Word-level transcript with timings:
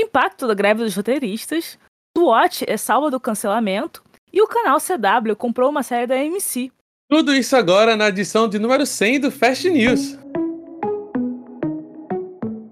impacto 0.00 0.46
da 0.46 0.54
greve 0.54 0.82
dos 0.82 0.94
roteiristas, 0.96 1.78
o 2.16 2.26
Watch 2.26 2.64
é 2.66 2.76
salva 2.76 3.10
do 3.10 3.20
cancelamento 3.20 4.02
e 4.32 4.42
o 4.42 4.46
canal 4.46 4.78
CW 4.78 5.36
comprou 5.36 5.70
uma 5.70 5.82
série 5.82 6.06
da 6.06 6.14
AMC. 6.14 6.72
Tudo 7.08 7.34
isso 7.34 7.56
agora 7.56 7.96
na 7.96 8.08
edição 8.08 8.48
de 8.48 8.58
número 8.58 8.86
100 8.86 9.20
do 9.20 9.30
Fast 9.30 9.68
News. 9.68 10.16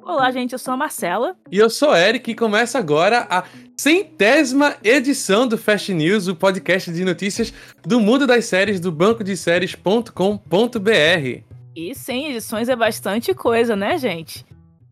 Olá, 0.03 0.31
gente, 0.31 0.53
eu 0.53 0.59
sou 0.59 0.75
a 0.75 0.77
Marcela. 0.77 1.37
E 1.51 1.59
eu 1.59 1.71
sou 1.71 1.91
o 1.91 1.97
Eric 1.97 2.31
e 2.31 2.35
começa 2.35 2.79
agora 2.79 3.27
a 3.31 3.45
centésima 3.77 4.77
edição 4.83 5.47
do 5.47 5.57
Fast 5.57 5.95
News, 5.95 6.27
o 6.27 6.35
podcast 6.35 6.91
de 6.91 7.05
notícias 7.05 7.53
do 7.87 8.01
mundo 8.01 8.27
das 8.27 8.47
séries 8.47 8.81
do 8.81 8.91
banco 8.91 9.23
de 9.23 9.37
séries.com.br. 9.37 10.11
E 11.77 11.95
100 11.95 12.31
edições 12.31 12.69
é 12.69 12.75
bastante 12.75 13.33
coisa, 13.33 13.77
né, 13.77 13.97
gente? 13.99 14.45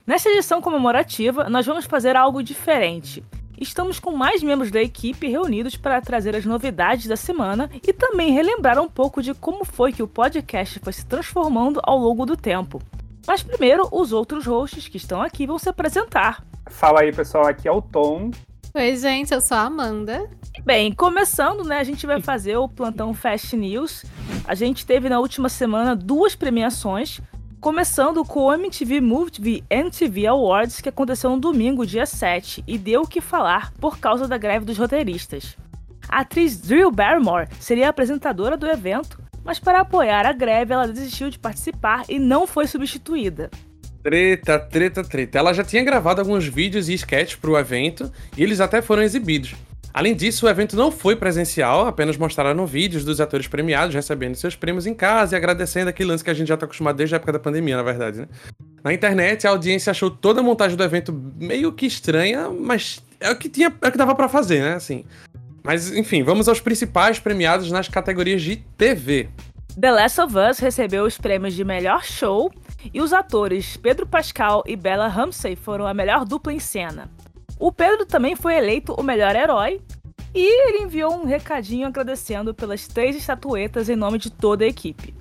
Nessa 0.06 0.28
edição 0.28 0.62
comemorativa, 0.62 1.50
nós 1.50 1.66
vamos 1.66 1.84
fazer 1.84 2.14
algo 2.14 2.40
diferente. 2.40 3.24
Estamos 3.60 3.98
com 3.98 4.12
mais 4.12 4.40
membros 4.40 4.70
da 4.70 4.80
equipe 4.80 5.26
reunidos 5.26 5.76
para 5.76 6.00
trazer 6.00 6.36
as 6.36 6.44
novidades 6.44 7.08
da 7.08 7.16
semana 7.16 7.68
e 7.84 7.92
também 7.92 8.30
relembrar 8.32 8.78
um 8.78 8.88
pouco 8.88 9.20
de 9.20 9.34
como 9.34 9.64
foi 9.64 9.92
que 9.92 10.04
o 10.04 10.06
podcast 10.06 10.78
foi 10.78 10.92
se 10.92 11.04
transformando 11.04 11.80
ao 11.82 11.98
longo 11.98 12.24
do 12.24 12.36
tempo. 12.36 12.80
Mas 13.26 13.42
primeiro, 13.42 13.88
os 13.90 14.12
outros 14.12 14.46
hosts 14.46 14.86
que 14.86 14.96
estão 14.96 15.20
aqui 15.20 15.44
vão 15.44 15.58
se 15.58 15.68
apresentar. 15.68 16.44
Fala 16.70 17.00
aí, 17.00 17.12
pessoal, 17.12 17.48
aqui 17.48 17.66
é 17.66 17.72
o 17.72 17.82
Tom. 17.82 18.30
Oi, 18.74 18.96
gente, 18.96 19.34
eu 19.34 19.40
sou 19.40 19.56
a 19.56 19.62
Amanda. 19.62 20.30
Bem, 20.64 20.92
começando, 20.92 21.64
né, 21.64 21.78
a 21.78 21.84
gente 21.84 22.06
vai 22.06 22.22
fazer 22.22 22.56
o 22.56 22.68
plantão 22.68 23.12
Fast 23.12 23.56
News. 23.56 24.04
A 24.46 24.54
gente 24.54 24.86
teve 24.86 25.08
na 25.08 25.18
última 25.18 25.48
semana 25.48 25.96
duas 25.96 26.36
premiações, 26.36 27.20
começando 27.66 28.24
com 28.24 28.44
o 28.44 28.54
MTV 28.54 29.00
Movie 29.00 29.64
MTV 29.68 30.28
Awards, 30.28 30.80
que 30.80 30.88
aconteceu 30.88 31.30
no 31.30 31.40
domingo, 31.40 31.84
dia 31.84 32.06
7, 32.06 32.62
e 32.64 32.78
deu 32.78 33.00
o 33.00 33.08
que 33.08 33.20
falar 33.20 33.72
por 33.80 33.98
causa 33.98 34.28
da 34.28 34.38
greve 34.38 34.64
dos 34.64 34.78
roteiristas. 34.78 35.56
A 36.08 36.20
atriz 36.20 36.60
Drew 36.60 36.92
Barrymore 36.92 37.48
seria 37.58 37.88
a 37.88 37.90
apresentadora 37.90 38.56
do 38.56 38.68
evento, 38.68 39.20
mas 39.42 39.58
para 39.58 39.80
apoiar 39.80 40.24
a 40.24 40.32
greve 40.32 40.74
ela 40.74 40.86
desistiu 40.86 41.28
de 41.28 41.40
participar 41.40 42.04
e 42.08 42.20
não 42.20 42.46
foi 42.46 42.68
substituída. 42.68 43.50
Treta, 44.00 44.60
treta, 44.60 45.02
treta. 45.02 45.36
Ela 45.36 45.52
já 45.52 45.64
tinha 45.64 45.82
gravado 45.82 46.20
alguns 46.20 46.46
vídeos 46.46 46.88
e 46.88 46.94
sketches 46.94 47.34
para 47.34 47.50
o 47.50 47.58
evento 47.58 48.12
e 48.36 48.44
eles 48.44 48.60
até 48.60 48.80
foram 48.80 49.02
exibidos. 49.02 49.56
Além 49.96 50.14
disso, 50.14 50.44
o 50.44 50.48
evento 50.50 50.76
não 50.76 50.92
foi 50.92 51.16
presencial, 51.16 51.86
apenas 51.86 52.18
mostraram 52.18 52.66
vídeos 52.66 53.02
dos 53.02 53.18
atores 53.18 53.48
premiados 53.48 53.94
recebendo 53.94 54.34
seus 54.34 54.54
prêmios 54.54 54.86
em 54.86 54.92
casa 54.92 55.34
e 55.34 55.36
agradecendo 55.38 55.88
aquele 55.88 56.10
lance 56.10 56.22
que 56.22 56.28
a 56.28 56.34
gente 56.34 56.48
já 56.48 56.52
está 56.52 56.66
acostumado 56.66 56.96
desde 56.96 57.14
a 57.14 57.16
época 57.16 57.32
da 57.32 57.38
pandemia, 57.38 57.78
na 57.78 57.82
verdade, 57.82 58.20
né? 58.20 58.28
Na 58.84 58.92
internet, 58.92 59.46
a 59.46 59.50
audiência 59.50 59.90
achou 59.90 60.10
toda 60.10 60.40
a 60.40 60.42
montagem 60.42 60.76
do 60.76 60.84
evento 60.84 61.14
meio 61.38 61.72
que 61.72 61.86
estranha, 61.86 62.50
mas 62.50 63.02
é 63.18 63.30
o 63.30 63.36
que 63.36 63.48
tinha, 63.48 63.72
é 63.80 63.88
o 63.88 63.90
que 63.90 63.96
dava 63.96 64.14
para 64.14 64.28
fazer, 64.28 64.60
né? 64.60 64.74
Assim, 64.74 65.02
mas, 65.64 65.90
enfim, 65.90 66.22
vamos 66.22 66.46
aos 66.46 66.60
principais 66.60 67.18
premiados 67.18 67.72
nas 67.72 67.88
categorias 67.88 68.42
de 68.42 68.56
TV. 68.76 69.30
The 69.80 69.90
Last 69.90 70.20
of 70.20 70.34
Us 70.36 70.58
recebeu 70.58 71.04
os 71.04 71.16
prêmios 71.16 71.54
de 71.54 71.64
melhor 71.64 72.04
show 72.04 72.52
e 72.92 73.00
os 73.00 73.14
atores 73.14 73.78
Pedro 73.78 74.06
Pascal 74.06 74.62
e 74.66 74.76
Bella 74.76 75.08
Ramsey 75.08 75.56
foram 75.56 75.86
a 75.86 75.94
melhor 75.94 76.26
dupla 76.26 76.52
em 76.52 76.60
cena. 76.60 77.10
O 77.58 77.72
Pedro 77.72 78.04
também 78.04 78.36
foi 78.36 78.56
eleito 78.56 78.92
o 78.92 79.02
melhor 79.02 79.34
herói 79.34 79.80
e 80.34 80.68
ele 80.68 80.82
enviou 80.82 81.14
um 81.14 81.24
recadinho 81.24 81.86
agradecendo 81.86 82.54
pelas 82.54 82.86
três 82.86 83.16
estatuetas 83.16 83.88
em 83.88 83.96
nome 83.96 84.18
de 84.18 84.30
toda 84.30 84.64
a 84.64 84.68
equipe. 84.68 85.14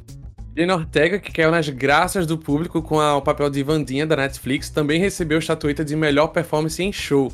Jenna 0.57 0.75
Ortega, 0.75 1.19
que 1.19 1.31
caiu 1.31 1.51
nas 1.51 1.67
graças 1.69 2.25
do 2.25 2.37
público 2.37 2.81
com 2.81 2.99
a, 2.99 3.15
o 3.15 3.21
papel 3.21 3.49
de 3.49 3.63
Vandinha 3.63 4.05
da 4.05 4.15
Netflix, 4.15 4.69
também 4.69 4.99
recebeu 4.99 5.37
a 5.37 5.39
estatueta 5.39 5.83
de 5.83 5.95
melhor 5.95 6.27
performance 6.27 6.81
em 6.81 6.91
show. 6.91 7.31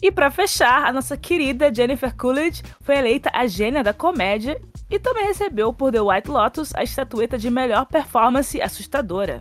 E 0.00 0.10
para 0.10 0.30
fechar, 0.30 0.84
a 0.84 0.92
nossa 0.92 1.16
querida 1.16 1.72
Jennifer 1.72 2.14
Coolidge 2.16 2.62
foi 2.80 2.96
eleita 2.96 3.30
a 3.32 3.46
gênia 3.46 3.84
da 3.84 3.92
comédia 3.92 4.60
e 4.90 4.98
também 4.98 5.26
recebeu 5.26 5.72
por 5.72 5.92
The 5.92 6.00
White 6.00 6.28
Lotus 6.28 6.74
a 6.74 6.82
estatueta 6.82 7.38
de 7.38 7.48
melhor 7.50 7.86
performance 7.86 8.60
assustadora. 8.60 9.40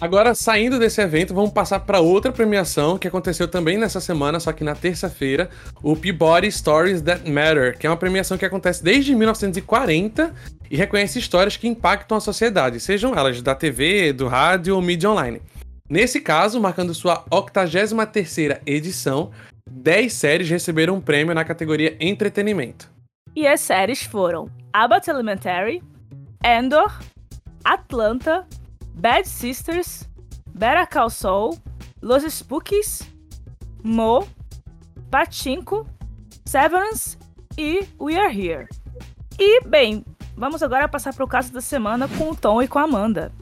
Agora, 0.00 0.34
saindo 0.34 0.78
desse 0.78 1.00
evento, 1.00 1.32
vamos 1.32 1.52
passar 1.52 1.80
para 1.80 2.00
outra 2.00 2.32
premiação 2.32 2.98
que 2.98 3.06
aconteceu 3.06 3.46
também 3.46 3.78
nessa 3.78 4.00
semana, 4.00 4.40
só 4.40 4.52
que 4.52 4.64
na 4.64 4.74
terça-feira, 4.74 5.48
o 5.82 5.94
Peabody 5.94 6.50
Stories 6.50 7.00
That 7.02 7.30
Matter, 7.30 7.78
que 7.78 7.86
é 7.86 7.90
uma 7.90 7.96
premiação 7.96 8.36
que 8.36 8.44
acontece 8.44 8.82
desde 8.82 9.14
1940 9.14 10.34
e 10.70 10.76
reconhece 10.76 11.18
histórias 11.18 11.56
que 11.56 11.68
impactam 11.68 12.16
a 12.16 12.20
sociedade, 12.20 12.80
sejam 12.80 13.14
elas 13.14 13.40
da 13.42 13.54
TV, 13.54 14.12
do 14.12 14.26
rádio 14.26 14.74
ou 14.74 14.82
mídia 14.82 15.08
online. 15.08 15.40
Nesse 15.88 16.20
caso, 16.20 16.60
marcando 16.60 16.94
sua 16.94 17.22
83ª 17.30 18.60
edição, 18.64 19.30
10 19.70 20.12
séries 20.12 20.50
receberam 20.50 20.94
um 20.94 21.00
prêmio 21.00 21.34
na 21.34 21.44
categoria 21.44 21.96
Entretenimento. 22.00 22.90
E 23.36 23.46
as 23.46 23.60
séries 23.60 24.02
foram 24.02 24.48
Abbott 24.72 25.08
Elementary, 25.08 25.82
Endor, 26.44 26.98
Atlanta, 27.64 28.46
Bad 28.94 29.28
Sisters, 29.28 30.08
Better 30.54 30.86
Call 30.88 31.10
Saul, 31.10 31.58
Los 32.00 32.22
Spookies, 32.24 33.02
Mo, 33.82 34.26
Pachinko, 35.10 35.86
Severance 36.44 37.18
e 37.58 37.86
We 38.00 38.16
Are 38.18 38.32
Here. 38.32 38.68
E, 39.38 39.60
bem, 39.62 40.04
vamos 40.36 40.62
agora 40.62 40.88
passar 40.88 41.14
para 41.14 41.24
o 41.24 41.28
caso 41.28 41.52
da 41.52 41.60
semana 41.60 42.08
com 42.08 42.30
o 42.30 42.36
Tom 42.36 42.62
e 42.62 42.68
com 42.68 42.78
a 42.78 42.82
Amanda. 42.82 43.32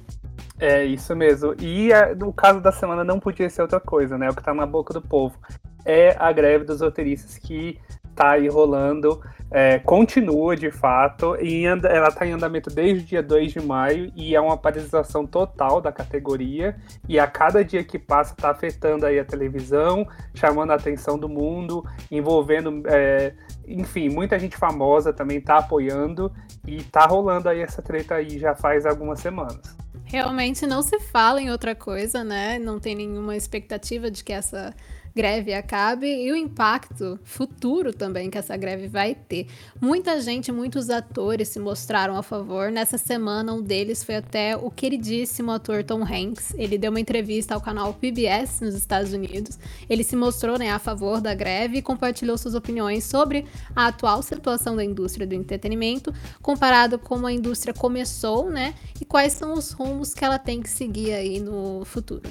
É, 0.58 0.84
isso 0.84 1.16
mesmo. 1.16 1.54
E 1.58 1.92
a, 1.92 2.12
o 2.22 2.32
caso 2.32 2.60
da 2.60 2.70
semana 2.70 3.02
não 3.02 3.18
podia 3.18 3.48
ser 3.48 3.62
outra 3.62 3.80
coisa, 3.80 4.18
né? 4.18 4.28
O 4.28 4.34
que 4.34 4.42
tá 4.42 4.52
na 4.52 4.66
boca 4.66 4.92
do 4.92 5.00
povo 5.00 5.36
é 5.84 6.14
a 6.18 6.30
greve 6.30 6.64
dos 6.64 6.80
roteiristas 6.80 7.38
que 7.38 7.78
tá 8.20 8.32
aí 8.32 8.48
rolando, 8.48 9.18
é, 9.50 9.78
continua 9.78 10.54
de 10.54 10.70
fato, 10.70 11.38
e 11.40 11.64
anda, 11.64 11.88
ela 11.88 12.08
está 12.08 12.26
em 12.26 12.32
andamento 12.32 12.68
desde 12.68 13.02
o 13.02 13.06
dia 13.06 13.22
2 13.22 13.52
de 13.52 13.60
maio 13.60 14.12
e 14.14 14.36
é 14.36 14.40
uma 14.40 14.58
paralisação 14.58 15.26
total 15.26 15.80
da 15.80 15.90
categoria, 15.90 16.76
e 17.08 17.18
a 17.18 17.26
cada 17.26 17.64
dia 17.64 17.82
que 17.82 17.98
passa 17.98 18.34
está 18.34 18.50
afetando 18.50 19.06
aí 19.06 19.18
a 19.18 19.24
televisão, 19.24 20.06
chamando 20.34 20.72
a 20.72 20.74
atenção 20.74 21.18
do 21.18 21.30
mundo, 21.30 21.82
envolvendo, 22.10 22.82
é, 22.84 23.32
enfim, 23.66 24.10
muita 24.10 24.38
gente 24.38 24.54
famosa 24.54 25.14
também 25.14 25.38
está 25.38 25.56
apoiando, 25.56 26.30
e 26.66 26.82
tá 26.82 27.06
rolando 27.06 27.48
aí 27.48 27.60
essa 27.60 27.80
treta 27.80 28.16
aí 28.16 28.38
já 28.38 28.54
faz 28.54 28.84
algumas 28.84 29.18
semanas. 29.20 29.80
Realmente 30.04 30.66
não 30.66 30.82
se 30.82 31.00
fala 31.00 31.40
em 31.40 31.50
outra 31.50 31.74
coisa, 31.74 32.22
né? 32.22 32.58
Não 32.58 32.78
tem 32.78 32.96
nenhuma 32.96 33.34
expectativa 33.34 34.10
de 34.10 34.22
que 34.24 34.32
essa 34.32 34.74
greve 35.14 35.52
acabe 35.52 36.06
e 36.06 36.30
o 36.32 36.36
impacto 36.36 37.18
futuro 37.24 37.92
também 37.92 38.30
que 38.30 38.38
essa 38.38 38.56
greve 38.56 38.86
vai 38.86 39.14
ter. 39.14 39.46
Muita 39.80 40.20
gente, 40.20 40.52
muitos 40.52 40.90
atores 40.90 41.48
se 41.48 41.58
mostraram 41.58 42.16
a 42.16 42.22
favor. 42.22 42.70
Nessa 42.70 42.98
semana, 42.98 43.52
um 43.52 43.62
deles 43.62 44.02
foi 44.04 44.16
até 44.16 44.56
o 44.56 44.70
queridíssimo 44.70 45.50
ator 45.50 45.84
Tom 45.84 46.02
Hanks. 46.02 46.54
Ele 46.56 46.78
deu 46.78 46.90
uma 46.90 47.00
entrevista 47.00 47.54
ao 47.54 47.60
canal 47.60 47.94
PBS 47.94 48.60
nos 48.60 48.74
Estados 48.74 49.12
Unidos. 49.12 49.58
Ele 49.88 50.04
se 50.04 50.16
mostrou 50.16 50.58
né, 50.58 50.70
a 50.70 50.78
favor 50.78 51.20
da 51.20 51.34
greve 51.34 51.78
e 51.78 51.82
compartilhou 51.82 52.36
suas 52.38 52.54
opiniões 52.54 53.04
sobre 53.04 53.46
a 53.74 53.88
atual 53.88 54.22
situação 54.22 54.76
da 54.76 54.84
indústria 54.84 55.26
do 55.26 55.34
entretenimento, 55.34 56.12
comparado 56.40 56.98
como 56.98 57.26
a 57.26 57.32
indústria 57.32 57.74
começou, 57.74 58.50
né? 58.50 58.74
E 59.00 59.04
quais 59.04 59.32
são 59.32 59.54
os 59.54 59.72
rumos 59.72 60.14
que 60.14 60.24
ela 60.24 60.38
tem 60.38 60.60
que 60.60 60.68
seguir 60.68 61.12
aí 61.12 61.40
no 61.40 61.84
futuro. 61.84 62.30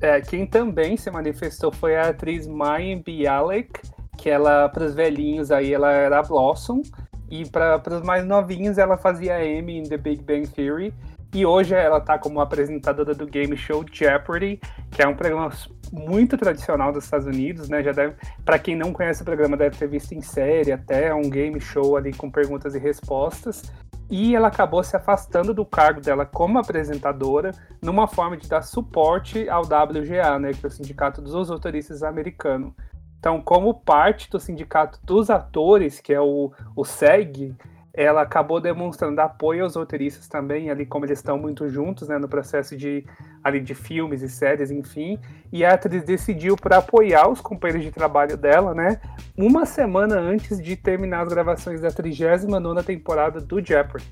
É, 0.00 0.20
quem 0.20 0.46
também 0.46 0.96
se 0.96 1.10
manifestou 1.10 1.72
foi 1.72 1.96
a 1.96 2.10
atriz 2.10 2.46
Mayim 2.46 3.02
Bialik, 3.02 3.80
que 4.16 4.30
ela, 4.30 4.68
para 4.68 4.84
os 4.84 4.94
velhinhos 4.94 5.50
aí, 5.50 5.74
ela 5.74 5.90
era 5.90 6.22
Blossom, 6.22 6.82
e 7.30 7.48
para 7.48 7.82
os 7.90 8.02
mais 8.02 8.24
novinhos 8.24 8.78
ela 8.78 8.96
fazia 8.96 9.36
Amy 9.36 9.78
em 9.78 9.82
The 9.82 9.96
Big 9.96 10.22
Bang 10.22 10.48
Theory, 10.48 10.94
e 11.34 11.44
hoje 11.44 11.74
ela 11.74 11.98
está 11.98 12.18
como 12.18 12.40
apresentadora 12.40 13.14
do 13.14 13.26
game 13.26 13.56
show 13.56 13.84
Jeopardy, 13.90 14.60
que 14.90 15.02
é 15.02 15.06
um 15.06 15.14
programa 15.14 15.52
muito 15.92 16.38
tradicional 16.38 16.92
dos 16.92 17.04
Estados 17.04 17.26
Unidos, 17.26 17.68
né? 17.68 17.82
Já 17.82 17.92
deve, 17.92 18.14
para 18.44 18.58
quem 18.58 18.74
não 18.74 18.92
conhece 18.92 19.22
o 19.22 19.24
programa, 19.24 19.56
deve 19.56 19.76
ter 19.76 19.88
visto 19.88 20.12
em 20.12 20.22
série 20.22 20.72
até, 20.72 21.08
é 21.08 21.14
um 21.14 21.28
game 21.28 21.60
show 21.60 21.96
ali 21.96 22.12
com 22.12 22.30
perguntas 22.30 22.74
e 22.74 22.78
respostas 22.78 23.62
e 24.10 24.34
ela 24.34 24.48
acabou 24.48 24.82
se 24.82 24.96
afastando 24.96 25.52
do 25.52 25.64
cargo 25.64 26.00
dela 26.00 26.24
como 26.24 26.58
apresentadora, 26.58 27.52
numa 27.82 28.06
forma 28.06 28.36
de 28.36 28.48
dar 28.48 28.62
suporte 28.62 29.48
ao 29.48 29.62
WGA, 29.62 30.38
né, 30.38 30.52
que 30.52 30.64
é 30.64 30.68
o 30.68 30.70
Sindicato 30.70 31.20
dos 31.20 31.50
Autoristas 31.50 32.02
Americano. 32.02 32.74
Então, 33.18 33.40
como 33.40 33.74
parte 33.74 34.30
do 34.30 34.38
Sindicato 34.38 34.98
dos 35.04 35.28
Atores, 35.28 36.00
que 36.00 36.14
é 36.14 36.20
o, 36.20 36.52
o 36.74 36.84
SEG, 36.84 37.54
ela 37.92 38.22
acabou 38.22 38.60
demonstrando 38.60 39.20
apoio 39.20 39.64
aos 39.64 39.74
roteiristas 39.74 40.28
também, 40.28 40.70
ali 40.70 40.86
como 40.86 41.04
eles 41.04 41.18
estão 41.18 41.36
muito 41.36 41.68
juntos, 41.68 42.06
né, 42.06 42.16
no 42.16 42.28
processo 42.28 42.76
de 42.76 43.04
ali 43.42 43.60
de 43.60 43.74
filmes 43.74 44.22
e 44.22 44.28
séries, 44.28 44.70
enfim. 44.70 45.18
E 45.52 45.64
a 45.64 45.74
atriz 45.74 46.02
decidiu 46.04 46.56
por 46.56 46.72
apoiar 46.72 47.28
os 47.28 47.40
companheiros 47.40 47.84
de 47.84 47.90
trabalho 47.90 48.36
dela, 48.36 48.74
né, 48.74 49.00
uma 49.36 49.64
semana 49.64 50.18
antes 50.18 50.60
de 50.60 50.76
terminar 50.76 51.22
as 51.22 51.28
gravações 51.28 51.80
da 51.80 51.88
39ª 51.88 52.84
temporada 52.84 53.40
do 53.40 53.64
Jeopardy. 53.64 54.06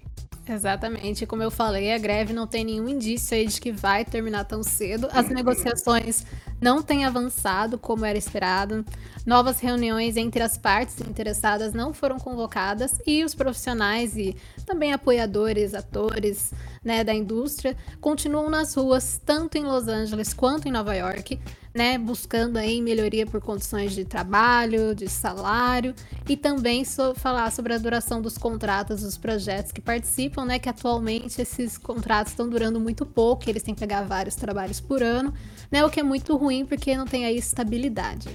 Exatamente, 0.48 1.26
como 1.26 1.42
eu 1.42 1.50
falei, 1.50 1.92
a 1.92 1.98
greve 1.98 2.32
não 2.32 2.46
tem 2.46 2.64
nenhum 2.64 2.88
indício 2.88 3.36
aí 3.36 3.46
de 3.46 3.60
que 3.60 3.72
vai 3.72 4.04
terminar 4.04 4.44
tão 4.44 4.62
cedo. 4.62 5.08
As 5.12 5.28
negociações 5.28 6.24
não 6.60 6.82
tem 6.82 7.04
avançado 7.04 7.76
como 7.76 8.04
era 8.04 8.16
esperado. 8.16 8.84
Novas 9.26 9.58
reuniões 9.58 10.16
entre 10.16 10.44
as 10.44 10.56
partes 10.56 11.00
interessadas 11.00 11.72
não 11.72 11.92
foram 11.92 12.16
convocadas 12.18 13.00
e 13.04 13.24
os 13.24 13.34
profissionais 13.34 14.16
e 14.16 14.36
também 14.64 14.92
apoiadores, 14.92 15.74
atores 15.74 16.52
né, 16.84 17.02
da 17.02 17.12
indústria 17.12 17.76
continuam 18.00 18.48
nas 18.48 18.72
ruas, 18.72 19.20
tanto 19.26 19.58
em 19.58 19.64
Los 19.64 19.88
Angeles 19.88 20.32
quanto 20.32 20.68
em 20.68 20.70
Nova 20.70 20.94
York, 20.94 21.25
né, 21.75 21.99
buscando 21.99 22.56
aí 22.56 22.81
melhoria 22.81 23.26
por 23.26 23.40
condições 23.40 23.93
de 23.93 24.05
trabalho, 24.05 24.94
de 24.94 25.08
salário 25.08 25.94
e 26.26 26.37
também 26.37 26.84
so 26.84 27.14
falar 27.14 27.52
sobre 27.52 27.75
a 27.75 27.78
duração 27.78 28.23
dos 28.23 28.38
contratos 28.38 29.02
dos 29.02 29.19
projetos 29.19 29.73
que 29.73 29.81
participam, 29.81 30.46
né, 30.46 30.58
que 30.58 30.69
atualmente 30.69 31.40
esses 31.40 31.76
contratos 31.76 32.32
estão 32.32 32.49
durando 32.49 32.81
muito 32.81 33.05
pouco, 33.05 33.49
eles 33.49 33.62
têm 33.62 33.75
que 33.75 33.81
pegar 33.81 34.02
vários 34.02 34.34
trabalhos 34.37 34.81
por 34.81 35.02
ano, 35.02 35.34
né, 35.70 35.84
o 35.84 35.90
que 35.90 36.00
é 36.00 36.02
muito 36.02 36.34
ruim 36.37 36.64
porque 36.64 36.96
não 36.96 37.05
tem 37.05 37.26
aí 37.26 37.37
estabilidade. 37.37 38.28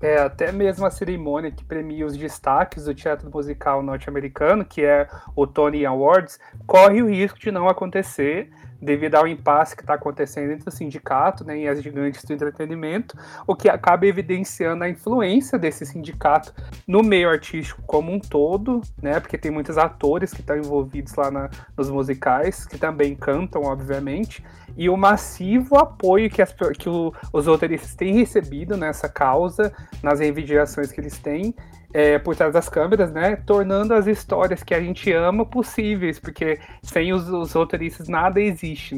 É, 0.00 0.18
até 0.18 0.52
mesmo 0.52 0.84
a 0.84 0.90
cerimônia 0.90 1.50
que 1.50 1.64
premia 1.64 2.04
os 2.04 2.16
destaques 2.16 2.84
do 2.84 2.94
teatro 2.94 3.30
musical 3.30 3.82
norte-americano, 3.82 4.64
que 4.64 4.82
é 4.82 5.08
o 5.34 5.46
Tony 5.46 5.86
Awards, 5.86 6.38
corre 6.66 7.00
o 7.00 7.08
risco 7.08 7.38
de 7.38 7.50
não 7.50 7.66
acontecer 7.66 8.50
devido 8.80 9.14
ao 9.14 9.26
impasse 9.26 9.74
que 9.74 9.82
está 9.82 9.94
acontecendo 9.94 10.52
entre 10.52 10.68
o 10.68 10.72
sindicato 10.72 11.44
né, 11.44 11.58
e 11.58 11.68
as 11.68 11.82
gigantes 11.82 12.24
do 12.24 12.32
entretenimento, 12.32 13.16
o 13.46 13.54
que 13.54 13.68
acaba 13.68 14.06
evidenciando 14.06 14.84
a 14.84 14.88
influência 14.88 15.58
desse 15.58 15.84
sindicato 15.86 16.52
no 16.86 17.02
meio 17.02 17.28
artístico 17.28 17.82
como 17.86 18.12
um 18.12 18.18
todo, 18.18 18.80
né, 19.02 19.18
porque 19.20 19.38
tem 19.38 19.50
muitos 19.50 19.78
atores 19.78 20.32
que 20.32 20.40
estão 20.40 20.56
envolvidos 20.56 21.14
lá 21.14 21.30
na, 21.30 21.50
nos 21.76 21.90
musicais, 21.90 22.66
que 22.66 22.78
também 22.78 23.14
cantam, 23.14 23.62
obviamente, 23.62 24.44
e 24.76 24.88
o 24.90 24.96
massivo 24.96 25.76
apoio 25.76 26.30
que, 26.30 26.42
as, 26.42 26.54
que 26.78 26.88
o, 26.88 27.12
os 27.32 27.46
roteiristas 27.46 27.94
têm 27.94 28.14
recebido 28.14 28.76
nessa 28.76 29.08
causa, 29.08 29.72
nas 30.02 30.20
reivindicações 30.20 30.92
que 30.92 31.00
eles 31.00 31.18
têm, 31.18 31.54
é, 31.92 32.18
por 32.18 32.36
trás 32.36 32.52
das 32.52 32.68
câmeras, 32.68 33.12
né? 33.12 33.36
Tornando 33.36 33.94
as 33.94 34.06
histórias 34.06 34.62
que 34.62 34.74
a 34.74 34.80
gente 34.80 35.12
ama 35.12 35.44
possíveis, 35.44 36.18
porque 36.18 36.58
sem 36.82 37.12
os, 37.12 37.28
os 37.28 37.52
roteiristas 37.52 38.08
nada 38.08 38.40
existe. 38.40 38.94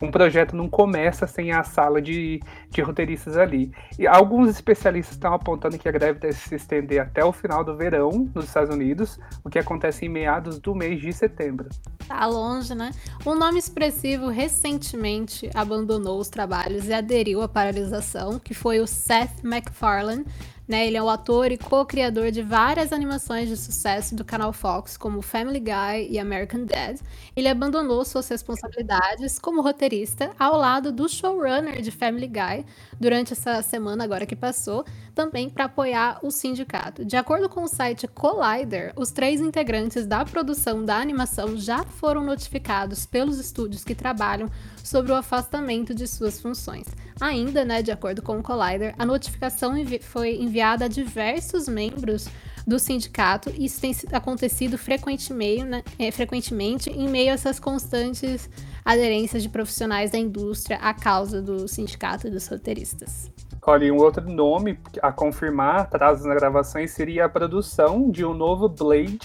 Um 0.00 0.10
projeto 0.10 0.54
não 0.56 0.68
começa 0.68 1.26
sem 1.26 1.52
a 1.52 1.62
sala 1.62 2.00
de, 2.00 2.40
de 2.70 2.82
roteiristas 2.82 3.36
ali. 3.36 3.72
E 3.98 4.06
alguns 4.06 4.50
especialistas 4.50 5.14
estão 5.14 5.34
apontando 5.34 5.78
que 5.78 5.88
a 5.88 5.92
greve 5.92 6.18
deve 6.18 6.34
se 6.34 6.54
estender 6.54 7.00
até 7.00 7.24
o 7.24 7.32
final 7.32 7.64
do 7.64 7.76
verão 7.76 8.30
nos 8.34 8.46
Estados 8.46 8.74
Unidos, 8.74 9.18
o 9.42 9.50
que 9.50 9.58
acontece 9.58 10.06
em 10.06 10.08
meados 10.08 10.58
do 10.58 10.74
mês 10.74 11.00
de 11.00 11.12
setembro. 11.12 11.68
Tá 12.06 12.26
longe, 12.26 12.74
né? 12.74 12.90
Um 13.24 13.34
nome 13.34 13.58
expressivo 13.58 14.28
recentemente 14.28 15.50
abandonou 15.54 16.18
os 16.18 16.28
trabalhos 16.28 16.88
e 16.88 16.92
aderiu 16.92 17.42
à 17.42 17.48
paralisação, 17.48 18.38
que 18.38 18.52
foi 18.52 18.80
o 18.80 18.86
Seth 18.86 19.42
MacFarlane, 19.42 20.24
né? 20.66 20.86
Ele 20.86 20.96
é 20.96 21.02
o 21.02 21.08
ator 21.08 21.52
e 21.52 21.58
co-criador 21.58 22.30
de 22.30 22.42
várias 22.42 22.92
animações 22.92 23.48
de 23.48 23.56
sucesso 23.56 24.14
do 24.14 24.24
canal 24.24 24.52
Fox, 24.52 24.96
como 24.96 25.20
Family 25.22 25.60
Guy 25.60 26.08
e 26.10 26.18
American 26.18 26.64
Dad. 26.64 26.98
Ele 27.36 27.48
abandonou 27.48 28.04
suas 28.04 28.28
responsabilidades 28.28 29.38
como 29.38 29.62
roteirista 29.62 30.30
ao 30.38 30.56
lado 30.56 30.90
do 30.90 31.08
showrunner 31.08 31.82
de 31.82 31.90
Family 31.90 32.28
Guy 32.28 32.64
durante 32.98 33.32
essa 33.32 33.60
semana 33.62 34.04
agora 34.04 34.26
que 34.26 34.36
passou, 34.36 34.84
também 35.14 35.48
para 35.50 35.66
apoiar 35.66 36.18
o 36.22 36.30
sindicato. 36.30 37.04
De 37.04 37.16
acordo 37.16 37.48
com 37.48 37.62
o 37.62 37.68
site 37.68 38.08
Collider, 38.08 38.92
os 38.96 39.10
três 39.10 39.40
integrantes 39.40 40.06
da 40.06 40.24
produção 40.24 40.84
da 40.84 40.96
animação 40.96 41.56
já 41.56 41.84
foram 41.84 42.24
notificados 42.24 43.06
pelos 43.06 43.38
estúdios 43.38 43.84
que 43.84 43.94
trabalham 43.94 44.50
sobre 44.82 45.12
o 45.12 45.14
afastamento 45.14 45.94
de 45.94 46.06
suas 46.06 46.40
funções. 46.40 46.86
Ainda, 47.20 47.64
né, 47.64 47.82
de 47.82 47.92
acordo 47.92 48.22
com 48.22 48.38
o 48.38 48.42
Collider, 48.42 48.94
a 48.98 49.06
notificação 49.06 49.76
envi 49.76 50.00
foi 50.00 50.36
enviada 50.36 50.86
a 50.86 50.88
diversos 50.88 51.68
membros 51.68 52.28
do 52.66 52.78
sindicato 52.78 53.50
e 53.50 53.66
isso 53.66 53.80
tem 53.80 53.94
acontecido 54.12 54.76
frequentemente, 54.78 55.64
né, 55.64 55.82
é, 55.98 56.10
frequentemente 56.10 56.90
em 56.90 57.08
meio 57.08 57.30
a 57.30 57.34
essas 57.34 57.60
constantes 57.60 58.48
aderências 58.84 59.42
de 59.42 59.48
profissionais 59.48 60.10
da 60.10 60.18
indústria 60.18 60.78
à 60.78 60.92
causa 60.92 61.40
do 61.40 61.68
sindicato 61.68 62.26
e 62.26 62.30
dos 62.30 62.48
roteiristas. 62.48 63.30
Olha, 63.66 63.92
um 63.94 63.96
outro 63.96 64.28
nome 64.30 64.78
a 65.00 65.10
confirmar, 65.10 65.80
atrás 65.80 66.22
nas 66.22 66.36
gravações, 66.36 66.90
seria 66.90 67.24
a 67.24 67.28
produção 67.28 68.10
de 68.10 68.24
um 68.24 68.34
novo 68.34 68.68
Blade, 68.68 69.20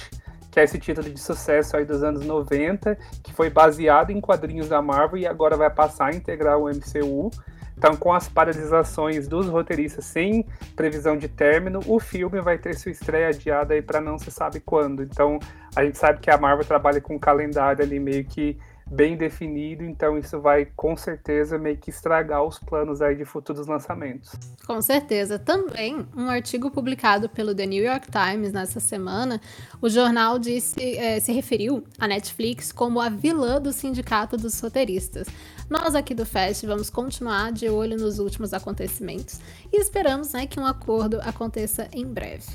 que 0.50 0.60
é 0.60 0.64
esse 0.64 0.80
título 0.80 1.10
de 1.10 1.20
sucesso 1.20 1.76
aí 1.76 1.84
dos 1.84 2.02
anos 2.04 2.26
90, 2.26 2.98
que 3.22 3.34
foi 3.34 3.50
baseado 3.50 4.12
em 4.12 4.22
quadrinhos 4.22 4.70
da 4.70 4.82
Marvel 4.82 5.18
e 5.18 5.28
agora 5.28 5.58
vai 5.58 5.70
passar 5.70 6.08
a 6.08 6.16
integrar 6.16 6.58
o 6.58 6.70
MCU. 6.70 7.30
Então, 7.80 7.96
com 7.96 8.12
as 8.12 8.28
paralisações 8.28 9.26
dos 9.26 9.48
roteiristas 9.48 10.04
sem 10.04 10.46
previsão 10.76 11.18
de 11.18 11.30
término, 11.30 11.80
o 11.88 11.98
filme 11.98 12.42
vai 12.42 12.58
ter 12.58 12.76
sua 12.76 12.92
estreia 12.92 13.30
adiada 13.30 13.74
aí 13.74 13.82
para 13.82 14.02
não 14.02 14.20
se 14.20 14.30
sabe 14.30 14.60
quando. 14.60 15.02
Então, 15.02 15.40
a 15.74 15.86
gente 15.86 15.98
sabe 15.98 16.20
que 16.20 16.30
a 16.30 16.38
Marvel 16.38 16.66
trabalha 16.66 17.00
com 17.00 17.16
um 17.16 17.20
calendário 17.20 17.82
ali 17.82 17.98
meio 17.98 18.26
que 18.26 18.60
bem 18.92 19.16
definido, 19.16 19.84
então 19.84 20.18
isso 20.18 20.40
vai 20.42 20.66
com 20.76 20.98
certeza 20.98 21.58
meio 21.58 21.78
que 21.78 21.90
estragar 21.90 22.44
os 22.44 22.58
planos 22.58 23.02
aí 23.02 23.16
de 23.16 23.24
futuros 23.24 23.68
lançamentos. 23.68 24.32
Com 24.66 24.82
certeza. 24.82 25.38
Também, 25.38 26.06
um 26.18 26.28
artigo 26.28 26.72
publicado 26.72 27.30
pelo 27.30 27.54
The 27.54 27.66
New 27.66 27.84
York 27.84 28.08
Times 28.12 28.52
nessa 28.52 28.80
semana, 28.80 29.40
o 29.82 29.88
jornal 29.90 30.40
disse, 30.40 30.98
é, 30.98 31.20
se 31.20 31.32
referiu 31.32 31.84
à 32.00 32.08
Netflix 32.08 32.72
como 32.72 33.00
a 33.00 33.10
vilã 33.10 33.62
do 33.62 33.72
sindicato 33.72 34.36
dos 34.36 34.60
roteiristas. 34.60 35.28
Nós 35.70 35.94
aqui 35.94 36.16
do 36.16 36.26
Fest 36.26 36.66
vamos 36.66 36.90
continuar 36.90 37.52
de 37.52 37.70
olho 37.70 37.96
nos 37.96 38.18
últimos 38.18 38.54
acontecimentos 38.54 39.40
e 39.72 39.80
esperamos 39.80 40.34
né, 40.34 40.48
que 40.48 40.60
um 40.60 40.66
acordo 40.66 41.20
aconteça 41.22 41.88
em 41.94 42.08
breve. 42.08 42.48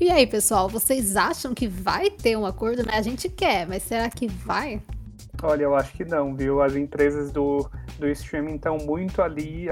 E 0.00 0.08
aí, 0.08 0.24
pessoal, 0.24 0.68
vocês 0.68 1.16
acham 1.16 1.52
que 1.52 1.66
vai 1.66 2.10
ter 2.10 2.36
um 2.36 2.46
acordo? 2.46 2.86
Né? 2.86 2.92
A 2.94 3.02
gente 3.02 3.28
quer, 3.28 3.66
mas 3.66 3.82
será 3.82 4.08
que 4.08 4.28
vai? 4.28 4.80
Olha, 5.42 5.64
eu 5.64 5.74
acho 5.74 5.92
que 5.94 6.04
não, 6.04 6.36
viu? 6.36 6.62
As 6.62 6.76
empresas 6.76 7.32
do, 7.32 7.68
do 7.98 8.06
streaming 8.06 8.54
estão 8.54 8.78
muito 8.78 9.20
ali. 9.20 9.66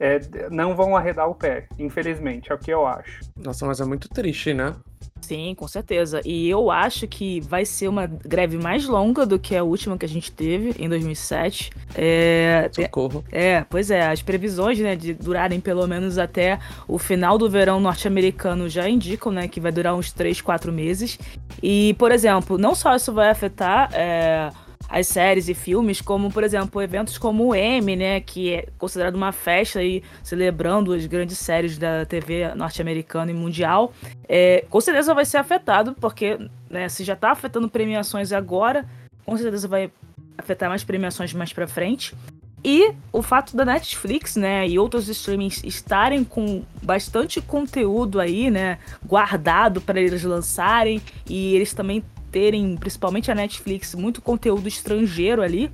É, 0.00 0.20
não 0.50 0.74
vão 0.74 0.96
arredar 0.96 1.28
o 1.28 1.34
pé, 1.34 1.66
infelizmente, 1.78 2.50
é 2.50 2.54
o 2.54 2.58
que 2.58 2.72
eu 2.72 2.86
acho. 2.86 3.20
Nossa, 3.36 3.66
mas 3.66 3.80
é 3.80 3.84
muito 3.84 4.08
triste, 4.08 4.52
né? 4.52 4.74
Sim, 5.22 5.54
com 5.54 5.68
certeza. 5.68 6.20
E 6.24 6.50
eu 6.50 6.70
acho 6.70 7.06
que 7.06 7.40
vai 7.40 7.64
ser 7.64 7.88
uma 7.88 8.06
greve 8.06 8.58
mais 8.58 8.86
longa 8.86 9.24
do 9.24 9.38
que 9.38 9.56
a 9.56 9.62
última 9.62 9.96
que 9.96 10.04
a 10.04 10.08
gente 10.08 10.32
teve 10.32 10.74
em 10.78 10.88
2007. 10.88 11.70
É, 11.94 12.68
Socorro. 12.72 13.24
É, 13.30 13.64
pois 13.70 13.90
é, 13.90 14.08
as 14.08 14.20
previsões, 14.20 14.78
né, 14.80 14.96
de 14.96 15.14
durarem 15.14 15.60
pelo 15.60 15.86
menos 15.86 16.18
até 16.18 16.58
o 16.88 16.98
final 16.98 17.38
do 17.38 17.48
verão 17.48 17.80
norte-americano 17.80 18.68
já 18.68 18.88
indicam, 18.88 19.32
né, 19.32 19.46
que 19.46 19.60
vai 19.60 19.70
durar 19.70 19.94
uns 19.94 20.12
3, 20.12 20.40
4 20.40 20.72
meses. 20.72 21.18
E, 21.62 21.94
por 21.94 22.10
exemplo, 22.10 22.58
não 22.58 22.74
só 22.74 22.94
isso 22.96 23.12
vai 23.12 23.30
afetar 23.30 23.90
é, 23.92 24.50
as 24.92 25.06
séries 25.06 25.48
e 25.48 25.54
filmes, 25.54 26.02
como, 26.02 26.30
por 26.30 26.44
exemplo, 26.44 26.82
eventos 26.82 27.16
como 27.16 27.46
o 27.46 27.54
M, 27.54 27.96
né, 27.96 28.20
que 28.20 28.52
é 28.52 28.68
considerado 28.76 29.14
uma 29.14 29.32
festa 29.32 29.78
aí, 29.78 30.02
celebrando 30.22 30.92
as 30.92 31.06
grandes 31.06 31.38
séries 31.38 31.78
da 31.78 32.04
TV 32.04 32.54
norte-americana 32.54 33.30
e 33.30 33.34
mundial, 33.34 33.94
é, 34.28 34.66
com 34.68 34.80
certeza 34.82 35.14
vai 35.14 35.24
ser 35.24 35.38
afetado, 35.38 35.96
porque 35.98 36.38
né, 36.68 36.90
se 36.90 37.04
já 37.04 37.14
está 37.14 37.30
afetando 37.30 37.70
premiações 37.70 38.32
agora, 38.32 38.84
com 39.24 39.34
certeza 39.38 39.66
vai 39.66 39.90
afetar 40.36 40.68
mais 40.68 40.84
premiações 40.84 41.32
mais 41.32 41.54
para 41.54 41.66
frente. 41.66 42.14
E 42.62 42.92
o 43.10 43.22
fato 43.22 43.56
da 43.56 43.64
Netflix, 43.64 44.36
né, 44.36 44.68
e 44.68 44.78
outros 44.78 45.08
streamings 45.08 45.64
estarem 45.64 46.22
com 46.22 46.64
bastante 46.82 47.40
conteúdo 47.40 48.20
aí, 48.20 48.50
né, 48.50 48.78
guardado 49.02 49.80
para 49.80 49.98
eles 49.98 50.22
lançarem, 50.22 51.00
e 51.26 51.54
eles 51.54 51.72
também 51.72 52.04
terem, 52.32 52.76
principalmente 52.76 53.30
a 53.30 53.34
Netflix, 53.34 53.94
muito 53.94 54.22
conteúdo 54.22 54.66
estrangeiro 54.66 55.42
ali, 55.42 55.70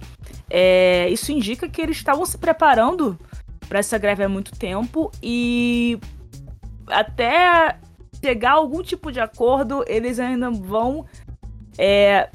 é, 0.51 1.09
isso 1.09 1.31
indica 1.31 1.69
que 1.69 1.81
eles 1.81 1.97
estavam 1.97 2.27
se 2.27 2.37
preparando 2.37 3.19
para 3.69 3.79
essa 3.79 3.97
greve 3.97 4.25
há 4.25 4.29
muito 4.29 4.53
tempo 4.53 5.11
e 5.23 5.99
até 6.89 7.79
chegar 8.23 8.53
a 8.53 8.55
algum 8.55 8.83
tipo 8.83 9.13
de 9.13 9.21
acordo, 9.21 9.85
eles 9.87 10.19
ainda 10.19 10.51
vão 10.51 11.07
é, 11.79 12.29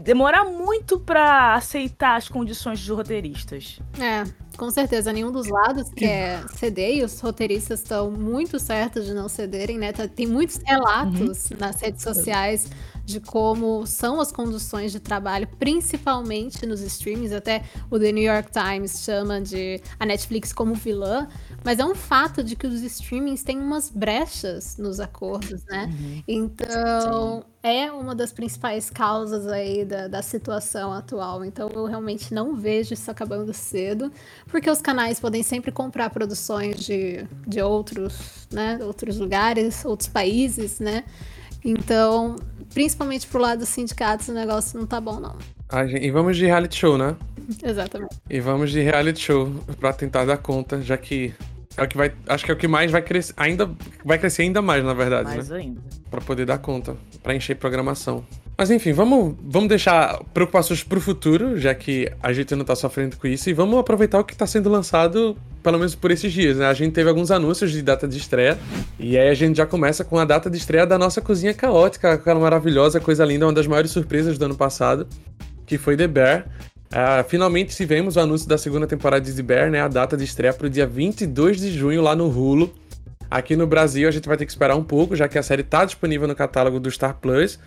demorar 0.00 0.44
muito 0.44 0.98
para 0.98 1.54
aceitar 1.54 2.16
as 2.16 2.28
condições 2.28 2.80
dos 2.80 2.96
roteiristas. 2.96 3.78
É, 4.00 4.24
com 4.56 4.70
certeza, 4.70 5.12
nenhum 5.12 5.30
dos 5.30 5.46
lados 5.48 5.90
quer 5.94 6.42
ceder 6.48 6.96
e 6.96 7.04
os 7.04 7.20
roteiristas 7.20 7.80
estão 7.80 8.10
muito 8.10 8.58
certos 8.58 9.06
de 9.06 9.14
não 9.14 9.28
cederem, 9.28 9.78
né? 9.78 9.92
Tá, 9.92 10.08
tem 10.08 10.26
muitos 10.26 10.58
relatos 10.66 11.50
uhum. 11.50 11.58
nas 11.58 11.80
redes 11.80 12.02
sociais 12.02 12.68
de 13.10 13.20
como 13.20 13.86
são 13.86 14.20
as 14.20 14.30
condições 14.30 14.92
de 14.92 15.00
trabalho, 15.00 15.48
principalmente 15.58 16.64
nos 16.64 16.80
streams. 16.80 17.34
Até 17.34 17.64
o 17.90 17.98
The 17.98 18.12
New 18.12 18.24
York 18.24 18.50
Times 18.52 19.02
chama 19.02 19.40
de 19.40 19.80
a 19.98 20.06
Netflix 20.06 20.52
como 20.52 20.74
vilã, 20.74 21.28
mas 21.64 21.78
é 21.78 21.84
um 21.84 21.94
fato 21.94 22.42
de 22.42 22.56
que 22.56 22.66
os 22.66 22.82
streamings 22.82 23.42
têm 23.42 23.58
umas 23.58 23.90
brechas 23.90 24.76
nos 24.78 25.00
acordos, 25.00 25.64
né? 25.64 25.90
Uhum. 25.92 26.22
Então, 26.26 27.44
é 27.62 27.90
uma 27.92 28.14
das 28.14 28.32
principais 28.32 28.88
causas 28.88 29.46
aí 29.46 29.84
da, 29.84 30.08
da 30.08 30.22
situação 30.22 30.92
atual. 30.92 31.44
Então, 31.44 31.68
eu 31.74 31.84
realmente 31.84 32.32
não 32.32 32.54
vejo 32.54 32.94
isso 32.94 33.10
acabando 33.10 33.52
cedo, 33.52 34.10
porque 34.46 34.70
os 34.70 34.80
canais 34.80 35.20
podem 35.20 35.42
sempre 35.42 35.70
comprar 35.70 36.08
produções 36.10 36.76
de, 36.80 37.26
de 37.46 37.60
outros, 37.60 38.46
né? 38.50 38.78
Outros 38.82 39.18
lugares, 39.18 39.84
outros 39.84 40.08
países, 40.08 40.80
né? 40.80 41.04
Então, 41.64 42.36
principalmente 42.72 43.26
pro 43.26 43.40
lado 43.40 43.60
dos 43.60 43.68
sindicatos, 43.68 44.28
o 44.28 44.32
negócio 44.32 44.78
não 44.78 44.86
tá 44.86 45.00
bom, 45.00 45.20
não. 45.20 45.36
Ah, 45.68 45.84
e 45.84 46.10
vamos 46.10 46.36
de 46.36 46.46
reality 46.46 46.76
show, 46.76 46.98
né? 46.98 47.16
Exatamente. 47.62 48.16
E 48.28 48.40
vamos 48.40 48.70
de 48.70 48.80
reality 48.80 49.20
show 49.20 49.50
pra 49.78 49.92
tentar 49.92 50.24
dar 50.24 50.38
conta, 50.38 50.80
já 50.82 50.96
que 50.96 51.34
é 51.80 51.84
o 51.84 51.88
que 51.88 51.96
vai. 51.96 52.12
Acho 52.28 52.44
que 52.44 52.50
é 52.50 52.54
o 52.54 52.56
que 52.56 52.68
mais 52.68 52.90
vai 52.90 53.00
crescer. 53.00 53.32
Ainda. 53.36 53.70
Vai 54.04 54.18
crescer 54.18 54.42
ainda 54.42 54.60
mais, 54.60 54.84
na 54.84 54.92
verdade. 54.92 55.30
Mais 55.30 55.48
né? 55.48 55.58
ainda. 55.58 55.80
Pra 56.10 56.20
poder 56.20 56.44
dar 56.44 56.58
conta. 56.58 56.94
Pra 57.22 57.34
encher 57.34 57.56
programação. 57.56 58.24
Mas 58.56 58.70
enfim, 58.70 58.92
vamos, 58.92 59.36
vamos 59.42 59.70
deixar 59.70 60.22
preocupações 60.34 60.84
pro 60.84 61.00
futuro, 61.00 61.58
já 61.58 61.74
que 61.74 62.12
a 62.22 62.30
gente 62.30 62.54
não 62.54 62.62
tá 62.62 62.76
sofrendo 62.76 63.16
com 63.16 63.26
isso, 63.26 63.48
e 63.48 63.54
vamos 63.54 63.78
aproveitar 63.78 64.20
o 64.20 64.24
que 64.24 64.36
tá 64.36 64.46
sendo 64.46 64.68
lançado, 64.68 65.34
pelo 65.62 65.78
menos 65.78 65.94
por 65.94 66.10
esses 66.10 66.30
dias, 66.30 66.58
né? 66.58 66.66
A 66.66 66.74
gente 66.74 66.92
teve 66.92 67.08
alguns 67.08 67.30
anúncios 67.30 67.72
de 67.72 67.80
data 67.80 68.06
de 68.06 68.18
estreia, 68.18 68.58
e 68.98 69.16
aí 69.16 69.30
a 69.30 69.34
gente 69.34 69.56
já 69.56 69.64
começa 69.64 70.04
com 70.04 70.18
a 70.18 70.26
data 70.26 70.50
de 70.50 70.58
estreia 70.58 70.86
da 70.86 70.98
nossa 70.98 71.22
cozinha 71.22 71.54
caótica, 71.54 72.12
aquela 72.12 72.38
maravilhosa, 72.38 73.00
coisa 73.00 73.24
linda, 73.24 73.46
uma 73.46 73.52
das 73.54 73.66
maiores 73.66 73.92
surpresas 73.92 74.36
do 74.36 74.44
ano 74.44 74.54
passado, 74.54 75.08
que 75.64 75.78
foi 75.78 75.96
The 75.96 76.06
Bear. 76.06 76.46
Uh, 76.92 77.22
finalmente 77.28 77.76
tivemos 77.76 78.16
o 78.16 78.20
anúncio 78.20 78.48
da 78.48 78.58
segunda 78.58 78.86
temporada 78.86 79.24
de 79.24 79.42
Bear, 79.42 79.70
né? 79.70 79.80
A 79.80 79.88
data 79.88 80.16
de 80.16 80.24
estreia 80.24 80.52
pro 80.52 80.68
dia 80.68 80.86
22 80.86 81.60
de 81.60 81.72
junho 81.72 82.02
lá 82.02 82.16
no 82.16 82.26
Hulu. 82.26 82.72
Aqui 83.30 83.54
no 83.54 83.66
Brasil 83.66 84.08
a 84.08 84.10
gente 84.10 84.26
vai 84.26 84.36
ter 84.36 84.44
que 84.44 84.50
esperar 84.50 84.76
um 84.76 84.82
pouco, 84.82 85.14
já 85.14 85.28
que 85.28 85.38
a 85.38 85.42
série 85.42 85.62
tá 85.62 85.84
disponível 85.84 86.26
no 86.26 86.34
catálogo 86.34 86.80
do 86.80 86.90
Star 86.90 87.14
Plus 87.14 87.58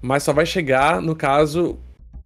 mas 0.00 0.22
só 0.22 0.32
vai 0.32 0.46
chegar, 0.46 1.02
no 1.02 1.14
caso, 1.14 1.78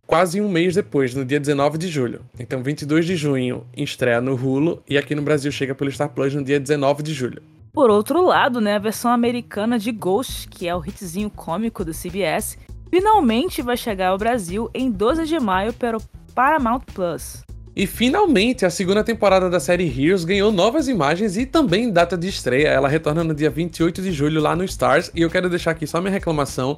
quase 0.06 0.40
um 0.40 0.49
mês 0.49 0.75
depois, 0.75 1.14
no 1.14 1.25
dia 1.25 1.40
19 1.40 1.78
de 1.78 1.88
julho. 1.88 2.21
Então, 2.38 2.62
22 2.62 3.06
de 3.06 3.16
junho 3.16 3.66
estreia 3.76 4.21
no 4.21 4.35
Hulu 4.35 4.82
e 4.88 4.99
aqui 4.99 5.14
no 5.14 5.23
Brasil 5.23 5.50
chega 5.50 5.75
pelo 5.75 5.90
Star 5.90 6.11
Plus 6.11 6.35
no 6.35 6.44
dia 6.44 6.61
19 6.61 7.02
de 7.02 7.14
julho. 7.14 7.42
Por 7.73 7.88
outro 7.88 8.23
lado, 8.23 8.61
né, 8.61 8.76
a 8.76 8.78
versão 8.78 9.11
americana 9.11 9.78
de 9.78 9.90
Ghost, 9.90 10.49
que 10.49 10.68
é 10.68 10.76
o 10.76 10.85
hitzinho 10.85 11.30
cômico 11.30 11.85
do 11.85 11.92
CBS, 11.92 12.59
finalmente 12.90 13.62
vai 13.62 13.78
chegar 13.78 14.09
ao 14.09 14.18
Brasil 14.18 14.71
em 14.75 14.90
12 14.90 15.25
de 15.25 15.40
maio 15.40 15.73
pelo 15.73 16.02
Paramount 16.34 16.80
Plus. 16.94 17.42
E 17.74 17.86
finalmente 17.86 18.66
a 18.66 18.70
segunda 18.70 19.02
temporada 19.02 19.48
da 19.48 19.58
série 19.58 19.86
Heroes 19.86 20.24
ganhou 20.24 20.52
novas 20.52 20.88
imagens 20.88 21.38
e 21.38 21.46
também 21.46 21.90
data 21.90 22.18
de 22.18 22.28
estreia. 22.28 22.68
Ela 22.68 22.86
retorna 22.86 23.24
no 23.24 23.34
dia 23.34 23.48
28 23.48 24.02
de 24.02 24.12
julho 24.12 24.42
lá 24.42 24.54
no 24.54 24.62
Stars. 24.64 25.10
E 25.14 25.22
eu 25.22 25.30
quero 25.30 25.48
deixar 25.48 25.70
aqui 25.70 25.86
só 25.86 25.98
minha 26.00 26.12
reclamação, 26.12 26.76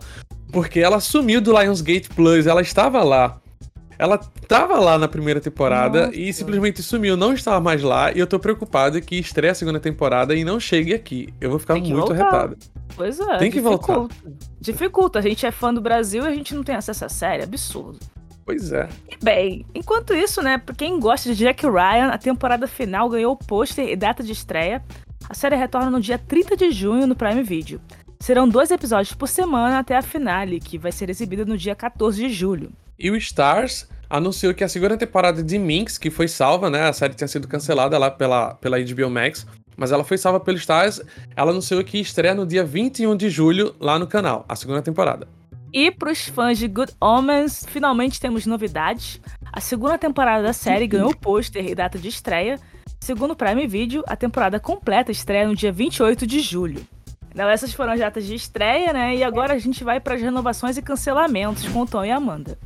porque 0.52 0.78
ela 0.78 1.00
sumiu 1.00 1.40
do 1.40 1.58
Lionsgate 1.58 2.08
Plus. 2.10 2.46
Ela 2.46 2.62
estava 2.62 3.02
lá. 3.02 3.40
Ela 3.98 4.20
estava 4.40 4.78
lá 4.78 4.98
na 4.98 5.08
primeira 5.08 5.40
temporada 5.40 6.06
Nossa. 6.06 6.16
e 6.18 6.32
simplesmente 6.32 6.82
sumiu, 6.82 7.16
não 7.16 7.32
estava 7.32 7.60
mais 7.60 7.82
lá. 7.82 8.12
E 8.12 8.18
eu 8.18 8.26
tô 8.26 8.38
preocupado 8.38 9.00
que 9.00 9.16
estreia 9.16 9.52
a 9.52 9.54
segunda 9.54 9.80
temporada 9.80 10.34
e 10.34 10.44
não 10.44 10.58
chegue 10.60 10.94
aqui. 10.94 11.32
Eu 11.40 11.50
vou 11.50 11.58
ficar 11.58 11.74
muito 11.74 11.94
voltar. 11.94 12.14
arretado. 12.14 12.56
Pois 12.96 13.18
é. 13.18 13.38
Tem 13.38 13.50
que 13.50 13.58
dificulta. 13.58 13.92
voltar. 13.92 14.16
Dificulta. 14.60 15.18
A 15.18 15.22
gente 15.22 15.44
é 15.44 15.50
fã 15.50 15.72
do 15.72 15.80
Brasil 15.80 16.24
e 16.24 16.28
a 16.28 16.34
gente 16.34 16.54
não 16.54 16.62
tem 16.62 16.74
acesso 16.74 17.04
à 17.04 17.08
série. 17.08 17.42
Absurdo. 17.42 17.98
Pois 18.44 18.72
é. 18.72 18.88
E 19.08 19.16
bem, 19.22 19.64
enquanto 19.74 20.12
isso, 20.12 20.42
né, 20.42 20.58
pra 20.58 20.74
quem 20.74 21.00
gosta 21.00 21.30
de 21.30 21.36
Jack 21.36 21.64
Ryan, 21.66 22.08
a 22.08 22.18
temporada 22.18 22.66
final 22.66 23.08
ganhou 23.08 23.36
pôster 23.36 23.88
e 23.88 23.96
data 23.96 24.22
de 24.22 24.32
estreia. 24.32 24.82
A 25.28 25.32
série 25.32 25.56
retorna 25.56 25.90
no 25.90 26.00
dia 26.00 26.18
30 26.18 26.56
de 26.56 26.70
junho 26.70 27.06
no 27.06 27.16
Prime 27.16 27.42
Video. 27.42 27.80
Serão 28.20 28.48
dois 28.48 28.70
episódios 28.70 29.14
por 29.14 29.28
semana 29.28 29.78
até 29.78 29.96
a 29.96 30.02
finale, 30.02 30.60
que 30.60 30.78
vai 30.78 30.92
ser 30.92 31.08
exibida 31.08 31.44
no 31.44 31.56
dia 31.56 31.74
14 31.74 32.20
de 32.20 32.32
julho. 32.32 32.70
E 32.98 33.10
o 33.10 33.16
Stars 33.16 33.88
anunciou 34.08 34.54
que 34.54 34.62
a 34.62 34.68
segunda 34.68 34.96
temporada 34.96 35.42
de 35.42 35.58
Minx, 35.58 35.98
que 35.98 36.10
foi 36.10 36.28
salva, 36.28 36.70
né? 36.70 36.88
A 36.88 36.92
série 36.92 37.14
tinha 37.14 37.28
sido 37.28 37.48
cancelada 37.48 37.98
lá 37.98 38.10
pela, 38.10 38.54
pela 38.54 38.78
HBO 38.78 39.10
Max, 39.10 39.46
mas 39.76 39.92
ela 39.92 40.04
foi 40.04 40.18
salva 40.18 40.38
pelo 40.40 40.56
Stars. 40.56 41.02
Ela 41.34 41.50
anunciou 41.50 41.82
que 41.82 41.98
estreia 41.98 42.34
no 42.34 42.46
dia 42.46 42.64
21 42.64 43.16
de 43.16 43.28
julho 43.28 43.74
lá 43.80 43.98
no 43.98 44.06
canal, 44.06 44.44
a 44.48 44.54
segunda 44.54 44.82
temporada. 44.82 45.26
E 45.74 45.90
para 45.90 46.12
os 46.12 46.28
fãs 46.28 46.56
de 46.56 46.68
Good 46.68 46.92
Omens, 47.00 47.66
finalmente 47.68 48.20
temos 48.20 48.46
novidades. 48.46 49.20
A 49.52 49.60
segunda 49.60 49.98
temporada 49.98 50.40
da 50.40 50.52
série 50.52 50.86
ganhou 50.86 51.12
pôster 51.12 51.66
e 51.66 51.74
data 51.74 51.98
de 51.98 52.06
estreia. 52.06 52.60
Segundo 53.00 53.32
o 53.32 53.36
Prime 53.36 53.66
Video, 53.66 54.04
a 54.06 54.14
temporada 54.14 54.60
completa 54.60 55.10
estreia 55.10 55.48
no 55.48 55.56
dia 55.56 55.72
28 55.72 56.28
de 56.28 56.38
julho. 56.38 56.86
Então, 57.28 57.48
essas 57.48 57.74
foram 57.74 57.92
as 57.92 57.98
datas 57.98 58.24
de 58.24 58.36
estreia, 58.36 58.92
né? 58.92 59.16
E 59.16 59.24
agora 59.24 59.54
a 59.54 59.58
gente 59.58 59.82
vai 59.82 59.98
para 59.98 60.14
as 60.14 60.22
renovações 60.22 60.76
e 60.76 60.82
cancelamentos 60.82 61.66
com 61.66 61.80
o 61.80 61.86
Tom 61.86 62.04
e 62.04 62.10
Amanda. 62.12 62.56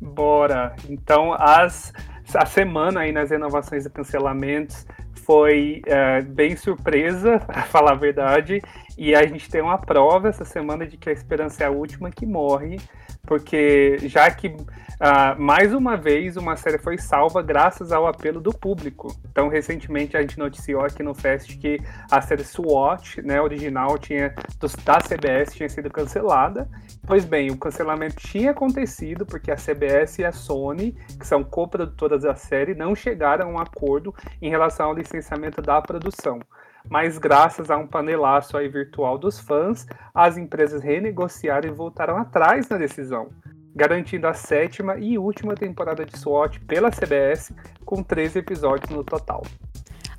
Bora! 0.00 0.74
Então, 0.88 1.34
as, 1.38 1.92
a 2.34 2.46
semana 2.46 3.00
aí 3.00 3.12
nas 3.12 3.28
renovações 3.28 3.84
e 3.84 3.90
cancelamentos 3.90 4.86
foi 5.26 5.82
é, 5.84 6.22
bem 6.22 6.56
surpresa, 6.56 7.38
a 7.48 7.64
falar 7.64 7.92
a 7.92 7.96
verdade. 7.96 8.62
E 8.96 9.14
a 9.14 9.26
gente 9.26 9.50
tem 9.50 9.60
uma 9.60 9.76
prova 9.76 10.28
essa 10.28 10.44
semana 10.44 10.86
de 10.86 10.96
que 10.96 11.10
a 11.10 11.12
esperança 11.12 11.62
é 11.62 11.66
a 11.66 11.70
última 11.70 12.10
que 12.10 12.24
morre, 12.24 12.80
porque 13.26 13.98
já 14.04 14.30
que 14.30 14.48
uh, 14.48 15.38
mais 15.38 15.74
uma 15.74 15.98
vez 15.98 16.36
uma 16.38 16.56
série 16.56 16.78
foi 16.78 16.96
salva 16.96 17.42
graças 17.42 17.92
ao 17.92 18.06
apelo 18.06 18.40
do 18.40 18.52
público. 18.52 19.14
Então, 19.30 19.48
recentemente 19.48 20.16
a 20.16 20.22
gente 20.22 20.38
noticiou 20.38 20.82
aqui 20.82 21.02
no 21.02 21.14
Fest 21.14 21.58
que 21.58 21.78
a 22.10 22.22
série 22.22 22.42
SWAT, 22.42 23.20
né, 23.22 23.40
original, 23.40 23.98
tinha 23.98 24.34
dos, 24.58 24.74
da 24.76 24.98
CBS 24.98 25.54
tinha 25.54 25.68
sido 25.68 25.90
cancelada. 25.90 26.66
Pois 27.06 27.26
bem, 27.26 27.50
o 27.50 27.58
cancelamento 27.58 28.16
tinha 28.16 28.52
acontecido 28.52 29.26
porque 29.26 29.50
a 29.50 29.56
CBS 29.56 30.20
e 30.20 30.24
a 30.24 30.32
Sony, 30.32 30.96
que 31.18 31.26
são 31.26 31.44
coprodutoras 31.44 32.22
da 32.22 32.34
série, 32.34 32.74
não 32.74 32.94
chegaram 32.94 33.50
a 33.50 33.52
um 33.52 33.58
acordo 33.58 34.14
em 34.40 34.48
relação 34.48 34.86
ao 34.86 34.94
licenciamento 34.94 35.60
da 35.60 35.82
produção 35.82 36.40
mas 36.88 37.18
graças 37.18 37.70
a 37.70 37.76
um 37.76 37.86
panelaço 37.86 38.56
aí 38.56 38.68
virtual 38.68 39.18
dos 39.18 39.38
fãs, 39.38 39.86
as 40.14 40.36
empresas 40.36 40.82
renegociaram 40.82 41.68
e 41.68 41.72
voltaram 41.72 42.16
atrás 42.16 42.68
na 42.68 42.76
decisão, 42.76 43.28
garantindo 43.74 44.26
a 44.26 44.34
sétima 44.34 44.96
e 44.98 45.18
última 45.18 45.54
temporada 45.54 46.04
de 46.04 46.18
SWAT 46.18 46.60
pela 46.60 46.90
CBS, 46.90 47.52
com 47.84 48.02
13 48.02 48.38
episódios 48.38 48.90
no 48.90 49.04
total. 49.04 49.42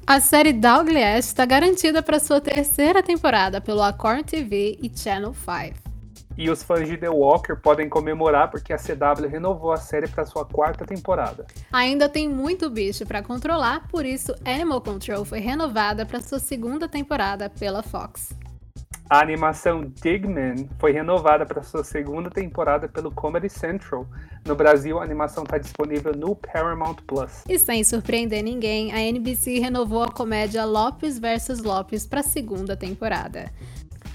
A 0.06 0.22
série 0.22 0.54
Douglas 0.54 1.26
está 1.26 1.46
garantida 1.46 2.02
para 2.02 2.20
sua 2.20 2.40
terceira 2.40 3.04
temporada 3.04 3.60
pelo 3.60 3.82
Acorn 3.82 4.24
TV 4.24 4.78
e 4.82 4.90
Channel 4.96 5.34
5. 5.34 5.97
E 6.38 6.50
os 6.50 6.62
fãs 6.62 6.88
de 6.88 6.96
The 6.96 7.10
Walker 7.10 7.56
podem 7.56 7.90
comemorar 7.90 8.52
porque 8.52 8.72
a 8.72 8.78
CW 8.78 9.28
renovou 9.28 9.72
a 9.72 9.78
série 9.78 10.08
para 10.08 10.26
sua 10.26 10.46
quarta 10.46 10.86
temporada. 10.86 11.48
Ainda 11.72 12.08
tem 12.08 12.30
muito 12.30 12.70
bicho 12.70 13.06
para 13.06 13.24
controlar, 13.24 13.88
por 13.88 14.06
isso 14.06 14.36
Animal 14.46 14.82
Control 14.82 15.26
foi 15.26 15.40
renovada 15.40 16.06
para 16.06 16.22
sua 16.22 16.40
segunda 16.40 16.88
temporada 16.88 17.50
pela 17.50 17.82
Fox. 17.82 18.36
A 19.10 19.22
animação 19.22 19.90
Digman 20.02 20.70
foi 20.78 20.92
renovada 20.92 21.46
para 21.46 21.64
sua 21.64 21.82
segunda 21.82 22.30
temporada 22.30 22.90
pelo 22.90 23.10
Comedy 23.10 23.50
Central. 23.50 24.06
No 24.46 24.54
Brasil, 24.54 25.00
a 25.00 25.04
animação 25.04 25.44
está 25.44 25.58
disponível 25.58 26.14
no 26.14 26.36
Paramount 26.36 26.98
Plus. 27.08 27.44
E 27.48 27.58
sem 27.58 27.86
surpreender 27.86 28.44
ninguém, 28.44 28.92
a 28.92 29.00
NBC 29.00 29.60
renovou 29.60 30.04
a 30.04 30.12
comédia 30.12 30.66
Lopes 30.66 31.18
vs 31.20 31.64
Lopes 31.64 32.06
para 32.06 32.20
a 32.20 32.24
segunda 32.24 32.76
temporada. 32.76 33.50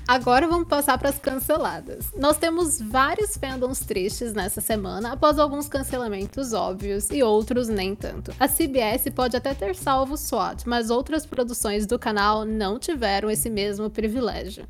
Agora 0.07 0.49
vamos 0.49 0.67
passar 0.67 0.99
para 0.99 1.11
as 1.11 1.19
canceladas. 1.19 2.13
Nós 2.17 2.37
temos 2.37 2.81
vários 2.81 3.37
fandoms 3.37 3.81
tristes 3.81 4.33
nessa 4.35 4.61
semana, 4.61 5.13
após 5.13 5.39
alguns 5.39 5.69
cancelamentos 5.69 6.53
óbvios 6.53 7.09
e 7.11 7.23
outros 7.23 7.69
nem 7.69 7.95
tanto. 7.95 8.33
A 8.39 8.49
CBS 8.49 9.09
pode 9.15 9.37
até 9.37 9.55
ter 9.55 9.75
salvo 9.75 10.17
SWAT, 10.17 10.65
mas 10.67 10.91
outras 10.91 11.25
produções 11.25 11.87
do 11.87 11.99
canal 11.99 12.45
não 12.45 12.79
tiveram 12.79 13.31
esse 13.31 13.49
mesmo 13.49 13.89
privilégio. 13.89 14.67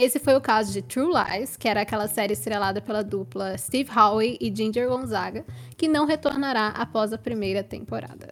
Esse 0.00 0.20
foi 0.20 0.36
o 0.36 0.40
caso 0.40 0.72
de 0.72 0.80
True 0.80 1.12
Lies, 1.12 1.56
que 1.56 1.66
era 1.66 1.80
aquela 1.80 2.06
série 2.06 2.34
estrelada 2.34 2.80
pela 2.80 3.02
dupla 3.02 3.58
Steve 3.58 3.90
Howe 3.90 4.38
e 4.40 4.54
Ginger 4.54 4.88
Gonzaga, 4.88 5.44
que 5.76 5.88
não 5.88 6.06
retornará 6.06 6.68
após 6.68 7.12
a 7.12 7.18
primeira 7.18 7.64
temporada. 7.64 8.28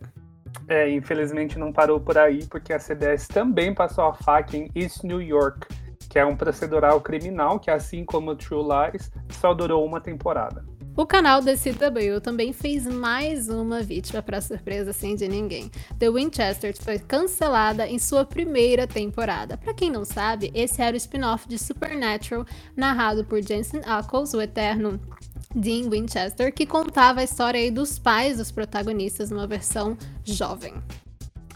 É, 0.68 0.88
infelizmente 0.90 1.58
não 1.58 1.72
parou 1.72 1.98
por 1.98 2.18
aí, 2.18 2.46
porque 2.46 2.72
a 2.72 2.78
CBS 2.78 3.26
também 3.26 3.74
passou 3.74 4.04
a 4.04 4.14
faca 4.14 4.56
em 4.56 4.70
East 4.76 5.02
New 5.02 5.20
York, 5.20 5.66
que 6.16 6.20
é 6.20 6.25
um 6.25 6.35
procedural 6.35 6.99
criminal 6.99 7.61
que, 7.61 7.70
assim 7.70 8.02
como 8.02 8.35
True 8.35 8.62
Lies, 8.62 9.12
só 9.38 9.52
durou 9.52 9.85
uma 9.85 10.00
temporada. 10.00 10.64
O 10.96 11.04
canal 11.04 11.42
da 11.42 11.52
CW 11.52 12.23
também 12.23 12.54
fez 12.54 12.87
mais 12.87 13.50
uma 13.50 13.82
vítima 13.82 14.23
para 14.23 14.40
surpresa 14.40 14.92
assim 14.92 15.14
de 15.14 15.28
ninguém. 15.28 15.70
The 15.99 16.11
Winchester 16.11 16.75
foi 16.75 16.99
cancelada 16.99 17.87
em 17.87 17.99
sua 17.99 18.25
primeira 18.25 18.87
temporada. 18.87 19.58
Para 19.58 19.75
quem 19.75 19.90
não 19.90 20.06
sabe, 20.06 20.50
esse 20.54 20.80
era 20.80 20.94
o 20.94 20.96
spin-off 20.96 21.46
de 21.46 21.58
Supernatural, 21.58 22.46
narrado 22.75 23.23
por 23.23 23.42
Jensen 23.42 23.82
Ackles, 23.85 24.32
o 24.32 24.40
eterno 24.40 24.99
Dean 25.54 25.90
Winchester, 25.90 26.50
que 26.50 26.64
contava 26.64 27.20
a 27.20 27.25
história 27.25 27.70
dos 27.70 27.99
pais 27.99 28.38
dos 28.38 28.50
protagonistas 28.50 29.30
numa 29.30 29.46
versão 29.46 29.99
jovem. 30.25 30.73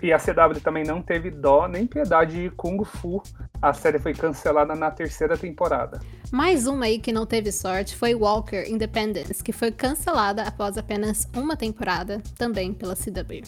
E 0.03 0.13
a 0.13 0.19
CW 0.19 0.61
também 0.63 0.85
não 0.85 1.01
teve 1.01 1.31
dó 1.31 1.67
nem 1.67 1.87
piedade 1.87 2.43
de 2.43 2.51
Kung 2.51 2.85
Fu. 2.85 3.23
A 3.63 3.75
série 3.75 3.99
foi 3.99 4.15
cancelada 4.15 4.75
na 4.75 4.91
terceira 4.91 5.37
temporada. 5.37 6.01
Mais 6.33 6.67
uma 6.67 6.87
aí 6.87 6.99
que 6.99 7.13
não 7.13 7.27
teve 7.27 7.53
sorte 7.53 7.95
foi 7.95 8.15
Walker 8.15 8.65
Independence, 8.67 9.45
que 9.45 9.53
foi 9.53 9.71
cancelada 9.71 10.45
após 10.45 10.79
apenas 10.79 11.29
uma 11.37 11.55
temporada, 11.55 12.23
também 12.39 12.73
pela 12.73 12.95
CW. 12.95 13.43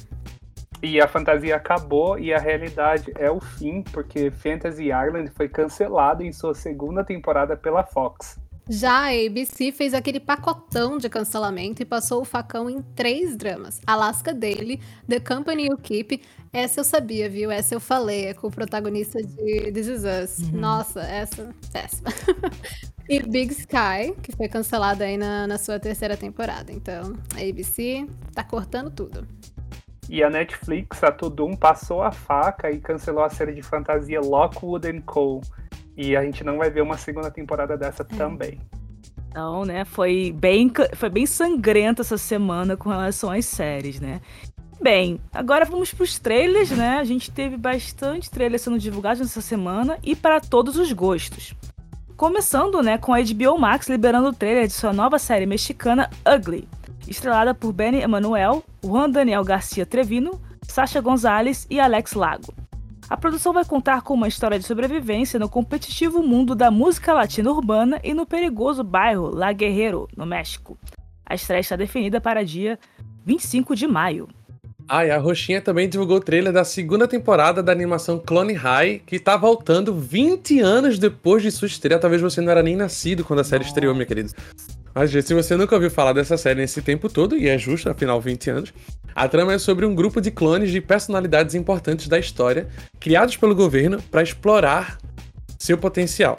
E 0.83 1.01
a 1.01 1.09
fantasia 1.09 1.57
acabou 1.57 2.19
e 2.19 2.35
a 2.35 2.39
realidade 2.39 3.11
é 3.17 3.31
o 3.31 3.41
fim, 3.41 3.83
porque 3.85 4.31
Fantasy 4.31 4.89
Island 4.89 5.31
foi 5.31 5.49
cancelado 5.49 6.23
em 6.23 6.33
sua 6.33 6.55
segunda 6.55 7.03
temporada 7.03 7.57
pela 7.57 7.83
Fox. 7.83 8.42
Já 8.69 9.07
a 9.07 9.27
ABC 9.27 9.73
fez 9.73 9.93
aquele 9.93 10.21
pacotão 10.21 10.97
de 10.97 11.09
cancelamento 11.09 11.83
e 11.83 11.85
passou 11.85 12.23
o 12.23 12.25
facão 12.25 12.71
em 12.71 12.81
três 12.95 13.37
dramas. 13.37 13.81
Alaska 13.87 14.33
Daily, 14.33 14.81
The 15.09 15.19
Company 15.19 15.67
You 15.67 15.77
Keep, 15.77 16.23
essa 16.53 16.81
eu 16.81 16.85
sabia, 16.85 17.29
viu? 17.29 17.51
Essa 17.51 17.75
eu 17.75 17.81
falei, 17.81 18.27
é 18.27 18.35
com 18.35 18.47
o 18.47 18.51
protagonista 18.51 19.21
de 19.21 19.73
This 19.73 19.87
Is 19.89 20.03
Us. 20.05 20.39
Uhum. 20.39 20.61
Nossa, 20.61 21.01
essa, 21.01 21.53
péssima. 21.73 22.11
e 23.09 23.21
Big 23.21 23.53
Sky, 23.53 24.15
que 24.23 24.31
foi 24.37 24.49
cancelada 24.49 25.05
aí 25.05 25.17
na, 25.17 25.47
na 25.47 25.59
sua 25.59 25.81
terceira 25.81 26.17
temporada. 26.17 26.73
Então, 26.73 27.15
a 27.35 27.41
ABC 27.41 28.07
tá 28.33 28.45
cortando 28.45 28.91
tudo. 28.91 29.27
E 30.09 30.23
a 30.23 30.29
Netflix, 30.29 31.03
a 31.03 31.11
Tudum, 31.11 31.57
passou 31.57 32.03
a 32.03 32.13
faca 32.13 32.71
e 32.71 32.79
cancelou 32.79 33.25
a 33.25 33.31
série 33.31 33.55
de 33.55 33.63
fantasia 33.63 34.21
Lockwood 34.21 35.01
Co., 35.03 35.41
e 35.97 36.17
a 36.17 36.23
gente 36.23 36.43
não 36.45 36.59
vai 36.59 36.71
ver 36.71 36.83
uma 36.83 36.97
segunda 36.97 37.31
temporada 37.31 37.77
dessa 37.77 38.03
é. 38.03 38.17
também. 38.17 38.61
Então, 39.29 39.65
né, 39.65 39.85
foi 39.85 40.35
bem, 40.37 40.71
foi 40.95 41.09
bem 41.09 41.25
sangrenta 41.25 42.03
essa 42.03 42.19
semana 42.19 42.77
com 42.77 42.91
relação 42.91 43.31
às 43.31 43.47
séries, 43.47 43.99
né? 43.99 44.21
Bem, 44.81 45.21
agora 45.33 45.65
vamos 45.65 45.95
para 45.95 46.05
os 46.05 46.19
trailers, 46.19 46.71
né? 46.71 46.99
A 46.99 47.05
gente 47.05 47.31
teve 47.31 47.57
bastante 47.57 48.31
trailers 48.31 48.63
sendo 48.63 48.79
divulgados 48.79 49.21
nessa 49.21 49.41
semana 49.41 49.99
e 50.03 50.17
para 50.17 50.41
todos 50.41 50.77
os 50.77 50.93
gostos. 50.93 51.55
Começando, 52.17 52.83
né, 52.83 52.99
com 52.99 53.15
a 53.15 53.19
HBO 53.21 53.59
Max 53.59 53.89
liberando 53.89 54.29
o 54.29 54.33
trailer 54.33 54.67
de 54.67 54.73
sua 54.73 54.93
nova 54.93 55.19
série 55.19 55.47
mexicana 55.47 56.11
Ugly, 56.27 56.69
estrelada 57.09 57.55
por 57.55 57.73
Benny 57.73 58.03
Emanuel, 58.03 58.63
Juan 58.85 59.09
Daniel 59.09 59.45
Garcia 59.45 59.87
Trevino, 59.87 60.41
Sasha 60.63 61.01
Gonzalez 61.01 61.67
e 61.71 61.81
Alex 61.81 62.13
Lago. 62.15 62.53
A 63.13 63.17
produção 63.19 63.53
vai 63.53 63.63
contar 63.63 64.01
com 64.01 64.15
uma 64.15 64.27
história 64.27 64.59
de 64.59 64.65
sobrevivência 64.65 65.39
no 65.39 65.47
competitivo 65.47 66.23
mundo 66.23 66.55
da 66.55 66.71
música 66.71 67.13
latina 67.13 67.51
urbana 67.51 68.01
e 68.03 68.15
no 68.15 68.25
perigoso 68.25 68.83
bairro 68.83 69.29
La 69.29 69.53
Guerrero, 69.53 70.09
no 70.17 70.25
México. 70.25 70.79
A 71.27 71.35
estreia 71.35 71.61
está 71.61 71.77
definida 71.77 72.23
para 72.23 72.43
dia 72.43 72.79
25 73.27 73.77
de 73.77 73.87
maio. 73.87 74.29
Ah, 74.89 75.05
e 75.05 75.11
a 75.11 75.19
Roxinha 75.19 75.61
também 75.61 75.91
divulgou 75.91 76.17
o 76.17 76.21
trailer 76.21 76.55
da 76.55 76.65
segunda 76.65 77.07
temporada 77.07 77.63
da 77.63 77.71
animação 77.71 78.19
Clone 78.19 78.55
High, 78.55 79.03
que 79.05 79.19
tá 79.19 79.37
voltando 79.37 79.95
20 79.95 80.61
anos 80.61 80.99
depois 80.99 81.43
de 81.43 81.51
sua 81.51 81.67
estreia. 81.67 82.01
Talvez 82.01 82.23
você 82.23 82.41
não 82.41 82.51
era 82.51 82.63
nem 82.63 82.77
nascido 82.77 83.27
quando 83.27 83.41
a 83.41 83.45
série 83.45 83.65
Nossa. 83.65 83.73
estreou, 83.73 83.95
minha 83.95 84.07
querida. 84.07 84.33
Mas, 84.95 85.11
se 85.11 85.35
você 85.35 85.57
nunca 85.57 85.75
ouviu 85.75 85.91
falar 85.91 86.13
dessa 86.13 86.37
série 86.37 86.61
nesse 86.61 86.83
tempo 86.83 87.09
todo, 87.09 87.37
e 87.37 87.49
é 87.49 87.57
justo, 87.57 87.89
afinal, 87.89 88.21
20 88.21 88.51
anos, 88.51 88.75
a 89.15 89.27
trama 89.27 89.55
é 89.55 89.59
sobre 89.59 89.87
um 89.87 89.95
grupo 89.95 90.21
de 90.21 90.31
clones 90.31 90.71
de 90.71 90.81
personalidades 90.81 91.55
importantes 91.55 92.09
da 92.09 92.19
história, 92.19 92.69
criados 93.01 93.37
pelo 93.37 93.55
governo 93.55 94.03
para 94.11 94.23
explorar 94.23 94.99
seu 95.59 95.79
potencial. 95.79 96.39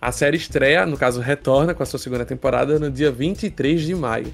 A 0.00 0.12
série 0.12 0.36
estreia, 0.36 0.86
no 0.86 0.96
caso, 0.96 1.20
retorna 1.20 1.74
com 1.74 1.82
a 1.82 1.86
sua 1.86 1.98
segunda 1.98 2.24
temporada 2.24 2.78
no 2.78 2.90
dia 2.90 3.10
23 3.10 3.82
de 3.82 3.94
maio. 3.94 4.32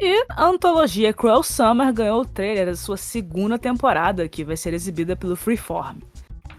E 0.00 0.24
a 0.30 0.46
antologia 0.46 1.12
Cruel 1.12 1.42
Summer 1.42 1.92
ganhou 1.92 2.20
o 2.20 2.24
trailer 2.24 2.66
da 2.66 2.76
sua 2.76 2.96
segunda 2.96 3.58
temporada, 3.58 4.28
que 4.28 4.44
vai 4.44 4.56
ser 4.56 4.74
exibida 4.74 5.16
pelo 5.16 5.36
Freeform. 5.36 5.98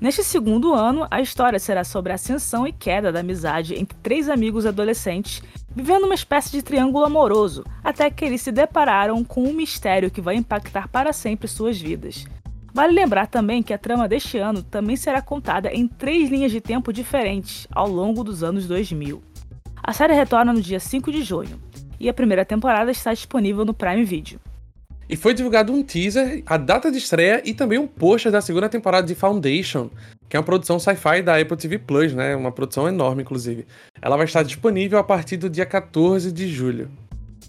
Neste 0.02 0.24
segundo 0.24 0.74
ano, 0.74 1.06
a 1.12 1.20
história 1.20 1.60
será 1.60 1.84
sobre 1.84 2.14
a 2.14 2.16
ascensão 2.16 2.66
e 2.66 2.72
queda 2.72 3.12
da 3.12 3.20
amizade 3.20 3.76
entre 3.76 3.98
três 4.02 4.30
amigos 4.30 4.66
adolescentes 4.66 5.44
vivendo 5.76 6.06
uma 6.06 6.16
espécie 6.16 6.52
de 6.52 6.62
triângulo 6.62 7.06
amoroso, 7.06 7.66
até 7.84 8.10
que 8.10 8.24
eles 8.24 8.42
se 8.42 8.52
depararam 8.52 9.24
com 9.24 9.44
um 9.44 9.54
mistério 9.54 10.10
que 10.10 10.22
vai 10.22 10.36
impactar 10.36 10.88
para 10.88 11.12
sempre 11.12 11.48
suas 11.48 11.80
vidas. 11.80 12.26
Vale 12.74 12.94
lembrar 12.94 13.28
também 13.28 13.62
que 13.62 13.74
a 13.74 13.78
trama 13.78 14.08
deste 14.08 14.38
ano 14.38 14.64
também 14.64 14.96
será 14.96 15.22
contada 15.22 15.70
em 15.72 15.88
três 15.88 16.30
linhas 16.30 16.52
de 16.52 16.62
tempo 16.62 16.94
diferentes 16.94 17.68
ao 17.72 17.88
longo 17.88 18.24
dos 18.24 18.42
anos 18.42 18.68
2000. 18.68 19.22
A 19.84 19.92
série 19.92 20.14
retorna 20.14 20.54
no 20.54 20.62
dia 20.62 20.80
5 20.80 21.12
de 21.12 21.24
junho, 21.24 21.60
e 22.00 22.08
a 22.08 22.14
primeira 22.14 22.46
temporada 22.46 22.90
está 22.90 23.14
disponível 23.14 23.66
no 23.66 23.74
Prime 23.74 24.06
Video. 24.06 24.40
E 25.10 25.16
foi 25.16 25.34
divulgado 25.34 25.74
um 25.74 25.82
teaser, 25.82 26.44
a 26.46 26.56
data 26.56 26.92
de 26.92 27.00
estreia 27.00 27.42
e 27.44 27.54
também 27.54 27.80
um 27.80 27.88
pôster 27.88 28.32
da 28.32 28.42
segunda 28.42 28.70
temporada 28.70 29.08
de 29.08 29.16
Foundation, 29.16 29.90
que 30.30 30.38
é 30.38 30.40
uma 30.40 30.46
produção 30.46 30.78
sci-fi 30.78 31.24
da 31.24 31.36
Apple 31.40 31.58
TV 31.58 31.80
Plus, 31.80 32.14
né? 32.14 32.36
Uma 32.36 32.52
produção 32.52 32.88
enorme, 32.88 33.24
inclusive. 33.24 33.66
Ela 34.00 34.16
vai 34.16 34.26
estar 34.26 34.44
disponível 34.44 35.00
a 35.00 35.04
partir 35.04 35.38
do 35.38 35.50
dia 35.50 35.66
14 35.66 36.32
de 36.32 36.48
julho. 36.48 36.92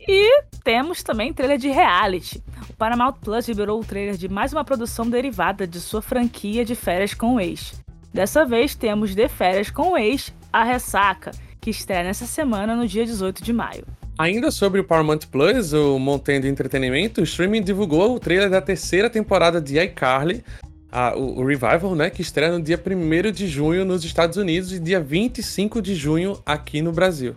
E 0.09 0.43
temos 0.65 1.03
também 1.03 1.35
trailer 1.35 1.59
de 1.59 1.69
reality. 1.69 2.43
O 2.71 2.73
Paramount 2.73 3.13
Plus 3.21 3.47
liberou 3.47 3.79
o 3.79 3.85
trailer 3.85 4.17
de 4.17 4.29
mais 4.29 4.55
uma 4.55 4.65
produção 4.65 5.09
derivada 5.11 5.67
de 5.67 5.81
sua 5.81 6.01
franquia 6.01 6.65
de 6.65 6.75
férias 6.75 7.13
com 7.13 7.35
o 7.35 7.41
ex. 7.41 7.79
Dessa 8.13 8.45
vez 8.45 8.75
temos 8.75 9.15
De 9.15 9.29
Férias 9.29 9.71
com 9.71 9.93
o 9.93 9.97
Ex, 9.99 10.35
A 10.53 10.65
Ressaca, 10.65 11.31
que 11.61 11.71
estreia 11.71 12.03
nessa 12.03 12.27
semana 12.27 12.75
no 12.75 12.89
dia 12.89 13.05
18 13.05 13.45
de 13.45 13.53
maio. 13.53 13.87
Ainda 14.21 14.51
sobre 14.51 14.79
o 14.79 14.85
Paramount 14.85 15.21
Plus, 15.33 15.73
o 15.73 15.99
Montendo 15.99 16.47
Entretenimento, 16.47 17.23
o 17.23 17.25
streaming 17.25 17.63
divulgou 17.63 18.15
o 18.15 18.21
trailer 18.21 18.51
da 18.51 18.61
terceira 18.61 19.09
temporada 19.09 19.63
de 19.63 19.79
iCarly, 19.79 20.45
a, 20.93 21.17
o, 21.17 21.41
o, 21.41 21.47
Revival, 21.47 21.95
né, 21.95 22.11
que 22.11 22.21
estreia 22.21 22.53
no 22.53 22.63
dia 22.63 22.79
1 22.79 23.33
de 23.33 23.49
junho 23.49 23.83
nos 23.83 24.05
Estados 24.05 24.37
Unidos 24.37 24.75
e 24.75 24.79
dia 24.79 25.01
25 25.01 25.81
de 25.81 25.95
junho 25.95 26.39
aqui 26.45 26.83
no 26.83 26.93
Brasil. 26.93 27.35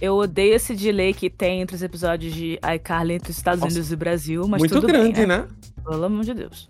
Eu 0.00 0.14
odeio 0.14 0.54
esse 0.54 0.72
delay 0.76 1.12
que 1.12 1.28
tem 1.28 1.62
entre 1.62 1.74
os 1.74 1.82
episódios 1.82 2.32
de 2.32 2.60
iCarly 2.76 3.14
entre 3.14 3.32
os 3.32 3.36
Estados 3.36 3.62
Nossa, 3.62 3.72
Unidos 3.72 3.90
e 3.90 3.96
Brasil, 3.96 4.46
mas 4.46 4.60
muito 4.60 4.72
tudo 4.72 4.86
grande, 4.86 5.12
bem, 5.14 5.26
né? 5.26 5.38
né? 5.38 5.48
Pelo 5.84 6.04
amor 6.04 6.24
de 6.24 6.32
Deus. 6.32 6.68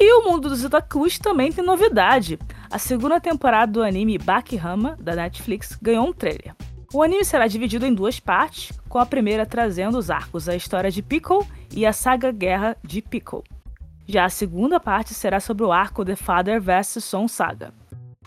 E 0.00 0.12
o 0.14 0.24
mundo 0.24 0.48
dos 0.48 0.64
otakus 0.64 1.16
também 1.16 1.52
tem 1.52 1.64
novidade. 1.64 2.36
A 2.68 2.78
segunda 2.78 3.20
temporada 3.20 3.70
do 3.70 3.84
anime 3.84 4.18
Bakihama, 4.18 4.96
da 5.00 5.14
Netflix, 5.14 5.78
ganhou 5.80 6.08
um 6.08 6.12
trailer. 6.12 6.56
O 6.90 7.02
anime 7.02 7.22
será 7.22 7.46
dividido 7.46 7.84
em 7.84 7.92
duas 7.92 8.18
partes, 8.18 8.72
com 8.88 8.98
a 8.98 9.04
primeira 9.04 9.44
trazendo 9.44 9.98
os 9.98 10.08
arcos 10.08 10.48
A 10.48 10.56
História 10.56 10.90
de 10.90 11.02
Pickle 11.02 11.44
e 11.70 11.84
a 11.84 11.92
Saga 11.92 12.32
Guerra 12.32 12.78
de 12.82 13.02
Pickle. 13.02 13.42
Já 14.06 14.24
a 14.24 14.30
segunda 14.30 14.80
parte 14.80 15.12
será 15.12 15.38
sobre 15.38 15.64
o 15.64 15.70
arco 15.70 16.02
The 16.02 16.16
Father 16.16 16.58
vs 16.62 17.04
Son 17.04 17.28
Saga. 17.28 17.74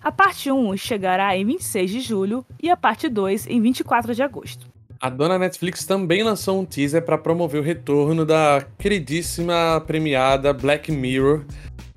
A 0.03 0.11
parte 0.11 0.51
1 0.51 0.77
chegará 0.77 1.35
em 1.35 1.43
26 1.43 1.89
de 1.89 2.01
julho 2.01 2.45
e 2.61 2.69
a 2.69 2.77
parte 2.77 3.09
2 3.09 3.47
em 3.47 3.59
24 3.59 4.13
de 4.13 4.21
agosto. 4.21 4.67
A 4.99 5.09
dona 5.09 5.39
Netflix 5.39 5.83
também 5.83 6.21
lançou 6.21 6.59
um 6.59 6.65
teaser 6.65 7.03
para 7.03 7.17
promover 7.17 7.61
o 7.61 7.63
retorno 7.63 8.23
da 8.23 8.63
queridíssima 8.77 9.83
premiada 9.87 10.53
Black 10.53 10.91
Mirror. 10.91 11.45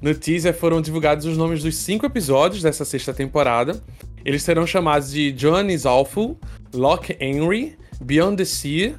No 0.00 0.14
teaser 0.14 0.54
foram 0.54 0.80
divulgados 0.80 1.26
os 1.26 1.36
nomes 1.36 1.62
dos 1.62 1.76
cinco 1.76 2.06
episódios 2.06 2.62
dessa 2.62 2.86
sexta 2.86 3.12
temporada, 3.12 3.82
eles 4.24 4.42
serão 4.42 4.66
chamados 4.66 5.10
de 5.10 5.32
John 5.32 5.66
is 5.68 5.84
Awful, 5.84 6.38
Lock 6.72 7.16
Henry, 7.20 7.76
Beyond 8.00 8.36
the 8.36 8.44
Sea, 8.44 8.94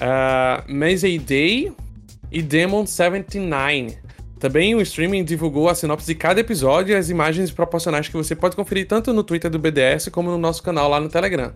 uh, 0.00 0.72
Mazey 0.72 1.18
Day 1.18 1.72
e 2.32 2.40
Demon 2.40 2.86
79. 2.86 3.98
Também 4.38 4.74
o 4.74 4.80
streaming 4.80 5.22
divulgou 5.22 5.68
a 5.68 5.74
sinopse 5.74 6.06
de 6.06 6.14
cada 6.14 6.40
episódio 6.40 6.94
e 6.94 6.96
as 6.96 7.10
imagens 7.10 7.50
proporcionais 7.50 8.08
que 8.08 8.16
você 8.16 8.34
pode 8.34 8.56
conferir 8.56 8.88
tanto 8.88 9.12
no 9.12 9.22
Twitter 9.22 9.50
do 9.50 9.58
BDS 9.58 10.08
como 10.08 10.30
no 10.30 10.38
nosso 10.38 10.62
canal 10.62 10.88
lá 10.88 10.98
no 10.98 11.10
Telegram. 11.10 11.52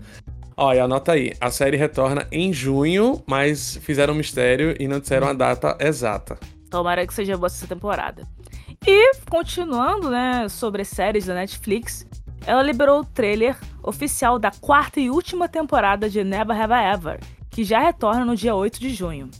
Olha, 0.54 0.84
anota 0.84 1.12
aí, 1.12 1.32
a 1.40 1.50
série 1.50 1.78
retorna 1.78 2.28
em 2.30 2.52
junho, 2.52 3.22
mas 3.26 3.78
fizeram 3.78 4.12
um 4.12 4.16
mistério 4.18 4.76
e 4.78 4.86
não 4.86 5.00
disseram 5.00 5.28
a 5.28 5.32
data 5.32 5.76
exata. 5.80 6.38
Tomara 6.70 7.06
que 7.06 7.14
seja 7.14 7.36
boa 7.38 7.46
essa 7.46 7.66
temporada. 7.66 8.28
E 8.86 9.12
continuando, 9.30 10.10
né, 10.10 10.46
sobre 10.50 10.84
séries 10.84 11.24
da 11.24 11.34
Netflix, 11.34 12.06
ela 12.46 12.62
liberou 12.62 13.00
o 13.00 13.04
trailer 13.04 13.56
oficial 13.82 14.38
da 14.38 14.50
quarta 14.50 15.00
e 15.00 15.10
última 15.10 15.48
temporada 15.48 16.08
de 16.08 16.22
Never 16.22 16.60
Have 16.60 16.72
I 16.72 16.94
Ever, 16.94 17.20
que 17.50 17.64
já 17.64 17.80
retorna 17.80 18.24
no 18.24 18.36
dia 18.36 18.54
8 18.54 18.80
de 18.80 18.90
junho. 18.90 19.30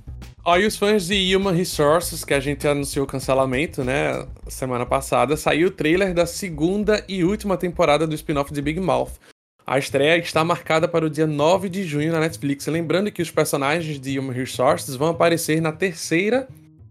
Ó, 0.45 0.59
e 0.59 0.67
os 0.67 0.77
fãs 0.77 1.07
de 1.07 1.35
Human 1.35 1.55
Resources, 1.55 2.23
que 2.23 2.35
a 2.35 2.41
gente 2.41 2.69
anunciou 2.69 3.07
o 3.07 3.09
cancelamento, 3.09 3.83
né, 3.83 4.27
semana 4.47 4.85
passada, 4.85 5.37
saiu 5.39 5.69
o 5.69 5.71
trailer 5.71 6.13
da 6.13 6.27
segunda 6.27 7.03
e 7.09 7.25
última 7.25 7.57
temporada 7.57 8.07
do 8.07 8.15
spin-off 8.15 8.53
de 8.53 8.61
Big 8.61 8.79
Mouth. 8.79 9.13
A 9.67 9.79
estreia 9.79 10.19
está 10.19 10.45
marcada 10.45 10.87
para 10.87 11.07
o 11.07 11.11
dia 11.11 11.27
9 11.27 11.71
de 11.71 11.85
junho 11.85 12.13
na 12.13 12.21
Netflix. 12.21 12.67
Lembrando 12.67 13.11
que 13.11 13.23
os 13.23 13.31
personagens 13.31 13.99
de 13.99 14.19
Human 14.19 14.35
Resources 14.35 14.95
vão 14.95 15.09
aparecer 15.09 15.63
na 15.63 15.73
terceira 15.73 16.47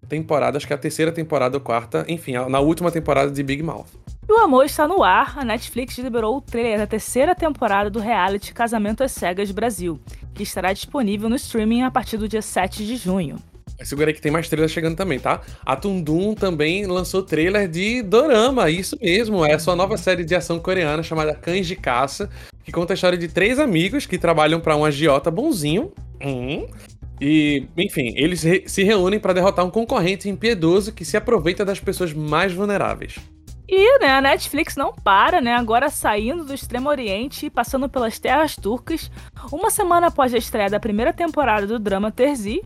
temporada, 0.10 0.58
acho 0.58 0.66
que 0.66 0.74
é 0.74 0.76
a 0.76 0.80
terceira 0.80 1.12
temporada 1.12 1.56
ou 1.56 1.62
quarta, 1.62 2.04
enfim, 2.08 2.34
na 2.50 2.60
última 2.60 2.90
temporada 2.90 3.32
de 3.32 3.44
Big 3.44 3.62
Mouth. 3.62 4.03
E 4.28 4.32
o 4.32 4.38
amor 4.38 4.66
está 4.66 4.88
no 4.88 5.04
ar, 5.04 5.38
a 5.38 5.44
Netflix 5.44 5.98
liberou 5.98 6.38
o 6.38 6.42
trailer 6.42 6.78
da 6.78 6.88
terceira 6.88 7.36
temporada 7.36 7.90
do 7.90 8.00
reality 8.00 8.54
Casamento 8.54 9.04
às 9.04 9.12
Cegas 9.12 9.52
Brasil, 9.52 10.00
que 10.34 10.44
estará 10.44 10.72
disponível 10.72 11.30
no 11.30 11.36
streaming 11.36 11.84
a 11.84 11.92
partir 11.92 12.18
do 12.18 12.28
dia 12.28 12.42
7 12.42 12.86
de 12.86 12.96
junho. 12.96 13.38
Segura 13.84 14.10
aí 14.10 14.14
que 14.14 14.22
tem 14.22 14.32
mais 14.32 14.48
trailer 14.48 14.70
chegando 14.70 14.96
também, 14.96 15.20
tá? 15.20 15.42
A 15.66 15.76
Tundum 15.76 16.34
também 16.34 16.86
lançou 16.86 17.22
trailer 17.22 17.68
de 17.68 18.02
Dorama, 18.02 18.70
isso 18.70 18.98
mesmo. 19.02 19.46
É 19.46 19.56
a 19.56 19.60
sua 19.60 19.76
nova 19.76 19.98
série 19.98 20.24
de 20.24 20.34
ação 20.34 20.58
coreana 20.58 21.04
chamada 21.04 21.36
Cães 21.36 21.68
de 21.68 21.76
Caça, 21.76 22.30
que 22.64 22.72
conta 22.72 22.94
a 22.94 22.96
história 22.96 23.18
de 23.18 23.28
três 23.28 23.60
amigos 23.60 24.06
que 24.06 24.18
trabalham 24.18 24.62
para 24.62 24.78
um 24.78 24.86
agiota 24.86 25.30
bonzinho. 25.30 25.92
Hum, 26.24 26.66
e, 27.20 27.68
enfim, 27.78 28.14
eles 28.16 28.44
se 28.66 28.84
reúnem 28.84 29.20
para 29.20 29.34
derrotar 29.34 29.66
um 29.66 29.70
concorrente 29.70 30.30
impiedoso 30.30 30.94
que 30.94 31.04
se 31.04 31.18
aproveita 31.18 31.66
das 31.66 31.80
pessoas 31.80 32.14
mais 32.14 32.54
vulneráveis. 32.54 33.16
E 33.68 34.00
né, 34.00 34.12
a 34.12 34.22
Netflix 34.22 34.76
não 34.76 34.94
para, 34.94 35.40
né? 35.40 35.54
Agora 35.56 35.90
saindo 35.90 36.44
do 36.44 36.54
Extremo 36.54 36.90
Oriente 36.90 37.46
e 37.46 37.50
passando 37.50 37.88
pelas 37.88 38.20
terras 38.20 38.56
turcas. 38.56 39.10
Uma 39.52 39.70
semana 39.70 40.08
após 40.08 40.34
a 40.34 40.38
estreia 40.38 40.70
da 40.70 40.80
primeira 40.80 41.14
temporada 41.14 41.66
do 41.66 41.80
drama 41.80 42.12
Terzi, 42.12 42.62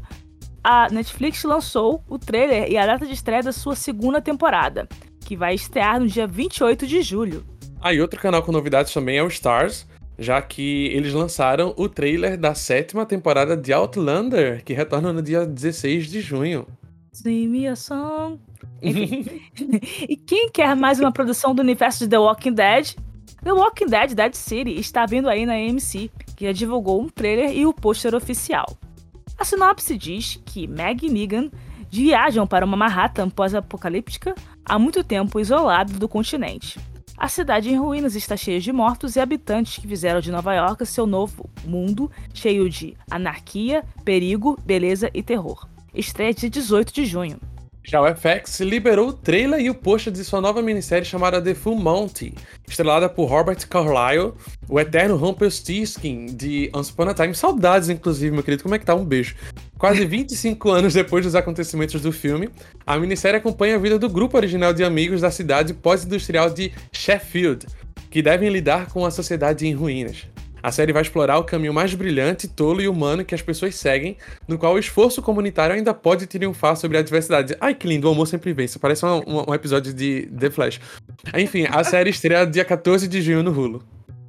a 0.64 0.90
Netflix 0.90 1.44
lançou 1.44 2.04
o 2.10 2.18
trailer 2.18 2.70
e 2.70 2.78
a 2.78 2.86
data 2.86 3.06
de 3.06 3.14
estreia 3.14 3.44
da 3.44 3.52
sua 3.52 3.76
segunda 3.76 4.20
temporada, 4.20 4.88
que 5.24 5.36
vai 5.36 5.54
estrear 5.54 6.00
no 6.00 6.08
dia 6.08 6.28
28 6.28 6.88
de 6.88 7.02
julho. 7.02 7.46
Ah, 7.80 7.94
e 7.94 8.02
outro 8.02 8.20
canal 8.20 8.42
com 8.42 8.52
novidades 8.52 8.92
também 8.92 9.18
é 9.18 9.24
o 9.24 9.28
Stars, 9.28 9.88
já 10.18 10.42
que 10.42 10.88
eles 10.88 11.14
lançaram 11.14 11.74
o 11.78 11.88
trailer 11.88 12.38
da 12.38 12.56
sétima 12.56 13.06
temporada 13.06 13.56
de 13.56 13.72
Outlander, 13.72 14.64
que 14.64 14.74
retorna 14.74 15.14
no 15.14 15.22
dia 15.22 15.46
16 15.46 16.08
de 16.08 16.22
junho. 16.22 16.68
Sing 17.14 17.48
me 17.48 17.68
a 17.68 17.76
song. 17.76 18.40
e 20.08 20.16
quem 20.16 20.50
quer 20.50 20.76
mais 20.76 21.00
uma 21.00 21.12
produção 21.12 21.54
do 21.54 21.62
universo 21.62 22.00
de 22.00 22.10
The 22.10 22.20
Walking 22.20 22.54
Dead? 22.54 22.96
The 23.44 23.52
Walking 23.52 23.88
Dead 23.88 24.14
Dead 24.14 24.34
City 24.34 24.80
está 24.80 25.06
vindo 25.06 25.30
aí 25.30 25.46
na 25.46 25.54
AMC, 25.54 26.12
que 26.36 26.46
já 26.46 26.52
divulgou 26.52 27.02
um 27.02 27.10
trailer 27.10 27.56
e 27.56 27.66
o 27.66 27.74
pôster 27.74 28.14
oficial. 28.14 28.66
A 29.38 29.46
sinopse 29.46 29.98
diz 29.98 30.42
que 30.46 30.68
Meg 30.68 31.06
e 31.06 31.10
Negan 31.10 31.50
viajam 31.90 32.46
para 32.46 32.66
uma 32.66 32.76
Manhattan 32.76 33.30
pós-apocalíptica 33.30 34.36
há 34.66 34.78
muito 34.78 35.04
tempo 35.04 35.40
isolada 35.40 35.94
do 35.94 36.08
continente. 36.08 36.80
A 37.18 37.28
cidade 37.28 37.70
em 37.70 37.78
ruínas 37.78 38.16
está 38.16 38.38
cheia 38.38 38.60
de 38.60 38.72
mortos 38.72 39.16
e 39.16 39.20
habitantes 39.20 39.78
que 39.78 39.88
fizeram 39.88 40.20
de 40.20 40.32
Nova 40.32 40.54
York 40.54 40.86
seu 40.86 41.08
novo 41.08 41.50
mundo 41.66 42.12
cheio 42.32 42.70
de 42.70 42.96
anarquia, 43.10 43.84
perigo, 44.06 44.60
beleza 44.64 45.10
e 45.14 45.24
terror. 45.24 45.68
Estreia 45.96 46.34
de 46.34 46.48
18 46.48 46.94
de 46.94 47.06
junho. 47.06 47.40
Já 47.90 48.02
o 48.02 48.06
FX 48.06 48.60
liberou 48.60 49.08
o 49.08 49.14
trailer 49.14 49.62
e 49.62 49.70
o 49.70 49.74
post 49.74 50.12
de 50.12 50.22
sua 50.26 50.42
nova 50.42 50.62
minissérie 50.62 51.06
chamada 51.06 51.42
The 51.42 51.56
Full 51.56 51.78
Monty, 51.78 52.34
estrelada 52.68 53.08
por 53.08 53.30
Robert 53.30 53.66
Carlyle, 53.66 54.34
o 54.68 54.78
eterno 54.78 55.16
Rumpelstiltskin 55.16 56.26
de 56.26 56.70
Once 56.76 56.92
Upon 56.92 57.08
a 57.08 57.14
Time. 57.14 57.34
Saudades, 57.34 57.88
inclusive, 57.88 58.30
meu 58.30 58.44
querido. 58.44 58.62
Como 58.62 58.76
é 58.76 58.80
que 58.80 58.86
tá? 58.86 58.94
Um 58.94 59.06
beijo. 59.06 59.36
Quase 59.78 60.04
25 60.06 60.70
anos 60.70 60.94
depois 60.94 61.24
dos 61.24 61.34
acontecimentos 61.34 62.02
do 62.02 62.12
filme, 62.12 62.50
a 62.86 62.98
minissérie 62.98 63.38
acompanha 63.38 63.76
a 63.76 63.80
vida 63.80 63.98
do 63.98 64.10
grupo 64.10 64.36
original 64.36 64.74
de 64.74 64.84
amigos 64.84 65.22
da 65.22 65.32
cidade 65.32 65.74
pós-industrial 65.74 66.50
de 66.50 66.74
Sheffield, 66.92 67.68
que 68.10 68.22
devem 68.22 68.50
lidar 68.50 68.88
com 68.88 69.06
a 69.06 69.12
sociedade 69.12 69.66
em 69.66 69.74
ruínas. 69.74 70.28
A 70.68 70.72
série 70.74 70.92
vai 70.92 71.02
explorar 71.02 71.38
o 71.38 71.46
caminho 71.46 71.74
mais 71.74 71.94
brilhante, 71.94 72.46
tolo 72.46 72.82
e 72.82 72.90
humano 72.90 73.24
que 73.24 73.34
as 73.34 73.42
pessoas 73.42 73.74
seguem, 73.74 74.18
no 74.46 74.58
qual 74.58 74.74
o 74.74 74.78
esforço 74.78 75.22
comunitário 75.22 75.74
ainda 75.74 75.94
pode 75.94 76.28
triunfar 76.28 76.76
sobre 76.76 76.98
a 76.98 77.02
diversidade. 77.02 77.56
Ai, 77.62 77.74
que 77.74 77.88
lindo, 77.88 78.06
o 78.06 78.12
amor 78.12 78.28
sempre 78.28 78.52
vence. 78.52 78.78
Parece 78.78 79.06
um, 79.06 79.20
um, 79.26 79.50
um 79.50 79.54
episódio 79.54 79.94
de 79.94 80.24
The 80.24 80.50
Flash. 80.50 80.82
Enfim, 81.38 81.68
a 81.72 81.86
série 81.86 82.10
estreia 82.10 82.46
dia 82.46 82.66
14 82.66 83.08
de 83.08 83.22
junho 83.22 83.44
no 83.44 83.52
Hulu. 83.58 83.82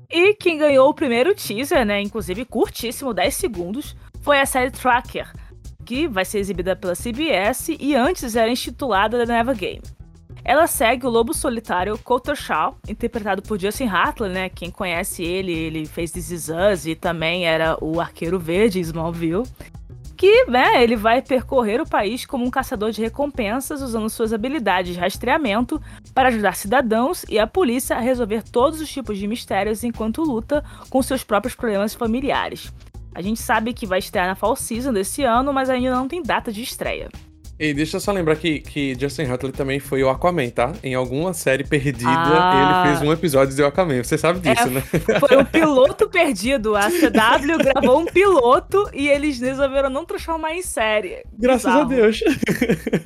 E 0.09 0.33
quem 0.35 0.59
ganhou 0.59 0.89
o 0.89 0.95
primeiro 0.95 1.35
teaser, 1.35 1.85
né, 1.85 2.01
inclusive 2.01 2.45
curtíssimo, 2.45 3.13
10 3.13 3.35
segundos, 3.35 3.97
foi 4.21 4.39
a 4.39 4.47
série 4.47 4.71
Tracker, 4.71 5.33
que 5.85 6.07
vai 6.07 6.25
ser 6.25 6.39
exibida 6.39 6.77
pela 6.77 6.95
CBS 6.95 7.71
e 7.81 7.97
antes 7.97 8.37
era 8.37 8.49
intitulada 8.49 9.27
The 9.27 9.33
Never 9.33 9.57
Game. 9.57 9.83
Ela 10.49 10.67
segue 10.67 11.05
o 11.05 11.11
lobo 11.11 11.35
solitário 11.35 11.99
Coulter 11.99 12.35
Shaw, 12.35 12.79
interpretado 12.89 13.43
por 13.43 13.61
Justin 13.61 13.85
Hartley, 13.85 14.33
né? 14.33 14.49
Quem 14.49 14.71
conhece 14.71 15.23
ele, 15.23 15.53
ele 15.53 15.85
fez 15.85 16.11
This 16.11 16.31
Is 16.31 16.49
Us 16.49 16.87
e 16.87 16.95
também 16.95 17.47
era 17.47 17.77
o 17.85 18.01
Arqueiro 18.01 18.39
Verde 18.39 18.81
Smallville. 18.81 19.43
Que, 20.17 20.47
né, 20.47 20.83
ele 20.83 20.97
vai 20.97 21.21
percorrer 21.21 21.83
o 21.83 21.87
país 21.87 22.25
como 22.25 22.47
um 22.47 22.51
caçador 22.51 22.93
de 22.93 23.03
recompensas 23.03 23.83
usando 23.83 24.09
suas 24.09 24.33
habilidades 24.33 24.95
de 24.95 24.99
rastreamento 24.99 25.79
para 26.15 26.29
ajudar 26.29 26.57
cidadãos 26.57 27.27
e 27.29 27.39
a 27.39 27.47
polícia 27.47 27.95
a 27.97 28.01
resolver 28.01 28.43
todos 28.43 28.81
os 28.81 28.91
tipos 28.91 29.19
de 29.19 29.29
mistérios 29.29 29.85
enquanto 29.85 30.25
luta 30.25 30.65
com 30.89 31.03
seus 31.03 31.23
próprios 31.23 31.55
problemas 31.55 31.93
familiares. 31.93 32.73
A 33.15 33.21
gente 33.21 33.39
sabe 33.39 33.75
que 33.75 33.85
vai 33.85 33.99
estrear 33.99 34.27
na 34.27 34.35
Fall 34.35 34.57
Season 34.57 34.95
desse 34.95 35.23
ano, 35.25 35.53
mas 35.53 35.69
ainda 35.69 35.95
não 35.95 36.09
tem 36.09 36.23
data 36.23 36.51
de 36.51 36.63
estreia. 36.63 37.11
E 37.61 37.75
deixa 37.75 37.97
eu 37.97 38.01
só 38.01 38.13
lembrar 38.13 38.37
que, 38.37 38.61
que 38.61 38.97
Justin 38.99 39.25
Hartley 39.25 39.51
também 39.51 39.81
foi 39.81 40.01
o 40.05 40.09
Aquaman, 40.09 40.49
tá? 40.49 40.73
Em 40.81 40.95
alguma 40.95 41.35
série 41.35 41.65
perdida, 41.65 42.09
ah. 42.09 42.85
ele 42.85 42.89
fez 42.89 43.09
um 43.09 43.13
episódio 43.13 43.53
de 43.53 43.65
Aquaman. 43.65 44.01
Você 44.01 44.17
sabe 44.17 44.39
disso, 44.39 44.69
é, 44.69 44.71
né? 44.71 44.83
Foi 45.19 45.37
um 45.37 45.45
piloto 45.45 46.09
perdido. 46.09 46.77
A 46.77 46.89
CW 46.89 47.59
gravou 47.59 47.99
um 47.99 48.07
piloto 48.07 48.89
e 48.93 49.09
eles 49.09 49.41
resolveram 49.41 49.91
não 49.91 50.05
transformar 50.05 50.55
em 50.55 50.63
série. 50.63 51.25
Graças 51.37 51.65
bizarro. 51.65 51.81
a 51.81 51.97
Deus. 51.97 52.21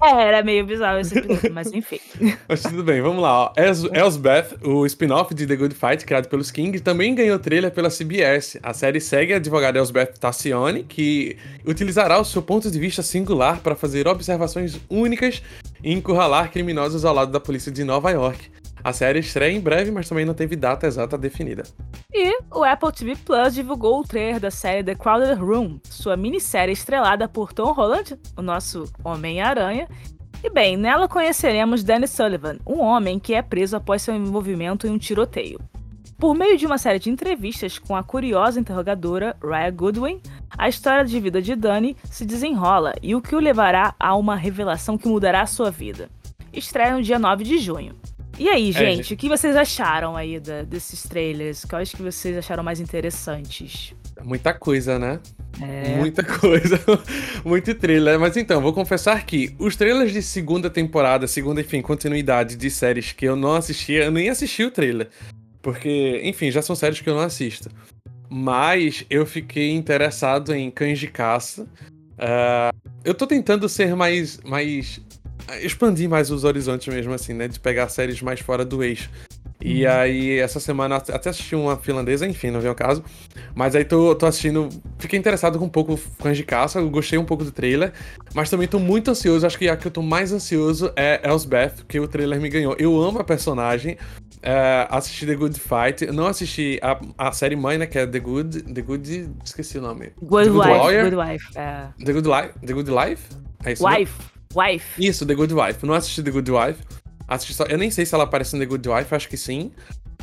É, 0.05 0.23
era 0.23 0.43
meio 0.43 0.67
bizarro 0.67 0.99
esse 0.99 1.19
piloto, 1.19 1.51
mas 1.51 1.73
enfim. 1.73 2.01
Mas 2.47 2.63
tudo 2.63 2.85
bem, 2.85 3.01
vamos 3.01 3.23
lá. 3.23 3.45
Ó. 3.45 3.53
Elsbeth, 3.57 4.59
o 4.63 4.85
spin-off 4.85 5.35
de 5.35 5.47
The 5.47 5.57
Good 5.57 5.75
Fight, 5.75 6.05
criado 6.05 6.29
pelos 6.29 6.51
King, 6.51 6.79
também 6.81 7.15
ganhou 7.15 7.39
trailer 7.39 7.71
pela 7.71 7.89
CBS. 7.89 8.59
A 8.63 8.75
série 8.75 9.01
segue 9.01 9.33
a 9.33 9.37
advogada 9.37 9.79
Elsbeth 9.79 10.15
Tassione, 10.21 10.85
que 10.85 11.39
utilizará 11.67 12.21
o 12.21 12.25
seu 12.25 12.43
ponto 12.43 12.71
de 12.71 12.79
vista 12.79 13.03
singular 13.03 13.61
para 13.61 13.75
fazer 13.75 14.07
observações 14.07 14.42
observações 14.43 14.81
únicas 14.91 15.43
e 15.83 15.93
encurralar 15.93 16.51
criminosos 16.51 17.05
ao 17.05 17.15
lado 17.15 17.31
da 17.31 17.41
polícia 17.41 17.71
de 17.71 17.85
Nova 17.85 18.11
York. 18.11 18.51
A 18.85 18.93
série 18.93 19.21
estreia 19.21 19.57
em 19.57 19.61
breve, 19.61 19.93
mas 19.93 20.09
também 20.09 20.25
não 20.25 20.35
teve 20.35 20.57
data 20.57 20.87
exata 20.87 21.17
definida. 21.17 21.63
E 22.13 22.37
o 22.51 22.65
Apple 22.65 22.93
TV 22.93 23.17
Plus 23.17 23.55
divulgou 23.55 24.01
o 24.01 24.05
trailer 24.05 24.41
da 24.41 24.51
série 24.51 24.83
The 24.83 24.97
Crowded 24.97 25.41
Room, 25.41 25.79
sua 25.85 26.17
minissérie 26.17 26.73
estrelada 26.73 27.29
por 27.29 27.53
Tom 27.53 27.73
Holland, 27.73 28.19
o 28.37 28.43
nosso 28.43 28.91
Homem-Aranha. 29.05 29.89
E 30.43 30.51
bem, 30.51 30.77
nela 30.77 31.07
conheceremos 31.07 31.85
Danny 31.85 32.09
Sullivan, 32.09 32.59
um 32.67 32.81
homem 32.81 33.21
que 33.21 33.35
é 33.35 33.43
preso 33.43 33.77
após 33.77 34.03
seu 34.03 34.15
envolvimento 34.17 34.89
em 34.89 34.91
um 34.91 34.99
tiroteio. 34.99 35.61
Por 36.23 36.37
meio 36.37 36.57
de 36.57 36.65
uma 36.65 36.79
série 36.79 37.01
de 37.01 37.11
entrevistas 37.11 37.81
com 37.81 37.97
a 37.97 38.03
curiosa 38.05 38.61
interrogadora 38.61 39.35
Raya 39.43 39.73
Goodwin, 39.73 40.21
a 40.57 40.69
história 40.69 41.05
de 41.05 41.19
vida 41.19 41.43
de 41.43 41.57
Dani 41.57 41.97
se 42.09 42.25
desenrola 42.25 42.95
e 43.03 43.13
o 43.17 43.21
que 43.21 43.35
o 43.35 43.41
levará 43.41 43.93
a 43.99 44.15
uma 44.15 44.37
revelação 44.37 44.97
que 44.97 45.09
mudará 45.09 45.43
a 45.43 45.47
sua 45.47 45.69
vida. 45.69 46.09
Estreia 46.53 46.95
no 46.95 47.03
dia 47.03 47.19
9 47.19 47.43
de 47.43 47.59
junho. 47.59 47.97
E 48.39 48.49
aí, 48.49 48.71
é, 48.71 48.73
gente, 48.73 49.13
é, 49.13 49.17
o 49.17 49.19
que 49.19 49.29
vocês 49.29 49.57
acharam 49.57 50.17
aí 50.17 50.39
da, 50.39 50.63
desses 50.63 51.03
trailers? 51.03 51.65
Quais 51.65 51.91
que 51.91 52.01
vocês 52.01 52.39
acharam 52.39 52.63
mais 52.63 52.79
interessantes? 52.79 53.93
Muita 54.23 54.55
coisa, 54.55 55.01
né? 55.01 55.19
É. 55.61 55.97
Muita 55.97 56.23
coisa. 56.23 56.79
Muito 57.45 57.75
trailer. 57.75 58.21
Mas 58.21 58.37
então, 58.37 58.63
vou 58.63 58.73
confessar 58.73 59.27
que 59.27 59.57
os 59.59 59.75
trailers 59.75 60.13
de 60.13 60.23
segunda 60.23 60.71
temporada, 60.71 61.27
segunda, 61.27 61.61
enfim, 61.61 61.83
continuidade 61.83 62.55
de 62.55 62.71
séries 62.71 63.11
que 63.11 63.25
eu 63.25 63.35
não 63.35 63.57
assistia, 63.57 64.05
eu 64.05 64.13
nem 64.13 64.31
assisti 64.31 64.63
o 64.63 64.71
trailer. 64.71 65.09
Porque, 65.63 66.21
enfim, 66.25 66.51
já 66.51 66.61
são 66.61 66.75
séries 66.75 67.01
que 67.01 67.09
eu 67.09 67.15
não 67.15 67.23
assisto. 67.23 67.71
Mas 68.29 69.07
eu 69.09 69.25
fiquei 69.25 69.71
interessado 69.73 70.55
em 70.55 70.71
cães 70.71 70.99
de 70.99 71.07
caça. 71.07 71.63
Uh, 72.15 72.77
eu 73.05 73.15
tô 73.15 73.27
tentando 73.27 73.69
ser 73.69 73.95
mais, 73.95 74.39
mais. 74.45 75.01
expandir 75.61 76.09
mais 76.09 76.31
os 76.31 76.43
horizontes 76.43 76.93
mesmo, 76.93 77.13
assim, 77.13 77.33
né? 77.33 77.47
De 77.47 77.61
pegar 77.61 77.89
séries 77.89 78.21
mais 78.21 78.41
fora 78.41 78.65
do 78.65 78.83
eixo. 78.83 79.09
E 79.65 79.85
uhum. 79.87 79.93
aí, 79.93 80.39
essa 80.39 80.59
semana, 80.59 80.97
até 80.97 81.31
assisti 81.31 81.55
uma 81.55 81.77
finlandesa, 81.77 82.27
enfim, 82.27 82.51
não 82.51 82.61
veio 82.61 82.73
o 82.73 82.77
caso. 82.77 83.05
Mas 83.55 83.77
aí 83.77 83.85
tô, 83.85 84.13
tô 84.15 84.27
assistindo. 84.27 84.69
Fiquei 84.99 85.17
interessado 85.17 85.59
com 85.59 85.67
um 85.67 85.69
pouco 85.69 85.97
Cães 86.21 86.37
de 86.37 86.43
Caça, 86.43 86.83
gostei 86.83 87.19
um 87.19 87.25
pouco 87.25 87.45
do 87.45 87.53
trailer. 87.53 87.93
Mas 88.35 88.51
também 88.51 88.67
tô 88.67 88.81
muito 88.81 89.11
ansioso. 89.11 89.47
Acho 89.47 89.59
que 89.59 89.69
a 89.69 89.77
que 89.77 89.87
eu 89.87 89.93
tô 89.93 90.03
mais 90.03 90.33
ansioso 90.33 90.93
é 90.97 91.21
Elsbeth, 91.23 91.85
que 91.87 92.01
o 92.01 92.09
trailer 92.09 92.41
me 92.41 92.49
ganhou. 92.49 92.75
Eu 92.77 93.01
amo 93.01 93.21
a 93.21 93.25
personagem. 93.25 93.97
É, 94.43 94.89
assisti 94.91 95.25
The 95.25 95.37
Good 95.37 95.61
Fight. 95.61 96.07
Não 96.13 96.27
assisti 96.27 96.81
a, 96.83 97.01
a 97.17 97.33
série 97.33 97.55
mãe, 97.55 97.79
né? 97.79 97.87
Que 97.87 98.01
é 98.01 98.07
The 98.07 98.19
Good. 98.19 98.63
The 98.75 98.83
Good. 98.83 99.31
Esqueci 99.45 99.79
o 99.79 99.81
nome. 99.81 100.13
Good, 100.21 100.47
The 100.47 100.51
Good 100.51 100.69
Wife. 100.69 100.79
Lawyer. 100.79 101.11
Good 101.11 101.17
Wife. 101.17 101.59
É. 101.59 101.87
The, 102.05 102.13
Good 102.13 102.29
Life. 102.29 102.67
The 102.67 102.73
Good 102.73 102.91
Life? 102.91 103.23
É 103.65 103.73
isso? 103.73 103.87
Wife. 103.87 104.13
Wife. 104.55 105.05
Isso, 105.07 105.25
The 105.25 105.35
Good 105.35 105.55
Wife. 105.55 105.87
Não 105.87 105.95
assisti 105.95 106.23
The 106.23 106.31
Good 106.33 106.51
Wife. 106.51 106.83
Assisti 107.29 107.55
só. 107.55 107.65
Eu 107.65 107.79
nem 107.79 107.91
sei 107.91 108.05
se 108.05 108.15
ela 108.15 108.25
aparece 108.25 108.55
no 108.55 108.61
The 108.61 108.67
Good 108.67 108.89
Wife, 108.89 109.15
acho 109.15 109.29
que 109.29 109.37
sim. 109.37 109.71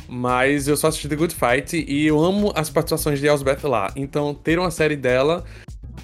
Mas 0.06 0.68
eu 0.68 0.76
só 0.76 0.88
assisti 0.88 1.08
The 1.08 1.16
Good 1.16 1.34
Fight 1.34 1.76
e 1.76 2.06
eu 2.06 2.22
amo 2.22 2.52
as 2.54 2.68
participações 2.68 3.20
de 3.20 3.26
Elsbeth 3.26 3.66
lá. 3.66 3.90
Então, 3.96 4.34
ter 4.34 4.58
uma 4.58 4.70
série 4.70 4.96
dela 4.96 5.44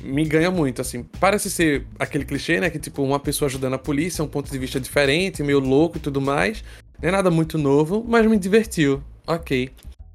me 0.00 0.24
ganha 0.24 0.50
muito, 0.50 0.80
assim. 0.80 1.02
Parece 1.20 1.50
ser 1.50 1.86
aquele 1.98 2.24
clichê, 2.24 2.60
né? 2.60 2.70
Que, 2.70 2.78
tipo, 2.78 3.02
uma 3.02 3.18
pessoa 3.18 3.48
ajudando 3.48 3.74
a 3.74 3.78
polícia, 3.78 4.22
um 4.22 4.28
ponto 4.28 4.50
de 4.50 4.58
vista 4.58 4.80
diferente, 4.80 5.42
meio 5.42 5.58
louco 5.58 5.96
e 5.96 6.00
tudo 6.00 6.20
mais. 6.20 6.62
Não 7.00 7.08
é 7.08 7.12
nada 7.12 7.30
muito 7.30 7.58
novo, 7.58 8.04
mas 8.06 8.26
me 8.26 8.38
divertiu. 8.38 9.02
Ok. 9.26 9.70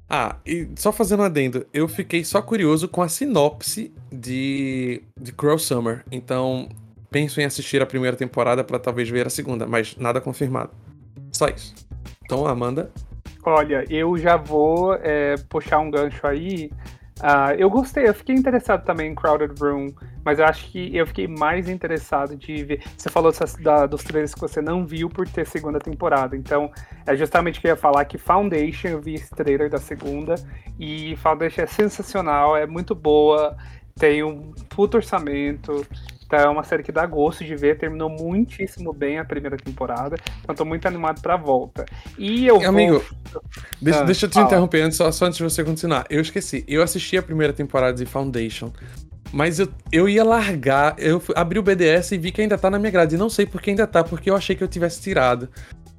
Ah, 0.08 0.36
e 0.44 0.68
só 0.76 0.92
fazendo 0.92 1.20
um 1.20 1.24
adendo, 1.24 1.66
eu 1.72 1.88
fiquei 1.88 2.22
só 2.22 2.42
curioso 2.42 2.86
com 2.86 3.00
a 3.00 3.08
sinopse 3.08 3.92
de, 4.12 5.02
de 5.18 5.32
Cruel 5.32 5.58
Summer. 5.58 6.04
Então, 6.10 6.68
penso 7.10 7.40
em 7.40 7.44
assistir 7.44 7.80
a 7.80 7.86
primeira 7.86 8.16
temporada 8.16 8.62
para 8.62 8.78
talvez 8.78 9.08
ver 9.08 9.26
a 9.26 9.30
segunda, 9.30 9.66
mas 9.66 9.96
nada 9.96 10.20
confirmado. 10.20 10.70
Só 11.32 11.46
isso. 11.48 11.74
Então, 12.24 12.46
Amanda. 12.46 12.90
Olha, 13.44 13.84
eu 13.88 14.16
já 14.18 14.36
vou 14.36 14.94
é, 14.94 15.36
puxar 15.48 15.78
um 15.78 15.90
gancho 15.90 16.26
aí. 16.26 16.70
Uh, 17.20 17.54
eu 17.56 17.68
gostei, 17.68 18.08
eu 18.08 18.14
fiquei 18.14 18.34
interessado 18.34 18.84
também 18.84 19.12
em 19.12 19.14
Crowded 19.14 19.54
Room, 19.60 19.92
mas 20.24 20.38
eu 20.38 20.44
acho 20.44 20.68
que 20.70 20.96
eu 20.96 21.06
fiquei 21.06 21.28
mais 21.28 21.68
interessado 21.68 22.36
de 22.36 22.64
ver. 22.64 22.82
Você 22.96 23.10
falou 23.10 23.32
da, 23.60 23.86
dos 23.86 24.02
trailers 24.02 24.34
que 24.34 24.40
você 24.40 24.60
não 24.60 24.86
viu 24.86 25.08
por 25.08 25.28
ter 25.28 25.46
segunda 25.46 25.78
temporada, 25.78 26.36
então 26.36 26.70
é 27.06 27.14
justamente 27.14 27.60
que 27.60 27.66
eu 27.66 27.70
ia 27.70 27.76
falar: 27.76 28.04
que 28.06 28.18
Foundation, 28.18 28.88
eu 28.88 29.00
vi 29.00 29.14
esse 29.14 29.30
trailer 29.30 29.70
da 29.70 29.78
segunda, 29.78 30.34
e 30.78 31.14
Foundation 31.16 31.62
é 31.62 31.66
sensacional, 31.66 32.56
é 32.56 32.66
muito 32.66 32.94
boa, 32.94 33.56
tem 33.96 34.22
um 34.22 34.52
puto 34.68 34.96
orçamento, 34.96 35.86
então 36.32 36.46
é 36.46 36.48
uma 36.48 36.62
série 36.62 36.82
que 36.82 36.90
dá 36.90 37.04
gosto 37.04 37.44
de 37.44 37.54
ver, 37.54 37.76
terminou 37.76 38.08
muitíssimo 38.08 38.90
bem 38.90 39.18
a 39.18 39.24
primeira 39.24 39.54
temporada, 39.54 40.16
então 40.42 40.54
tô 40.54 40.64
muito 40.64 40.88
animado 40.88 41.20
pra 41.20 41.36
volta. 41.36 41.84
E 42.16 42.46
eu 42.46 42.66
Amigo, 42.66 43.04
vou... 43.30 43.42
deixa, 43.78 44.00
ah, 44.00 44.04
deixa 44.04 44.24
eu 44.24 44.30
te 44.30 44.34
fala. 44.34 44.46
interromper 44.46 44.80
antes, 44.80 44.96
só, 44.96 45.12
só 45.12 45.26
antes 45.26 45.36
de 45.36 45.44
você 45.44 45.62
continuar. 45.62 46.06
Eu 46.08 46.22
esqueci, 46.22 46.64
eu 46.66 46.82
assisti 46.82 47.18
a 47.18 47.22
primeira 47.22 47.52
temporada 47.52 47.98
de 47.98 48.06
Foundation, 48.06 48.72
mas 49.30 49.58
eu, 49.58 49.68
eu 49.92 50.08
ia 50.08 50.24
largar, 50.24 50.94
eu 50.98 51.22
abri 51.36 51.58
o 51.58 51.62
BDS 51.62 52.12
e 52.12 52.18
vi 52.18 52.32
que 52.32 52.40
ainda 52.40 52.56
tá 52.56 52.70
na 52.70 52.78
minha 52.78 52.90
grade, 52.90 53.14
e 53.14 53.18
não 53.18 53.28
sei 53.28 53.44
por 53.44 53.60
que 53.60 53.68
ainda 53.68 53.86
tá, 53.86 54.02
porque 54.02 54.30
eu 54.30 54.34
achei 54.34 54.56
que 54.56 54.64
eu 54.64 54.68
tivesse 54.68 55.02
tirado. 55.02 55.50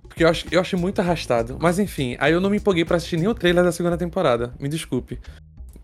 Porque 0.01 0.23
eu, 0.23 0.27
acho, 0.27 0.47
eu 0.49 0.59
achei 0.59 0.79
muito 0.79 0.99
arrastado. 0.99 1.57
Mas 1.61 1.77
enfim, 1.77 2.17
aí 2.19 2.33
eu 2.33 2.41
não 2.41 2.49
me 2.49 2.57
empolguei 2.57 2.85
pra 2.85 2.97
assistir 2.97 3.17
nem 3.17 3.27
o 3.27 3.35
trailer 3.35 3.63
da 3.63 3.71
segunda 3.71 3.97
temporada. 3.97 4.51
Me 4.59 4.67
desculpe. 4.67 5.19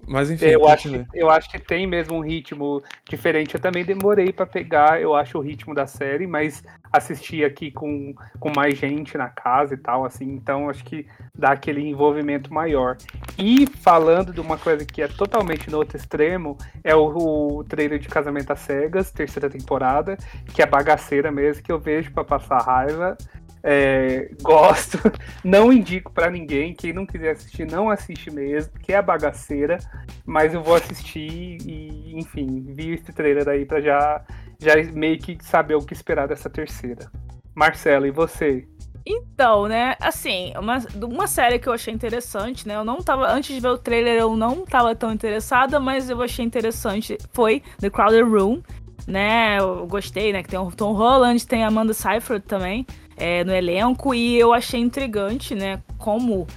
Mas 0.10 0.32
enfim. 0.32 0.45
Eu 0.48 0.67
acho, 0.67 0.89
que, 0.89 1.06
eu 1.13 1.30
acho 1.30 1.50
que 1.52 1.60
tem 1.60 1.86
mesmo 1.86 2.17
um 2.17 2.22
ritmo 2.22 2.82
diferente. 3.08 3.54
Eu 3.54 3.62
também 3.62 3.86
demorei 3.86 4.34
para 4.34 4.45
pegar, 4.45 5.00
eu 5.00 5.13
acho, 5.13 5.38
o 5.38 5.41
ritmo 5.41 5.76
da 5.76 5.86
série, 5.86 6.26
mas 6.26 6.63
assisti 6.91 7.45
aqui 7.45 7.69
com, 7.69 8.15
com 8.39 8.52
mais 8.56 8.76
gente 8.76 9.15
na 9.15 9.30
casa 9.30 9.76
e 9.76 9.78
tal, 9.78 10.04
assim, 10.04 10.26
então 10.26 10.67
acho 10.67 10.84
que 10.84 11.06
dá 11.38 11.52
aquele 11.52 11.88
envolvimento 11.88 12.52
maior. 12.52 12.98
E 13.38 13.67
falando 13.67 14.34
de 14.34 14.41
uma 14.41 14.58
coisa 14.58 14.84
que 14.84 15.00
é 15.04 15.08
totalmente 15.08 15.69
no 15.69 15.78
outro 15.78 15.95
extremo, 15.95 16.58
é 16.84 16.95
o, 16.95 17.60
o 17.60 17.63
trailer 17.63 18.00
de 18.00 18.08
Casamento 18.08 18.52
às 18.52 18.62
Cegas, 18.62 19.12
terceira 19.12 19.48
temporada, 19.48 20.17
que 20.56 20.63
é 20.63 20.65
bagaceira 20.65 21.32
mesmo, 21.32 21.62
que 21.62 21.72
eu 21.72 21.80
vejo 21.80 22.12
para 22.12 22.24
passar 22.24 22.63
raiva. 22.63 23.15
É, 23.62 24.32
gosto, 24.41 24.98
não 25.43 25.72
indico 25.72 26.12
para 26.12 26.30
ninguém. 26.30 26.74
Quem 26.74 26.93
não 26.93 27.06
quiser 27.06 27.32
assistir, 27.32 27.69
não 27.69 27.89
assiste 27.89 28.32
mesmo, 28.32 28.72
que 28.80 28.93
é 28.93 29.02
bagaceira. 29.02 29.78
Mas 30.26 30.54
eu 30.54 30.63
vou 30.63 30.76
assistir 30.76 31.58
e, 31.65 32.17
enfim, 32.17 32.65
vi 32.69 32.93
esse 32.93 33.12
trailer 33.12 33.48
aí 33.48 33.65
para 33.65 33.82
já, 33.82 34.22
já 34.60 34.76
meio 34.93 35.19
que 35.19 35.38
saber 35.41 35.76
o 35.76 35.86
que 35.86 35.93
esperar 35.93 36.28
dessa 36.28 36.50
terceira. 36.50 37.12
Marcela, 37.54 38.08
e 38.08 38.12
você? 38.12 38.65
Então, 39.06 39.67
né, 39.67 39.95
assim, 40.00 40.54
uma, 40.58 40.78
uma 41.02 41.28
série 41.28 41.58
que 41.58 41.67
eu 41.67 41.74
achei 41.74 41.93
interessante, 41.93 42.67
né? 42.67 42.76
Eu 42.76 42.86
não 42.86 42.98
tava. 42.98 43.28
Antes 43.28 43.56
de 43.56 43.62
ver 43.62 43.69
o 43.69 43.78
trailer, 43.78 44.19
eu 44.19 44.36
não 44.36 44.65
tava 44.65 44.95
tão 44.95 45.12
interessada, 45.12 45.80
mas 45.80 46.10
eu 46.10 46.22
achei 46.22 46.45
interessante. 46.45 47.17
Foi 47.34 47.63
The 47.80 47.89
Crowded 47.89 48.24
Room, 48.24 48.62
né? 49.08 49.58
Eu 49.60 49.88
gostei, 49.88 50.32
né? 50.32 50.43
Que 50.43 50.50
tem 50.50 50.60
o 50.60 50.72
Tom 50.72 50.93
Holland, 50.93 51.45
tem 51.48 51.63
a 51.63 51.67
Amanda 51.67 51.93
Seyfried 51.93 52.43
também 52.45 52.86
é, 53.19 53.43
no 53.43 53.53
elenco 53.53 54.15
e 54.15 54.39
eu 54.39 54.53
achei 54.53 54.79
intrigante, 54.79 55.53
né? 55.53 55.82
Como 55.97 56.47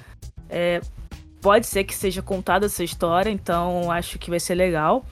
é, 0.49 0.81
pode 1.41 1.67
ser 1.67 1.85
que 1.85 1.95
seja 1.95 2.23
contada 2.23 2.67
essa 2.67 2.85
história, 2.85 3.31
então 3.31 3.91
acho 3.91 4.19
que 4.19 4.31
vai 4.31 4.41
ser 4.41 4.55
legal. 4.55 5.05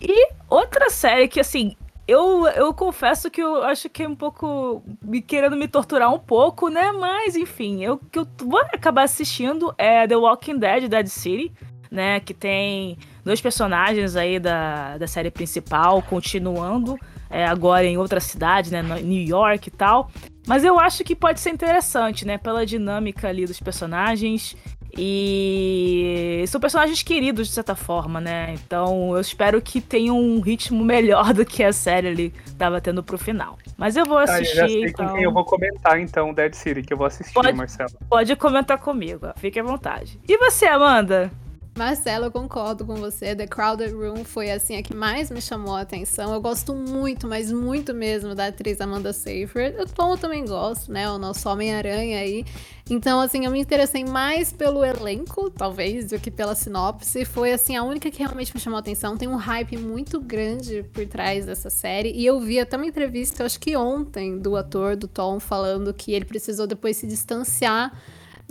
E 0.00 0.28
outra 0.48 0.90
série 0.90 1.26
que, 1.26 1.40
assim, 1.40 1.74
eu, 2.06 2.46
eu 2.48 2.74
confesso 2.74 3.30
que 3.30 3.40
eu 3.40 3.62
acho 3.64 3.88
que 3.88 4.02
é 4.02 4.08
um 4.08 4.14
pouco 4.14 4.82
me 5.02 5.22
querendo 5.22 5.56
me 5.56 5.66
torturar 5.66 6.12
um 6.12 6.18
pouco, 6.18 6.68
né? 6.68 6.92
Mas, 6.92 7.34
enfim, 7.34 7.82
eu 7.82 7.98
que 7.98 8.18
eu 8.18 8.26
vou 8.44 8.60
acabar 8.60 9.04
assistindo 9.04 9.74
é 9.78 10.06
The 10.06 10.16
Walking 10.16 10.58
Dead, 10.58 10.88
Dead 10.88 11.06
City, 11.06 11.52
né? 11.90 12.20
Que 12.20 12.34
tem 12.34 12.98
dois 13.24 13.40
personagens 13.40 14.16
aí 14.16 14.38
da, 14.38 14.98
da 14.98 15.06
série 15.06 15.30
principal 15.30 16.02
continuando 16.02 16.98
é, 17.30 17.46
agora 17.46 17.84
em 17.84 17.96
outra 17.96 18.18
cidade, 18.18 18.72
né? 18.72 18.82
New 18.82 19.22
York 19.22 19.68
e 19.68 19.70
tal. 19.70 20.10
Mas 20.46 20.64
eu 20.64 20.78
acho 20.80 21.04
que 21.04 21.14
pode 21.14 21.38
ser 21.38 21.50
interessante, 21.50 22.26
né? 22.26 22.36
Pela 22.36 22.66
dinâmica 22.66 23.28
ali 23.28 23.46
dos 23.46 23.60
personagens. 23.60 24.56
E 24.98 26.42
são 26.48 26.60
personagens 26.60 27.00
queridos, 27.02 27.46
de 27.46 27.54
certa 27.54 27.76
forma, 27.76 28.20
né? 28.20 28.54
Então 28.54 29.14
eu 29.14 29.20
espero 29.20 29.62
que 29.62 29.80
tenha 29.80 30.12
um 30.12 30.40
ritmo 30.40 30.84
melhor 30.84 31.32
do 31.32 31.44
que 31.46 31.62
a 31.62 31.72
série 31.72 32.08
ali 32.08 32.34
tava 32.58 32.80
tendo 32.80 33.02
pro 33.02 33.16
final. 33.16 33.56
Mas 33.78 33.96
eu 33.96 34.04
vou 34.04 34.18
assistir. 34.18 34.60
Ah, 34.60 34.64
eu 34.64 34.68
já 34.68 34.68
sei 34.68 34.84
então... 34.86 35.06
com 35.06 35.14
quem 35.14 35.22
eu 35.22 35.32
vou 35.32 35.44
comentar, 35.44 36.00
então, 36.00 36.34
Dead 36.34 36.52
City, 36.54 36.82
que 36.82 36.92
eu 36.92 36.96
vou 36.96 37.06
assistir, 37.06 37.32
pode, 37.32 37.52
Marcelo. 37.52 37.90
Pode 38.08 38.34
comentar 38.34 38.78
comigo, 38.78 39.28
fique 39.36 39.60
à 39.60 39.62
vontade. 39.62 40.18
E 40.28 40.36
você, 40.36 40.66
Amanda? 40.66 41.30
Marcela, 41.76 42.26
eu 42.26 42.30
concordo 42.30 42.84
com 42.84 42.96
você. 42.96 43.34
The 43.34 43.46
Crowded 43.46 43.94
Room 43.94 44.24
foi 44.24 44.50
assim 44.50 44.76
a 44.76 44.82
que 44.82 44.94
mais 44.94 45.30
me 45.30 45.40
chamou 45.40 45.74
a 45.74 45.80
atenção. 45.80 46.34
Eu 46.34 46.40
gosto 46.40 46.74
muito, 46.74 47.26
mas 47.26 47.50
muito 47.52 47.94
mesmo 47.94 48.34
da 48.34 48.48
atriz 48.48 48.80
Amanda 48.80 49.12
Seyfried. 49.12 49.80
O 49.80 49.86
Tom 49.86 50.16
também 50.16 50.44
gosto, 50.44 50.92
né? 50.92 51.08
O 51.08 51.18
nosso 51.18 51.48
Homem-Aranha 51.48 52.18
aí. 52.18 52.44
Então, 52.90 53.20
assim, 53.20 53.44
eu 53.44 53.52
me 53.52 53.60
interessei 53.60 54.04
mais 54.04 54.52
pelo 54.52 54.84
elenco, 54.84 55.48
talvez, 55.48 56.06
do 56.06 56.18
que 56.18 56.30
pela 56.30 56.56
sinopse. 56.56 57.24
Foi, 57.24 57.52
assim, 57.52 57.76
a 57.76 57.84
única 57.84 58.10
que 58.10 58.18
realmente 58.18 58.52
me 58.52 58.60
chamou 58.60 58.76
a 58.76 58.80
atenção. 58.80 59.16
Tem 59.16 59.28
um 59.28 59.36
hype 59.36 59.76
muito 59.76 60.20
grande 60.20 60.82
por 60.92 61.06
trás 61.06 61.46
dessa 61.46 61.70
série. 61.70 62.10
E 62.12 62.26
eu 62.26 62.40
vi 62.40 62.58
até 62.58 62.76
uma 62.76 62.86
entrevista, 62.86 63.44
acho 63.44 63.60
que 63.60 63.76
ontem, 63.76 64.38
do 64.38 64.56
ator, 64.56 64.96
do 64.96 65.06
Tom, 65.06 65.38
falando 65.38 65.94
que 65.94 66.12
ele 66.12 66.24
precisou 66.24 66.66
depois 66.66 66.96
se 66.96 67.06
distanciar 67.06 67.92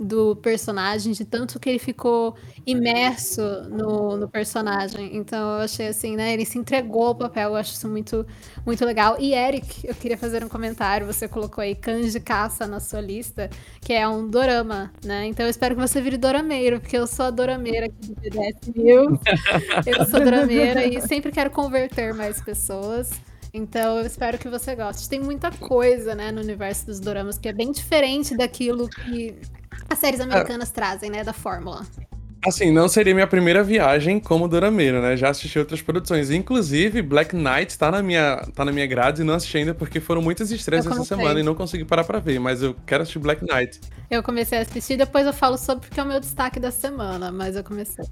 do 0.04 0.36
personagem, 0.36 1.12
de 1.12 1.24
tanto 1.24 1.58
que 1.58 1.68
ele 1.68 1.78
ficou 1.78 2.34
imerso 2.66 3.42
no, 3.70 4.16
no, 4.16 4.28
personagem. 4.28 5.16
Então 5.16 5.56
eu 5.56 5.64
achei 5.64 5.88
assim, 5.88 6.16
né? 6.16 6.32
Ele 6.32 6.44
se 6.44 6.58
entregou 6.58 7.08
ao 7.08 7.14
papel, 7.14 7.50
eu 7.50 7.56
acho 7.56 7.72
isso 7.72 7.88
muito, 7.88 8.26
muito 8.64 8.84
legal. 8.84 9.16
E 9.18 9.34
Eric, 9.34 9.86
eu 9.86 9.94
queria 9.94 10.18
fazer 10.18 10.44
um 10.44 10.48
comentário. 10.48 11.06
Você 11.06 11.28
colocou 11.28 11.62
aí 11.62 11.74
Cães 11.74 12.12
de 12.12 12.20
Caça 12.20 12.66
na 12.66 12.80
sua 12.80 13.00
lista, 13.00 13.48
que 13.80 13.92
é 13.92 14.06
um 14.08 14.28
dorama, 14.28 14.92
né? 15.04 15.26
Então 15.26 15.46
eu 15.46 15.50
espero 15.50 15.74
que 15.74 15.80
você 15.80 16.00
vire 16.00 16.16
dorameiro, 16.16 16.80
porque 16.80 16.96
eu 16.96 17.06
sou 17.06 17.26
a 17.26 17.30
dorameira 17.30 17.86
aqui 17.86 18.14
do 18.14 18.14
BDS 18.20 18.60
eu 19.86 20.06
sou 20.06 20.20
dorameira 20.20 20.84
e 20.84 21.00
sempre 21.00 21.32
quero 21.32 21.50
converter 21.50 22.14
mais 22.14 22.40
pessoas. 22.40 23.10
Então 23.52 23.98
eu 23.98 24.06
espero 24.06 24.38
que 24.38 24.48
você 24.48 24.74
goste. 24.74 25.08
Tem 25.08 25.20
muita 25.20 25.50
coisa, 25.50 26.14
né, 26.14 26.30
no 26.30 26.40
universo 26.40 26.86
dos 26.86 27.00
doramas 27.00 27.38
que 27.38 27.48
é 27.48 27.52
bem 27.52 27.72
diferente 27.72 28.36
daquilo 28.36 28.88
que 28.88 29.34
as 29.88 29.98
séries 29.98 30.20
americanas 30.20 30.70
trazem, 30.70 31.10
né, 31.10 31.24
da 31.24 31.32
fórmula. 31.32 31.84
Assim, 32.46 32.72
não 32.72 32.88
seria 32.88 33.12
minha 33.12 33.26
primeira 33.26 33.62
viagem 33.62 34.18
como 34.18 34.48
dorameiro, 34.48 35.02
né? 35.02 35.14
Já 35.14 35.28
assisti 35.28 35.58
outras 35.58 35.82
produções. 35.82 36.30
Inclusive, 36.30 37.02
Black 37.02 37.36
Knight 37.36 37.76
tá 37.76 37.90
na 37.90 38.02
minha, 38.02 38.36
tá 38.54 38.64
na 38.64 38.72
minha 38.72 38.86
grade 38.86 39.20
e 39.20 39.24
não 39.24 39.34
assisti 39.34 39.58
ainda 39.58 39.74
porque 39.74 40.00
foram 40.00 40.22
muitas 40.22 40.50
estreias 40.50 40.86
essa 40.86 41.04
semana 41.04 41.38
e 41.38 41.42
não 41.42 41.54
consegui 41.54 41.84
parar 41.84 42.02
pra 42.02 42.18
ver. 42.18 42.38
Mas 42.40 42.62
eu 42.62 42.74
quero 42.86 43.02
assistir 43.02 43.18
Black 43.18 43.44
Knight. 43.44 43.78
Eu 44.10 44.22
comecei 44.22 44.56
a 44.56 44.62
assistir, 44.62 44.96
depois 44.96 45.26
eu 45.26 45.34
falo 45.34 45.58
sobre 45.58 45.86
porque 45.86 46.00
é 46.00 46.02
o 46.02 46.06
meu 46.06 46.18
destaque 46.18 46.58
da 46.58 46.70
semana, 46.70 47.30
mas 47.30 47.56
eu 47.56 47.62
comecei. 47.62 48.06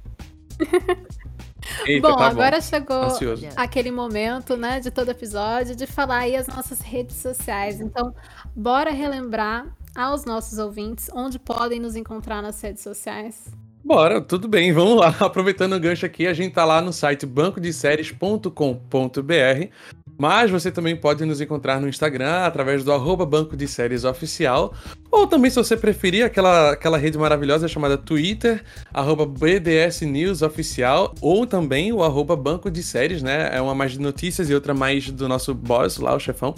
Eita, 1.86 2.08
bom, 2.08 2.16
tá 2.16 2.26
agora 2.26 2.56
bom. 2.56 2.62
chegou 2.62 3.02
Ansioso. 3.02 3.46
aquele 3.56 3.90
momento, 3.90 4.56
né, 4.56 4.80
de 4.80 4.90
todo 4.90 5.10
episódio, 5.10 5.74
de 5.74 5.86
falar 5.86 6.18
aí 6.18 6.36
as 6.36 6.46
nossas 6.46 6.80
redes 6.80 7.16
sociais. 7.16 7.80
Então, 7.80 8.14
bora 8.54 8.90
relembrar 8.90 9.66
aos 9.94 10.24
nossos 10.24 10.58
ouvintes 10.58 11.10
onde 11.14 11.38
podem 11.38 11.80
nos 11.80 11.96
encontrar 11.96 12.42
nas 12.42 12.60
redes 12.60 12.82
sociais. 12.82 13.46
Bora, 13.84 14.20
tudo 14.20 14.48
bem, 14.48 14.72
vamos 14.72 14.96
lá. 14.96 15.08
Aproveitando 15.20 15.74
o 15.74 15.80
gancho 15.80 16.04
aqui, 16.04 16.26
a 16.26 16.34
gente 16.34 16.52
tá 16.52 16.64
lá 16.64 16.80
no 16.80 16.92
site 16.92 17.24
bancodeséries.com.br, 17.24 19.70
mas 20.18 20.50
você 20.50 20.72
também 20.72 20.96
pode 20.96 21.24
nos 21.24 21.40
encontrar 21.40 21.80
no 21.80 21.88
Instagram 21.88 22.44
através 22.44 22.82
do 22.82 22.92
arroba 22.92 23.24
Banco 23.24 23.56
de 23.56 23.68
Séries 23.68 24.04
Oficial, 24.04 24.74
ou 25.10 25.26
também, 25.26 25.50
se 25.50 25.56
você 25.56 25.76
preferir, 25.76 26.24
aquela, 26.24 26.72
aquela 26.72 26.98
rede 26.98 27.16
maravilhosa 27.16 27.68
chamada 27.68 27.96
Twitter, 27.96 28.62
arroba 28.92 29.24
BDS 29.24 30.02
News 30.02 30.42
Oficial, 30.42 31.14
ou 31.20 31.46
também 31.46 31.92
o 31.92 32.02
arroba 32.02 32.36
Banco 32.36 32.70
de 32.70 32.82
Séries, 32.82 33.22
né? 33.22 33.48
É 33.52 33.62
uma 33.62 33.74
mais 33.74 33.92
de 33.92 34.00
notícias 34.00 34.50
e 34.50 34.54
outra 34.54 34.74
mais 34.74 35.08
do 35.10 35.28
nosso 35.28 35.54
boss 35.54 35.98
lá, 35.98 36.14
o 36.14 36.20
chefão. 36.20 36.54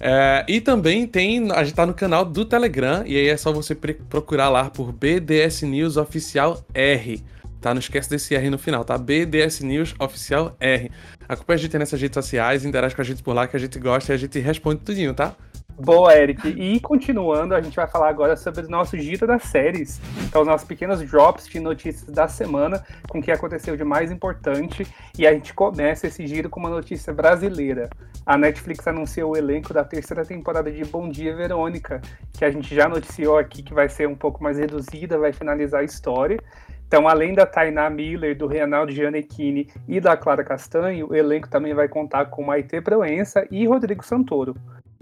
É, 0.00 0.44
e 0.48 0.60
também 0.60 1.06
tem, 1.06 1.50
a 1.52 1.64
gente 1.64 1.74
tá 1.74 1.86
no 1.86 1.94
canal 1.94 2.24
do 2.24 2.44
Telegram, 2.44 3.02
e 3.06 3.16
aí 3.16 3.28
é 3.28 3.36
só 3.36 3.52
você 3.52 3.74
procurar 3.74 4.48
lá 4.48 4.70
por 4.70 4.92
BDS 4.92 5.62
News 5.62 5.96
Oficial 5.96 6.64
R. 6.74 7.22
Tá? 7.66 7.74
Não 7.74 7.80
esquece 7.80 8.08
desse 8.08 8.32
R 8.32 8.48
no 8.48 8.58
final, 8.58 8.84
tá? 8.84 8.96
BDS 8.96 9.60
News 9.64 9.92
Oficial 9.98 10.54
R. 10.60 10.88
Acompanha 11.28 11.56
a 11.56 11.60
gente 11.60 11.76
nessas 11.76 12.00
redes 12.00 12.14
sociais, 12.14 12.64
interage 12.64 12.94
com 12.94 13.02
a 13.02 13.04
gente 13.04 13.24
por 13.24 13.34
lá 13.34 13.48
que 13.48 13.56
a 13.56 13.58
gente 13.58 13.76
gosta 13.80 14.12
e 14.12 14.14
a 14.14 14.16
gente 14.16 14.38
responde 14.38 14.82
tudinho, 14.82 15.12
tá? 15.12 15.34
Boa, 15.76 16.16
Eric. 16.16 16.48
E 16.48 16.78
continuando, 16.78 17.56
a 17.56 17.60
gente 17.60 17.74
vai 17.74 17.88
falar 17.88 18.08
agora 18.08 18.36
sobre 18.36 18.64
o 18.64 18.68
nosso 18.68 18.96
giro 18.96 19.26
das 19.26 19.42
séries. 19.42 20.00
Então, 20.24 20.42
os 20.42 20.46
nossos 20.46 20.66
pequenos 20.66 21.02
drops 21.02 21.48
de 21.48 21.58
notícias 21.58 22.08
da 22.08 22.28
semana, 22.28 22.84
com 23.08 23.18
o 23.18 23.22
que 23.22 23.32
aconteceu 23.32 23.76
de 23.76 23.82
mais 23.82 24.12
importante. 24.12 24.86
E 25.18 25.26
a 25.26 25.32
gente 25.32 25.52
começa 25.52 26.06
esse 26.06 26.24
giro 26.24 26.48
com 26.48 26.60
uma 26.60 26.70
notícia 26.70 27.12
brasileira. 27.12 27.90
A 28.24 28.38
Netflix 28.38 28.86
anunciou 28.86 29.32
o 29.32 29.36
elenco 29.36 29.74
da 29.74 29.84
terceira 29.84 30.24
temporada 30.24 30.70
de 30.70 30.84
Bom 30.84 31.08
Dia 31.08 31.34
Verônica, 31.34 32.00
que 32.32 32.44
a 32.44 32.50
gente 32.50 32.74
já 32.74 32.88
noticiou 32.88 33.36
aqui 33.36 33.62
que 33.62 33.74
vai 33.74 33.88
ser 33.88 34.08
um 34.08 34.14
pouco 34.14 34.42
mais 34.42 34.58
reduzida, 34.58 35.18
vai 35.18 35.32
finalizar 35.32 35.80
a 35.80 35.84
história. 35.84 36.38
Então, 36.86 37.08
além 37.08 37.34
da 37.34 37.44
Tainá 37.44 37.90
Miller, 37.90 38.36
do 38.36 38.46
Reinaldo 38.46 38.92
Gianecchini 38.92 39.68
e 39.88 40.00
da 40.00 40.16
Clara 40.16 40.44
Castanho, 40.44 41.08
o 41.10 41.14
elenco 41.14 41.48
também 41.48 41.74
vai 41.74 41.88
contar 41.88 42.26
com 42.26 42.44
Maite 42.44 42.80
Proença 42.80 43.46
e 43.50 43.66
Rodrigo 43.66 44.04
Santoro. 44.04 44.54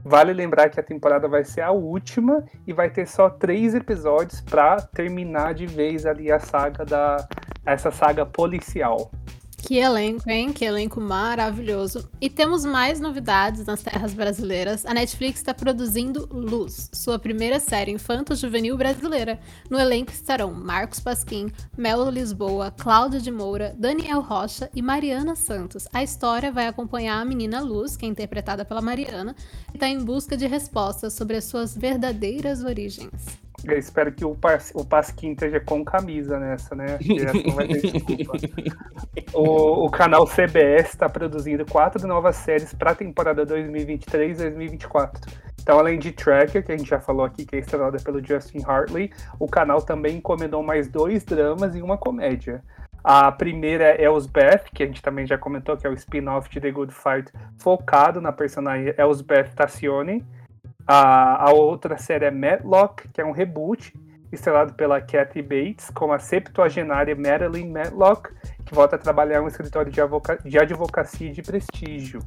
Vale 0.03 0.33
lembrar 0.33 0.68
que 0.68 0.81
a 0.81 0.83
temporada 0.83 1.29
vai 1.29 1.44
ser 1.44 1.62
a 1.62 1.70
última 1.70 2.44
e 2.66 2.73
vai 2.73 2.90
ter 2.90 3.07
só 3.07 3.29
três 3.29 3.75
episódios 3.75 4.40
para 4.40 4.77
terminar 4.77 5.55
de 5.55 5.66
vez 5.66 6.05
ali 6.05 6.31
a 6.31 6.38
saga 6.38 6.85
da 6.85 7.27
essa 7.64 7.90
saga 7.90 8.27
policial. 8.27 9.11
Que 9.66 9.79
elenco, 9.79 10.29
hein? 10.29 10.53
Que 10.53 10.66
elenco 10.66 11.00
maravilhoso. 11.00 12.07
E 12.20 12.29
temos 12.29 12.66
mais 12.66 13.00
novidades 13.00 13.64
nas 13.64 13.83
terras 13.83 14.12
brasileiras. 14.12 14.85
A 14.85 14.92
Netflix 14.92 15.38
está 15.38 15.55
produzindo 15.55 16.29
Luz, 16.31 16.90
sua 16.92 17.18
primeira 17.18 17.59
série 17.59 17.90
infanto-juvenil 17.90 18.77
brasileira. 18.77 19.40
No 19.70 19.81
elenco 19.81 20.12
estarão 20.12 20.53
Marcos 20.53 21.00
Pasquim, 21.00 21.50
Melo 21.79 22.11
Lisboa, 22.11 22.70
Cláudia 22.72 23.18
de 23.18 23.31
Moura, 23.31 23.74
Daniel 23.79 24.20
Rocha 24.20 24.68
e 24.74 24.83
Mariana 24.83 25.35
Santos. 25.35 25.88
A 25.94 26.03
história 26.03 26.53
vai 26.53 26.66
acompanhar 26.66 27.18
a 27.18 27.24
menina 27.24 27.62
Luz, 27.62 27.96
que 27.96 28.05
é 28.05 28.09
interpretada 28.09 28.66
pela 28.66 28.83
Mariana, 28.83 29.35
que 29.70 29.79
está 29.79 29.88
em 29.88 30.05
busca 30.05 30.37
de 30.37 30.46
respostas 30.46 31.14
sobre 31.14 31.38
as 31.38 31.44
suas 31.44 31.74
verdadeiras 31.74 32.62
origens. 32.62 33.44
Eu 33.66 33.79
espero 33.79 34.12
que 34.12 34.24
o, 34.24 34.35
Pas, 34.35 34.72
o 34.74 34.85
Pasquim 34.85 35.33
esteja 35.33 35.61
com 35.61 35.85
camisa 35.85 36.38
nessa, 36.38 36.74
né? 36.74 36.98
O, 39.33 39.87
o 39.87 39.90
canal 39.90 40.27
CBS 40.27 40.90
está 40.90 41.09
produzindo 41.09 41.64
quatro 41.66 42.07
novas 42.07 42.37
séries 42.37 42.72
para 42.72 42.92
a 42.92 42.94
temporada 42.94 43.44
2023-2024. 43.44 45.11
Então, 45.61 45.79
além 45.79 45.98
de 45.98 46.12
Tracker, 46.12 46.64
que 46.64 46.70
a 46.70 46.77
gente 46.77 46.88
já 46.88 47.00
falou 47.00 47.24
aqui, 47.24 47.44
que 47.44 47.57
é 47.57 47.59
estrelada 47.59 47.98
pelo 47.98 48.24
Justin 48.24 48.62
Hartley, 48.64 49.11
o 49.40 49.48
canal 49.48 49.83
também 49.83 50.18
encomendou 50.18 50.62
mais 50.62 50.88
dois 50.88 51.24
dramas 51.24 51.74
e 51.74 51.83
uma 51.83 51.96
comédia. 51.98 52.62
A 53.03 53.33
primeira 53.33 53.85
é 53.85 54.05
Elsbeth, 54.05 54.64
que 54.72 54.83
a 54.83 54.87
gente 54.87 55.03
também 55.03 55.27
já 55.27 55.37
comentou, 55.37 55.77
que 55.77 55.87
é 55.87 55.90
o 55.90 55.94
spin-off 55.94 56.48
de 56.48 56.61
The 56.61 56.70
Good 56.70 56.94
Fight, 56.94 57.33
focado 57.59 58.20
na 58.20 58.31
personagem 58.31 58.94
Elsbeth 58.96 59.55
Tassione. 59.55 60.24
A, 60.87 61.49
a 61.49 61.53
outra 61.53 61.97
série 61.97 62.27
é 62.27 62.31
Matlock, 62.31 63.09
que 63.09 63.20
é 63.20 63.25
um 63.25 63.33
reboot, 63.33 63.92
estrelado 64.31 64.75
pela 64.75 65.01
Kathy 65.01 65.42
Bates, 65.42 65.90
como 65.90 66.12
a 66.12 66.18
septuagenária 66.18 67.14
Madeline 67.14 67.70
Matlock, 67.70 68.31
que 68.64 68.75
volta 68.75 68.97
a 68.97 68.99
trabalhar 68.99 69.40
em 69.40 69.44
um 69.44 69.49
escritório 69.49 69.90
de, 69.90 70.01
de 70.49 70.59
advocacia 70.59 71.33
de 71.33 71.42
prestígio. 71.42 72.20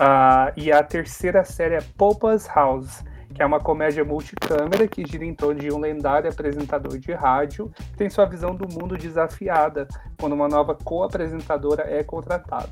Uh, 0.00 0.52
e 0.56 0.72
a 0.72 0.82
terceira 0.82 1.44
série 1.44 1.74
é 1.74 1.80
Popa's 1.96 2.46
House, 2.46 3.04
que 3.34 3.42
é 3.42 3.46
uma 3.46 3.60
comédia 3.60 4.04
multicâmera 4.04 4.86
que 4.88 5.04
gira 5.06 5.24
em 5.24 5.34
torno 5.34 5.60
de 5.60 5.72
um 5.72 5.78
lendário 5.78 6.30
apresentador 6.30 6.98
de 6.98 7.12
rádio 7.12 7.70
que 7.74 7.96
tem 7.96 8.10
sua 8.10 8.24
visão 8.24 8.54
do 8.54 8.66
mundo 8.68 8.96
desafiada 8.96 9.86
quando 10.18 10.32
uma 10.32 10.48
nova 10.48 10.74
co-apresentadora 10.74 11.84
é 11.86 12.02
contratada. 12.02 12.68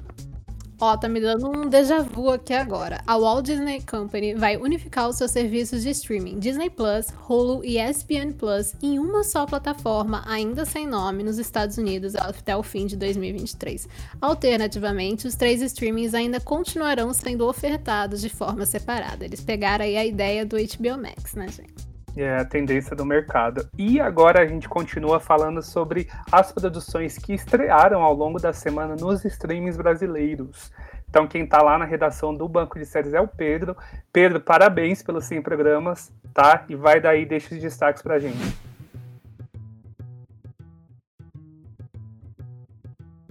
Ó, 0.80 0.96
tá 0.96 1.08
me 1.08 1.20
dando 1.20 1.48
um 1.48 1.68
déjà 1.68 2.02
vu 2.02 2.30
aqui 2.30 2.54
agora. 2.54 3.02
A 3.04 3.18
Walt 3.18 3.44
Disney 3.44 3.82
Company 3.82 4.34
vai 4.34 4.56
unificar 4.56 5.08
os 5.08 5.16
seus 5.16 5.32
serviços 5.32 5.82
de 5.82 5.90
streaming 5.90 6.38
Disney 6.38 6.70
Plus, 6.70 7.06
Hulu 7.28 7.64
e 7.64 7.80
ESPN 7.80 8.32
Plus 8.32 8.74
em 8.80 8.96
uma 8.96 9.24
só 9.24 9.44
plataforma, 9.44 10.22
ainda 10.24 10.64
sem 10.64 10.86
nome, 10.86 11.24
nos 11.24 11.36
Estados 11.36 11.78
Unidos 11.78 12.14
até 12.14 12.56
o 12.56 12.62
fim 12.62 12.86
de 12.86 12.96
2023. 12.96 13.88
Alternativamente, 14.20 15.26
os 15.26 15.34
três 15.34 15.60
streamings 15.62 16.14
ainda 16.14 16.38
continuarão 16.38 17.12
sendo 17.12 17.48
ofertados 17.48 18.20
de 18.20 18.28
forma 18.28 18.64
separada. 18.64 19.24
Eles 19.24 19.40
pegaram 19.40 19.84
aí 19.84 19.96
a 19.96 20.06
ideia 20.06 20.46
do 20.46 20.56
HBO 20.56 21.02
Max, 21.02 21.34
né, 21.34 21.48
gente? 21.48 21.87
É 22.22 22.38
a 22.38 22.44
tendência 22.44 22.96
do 22.96 23.04
mercado. 23.04 23.68
E 23.76 24.00
agora 24.00 24.42
a 24.42 24.46
gente 24.46 24.68
continua 24.68 25.20
falando 25.20 25.62
sobre 25.62 26.08
as 26.30 26.52
produções 26.52 27.18
que 27.18 27.32
estrearam 27.32 28.02
ao 28.02 28.14
longo 28.14 28.40
da 28.40 28.52
semana 28.52 28.96
nos 28.96 29.24
streamings 29.24 29.76
brasileiros. 29.76 30.72
Então, 31.08 31.26
quem 31.26 31.44
está 31.44 31.62
lá 31.62 31.78
na 31.78 31.84
redação 31.84 32.34
do 32.34 32.46
Banco 32.48 32.78
de 32.78 32.84
Séries 32.84 33.14
é 33.14 33.20
o 33.20 33.26
Pedro. 33.26 33.76
Pedro, 34.12 34.40
parabéns 34.40 35.02
pelos 35.02 35.24
100 35.24 35.42
programas, 35.42 36.12
tá? 36.34 36.64
E 36.68 36.74
vai 36.74 37.00
daí, 37.00 37.24
deixa 37.24 37.54
os 37.54 37.60
destaques 37.60 38.02
pra 38.02 38.18
gente. 38.18 38.56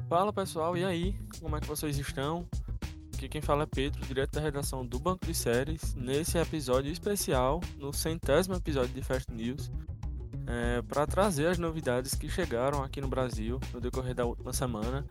Fala 0.10 0.32
pessoal, 0.32 0.76
e 0.78 0.86
aí? 0.86 1.16
Como 1.40 1.56
é 1.56 1.60
que 1.60 1.68
vocês 1.68 1.98
estão? 2.00 2.48
Aqui 3.18 3.28
quem 3.28 3.42
fala 3.42 3.64
é 3.64 3.66
Pedro, 3.66 4.06
direto 4.06 4.34
da 4.34 4.42
redação 4.42 4.86
do 4.86 5.00
Banco 5.00 5.26
de 5.26 5.34
Séries, 5.34 5.96
nesse 5.96 6.38
episódio 6.38 6.92
especial, 6.92 7.60
no 7.80 7.92
centésimo 7.92 8.54
episódio 8.54 8.94
de 8.94 9.02
Fast 9.02 9.32
News, 9.32 9.72
é, 10.46 10.84
para 10.84 11.08
trazer 11.08 11.48
as 11.48 11.58
novidades 11.58 12.14
que 12.14 12.30
chegaram 12.30 12.84
aqui 12.84 13.02
no 13.02 13.08
Brasil 13.08 13.60
no 13.74 13.82
decorrer 13.82 14.14
da 14.14 14.24
última 14.24 14.54
semana. 14.54 15.04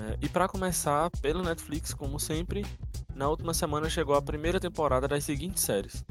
É, 0.00 0.18
e 0.20 0.28
para 0.28 0.48
começar, 0.48 1.08
pelo 1.22 1.44
Netflix, 1.44 1.94
como 1.94 2.18
sempre, 2.18 2.66
na 3.14 3.28
última 3.28 3.54
semana 3.54 3.88
chegou 3.88 4.16
a 4.16 4.20
primeira 4.20 4.58
temporada 4.58 5.06
das 5.06 5.22
seguintes 5.22 5.62
séries: 5.62 6.04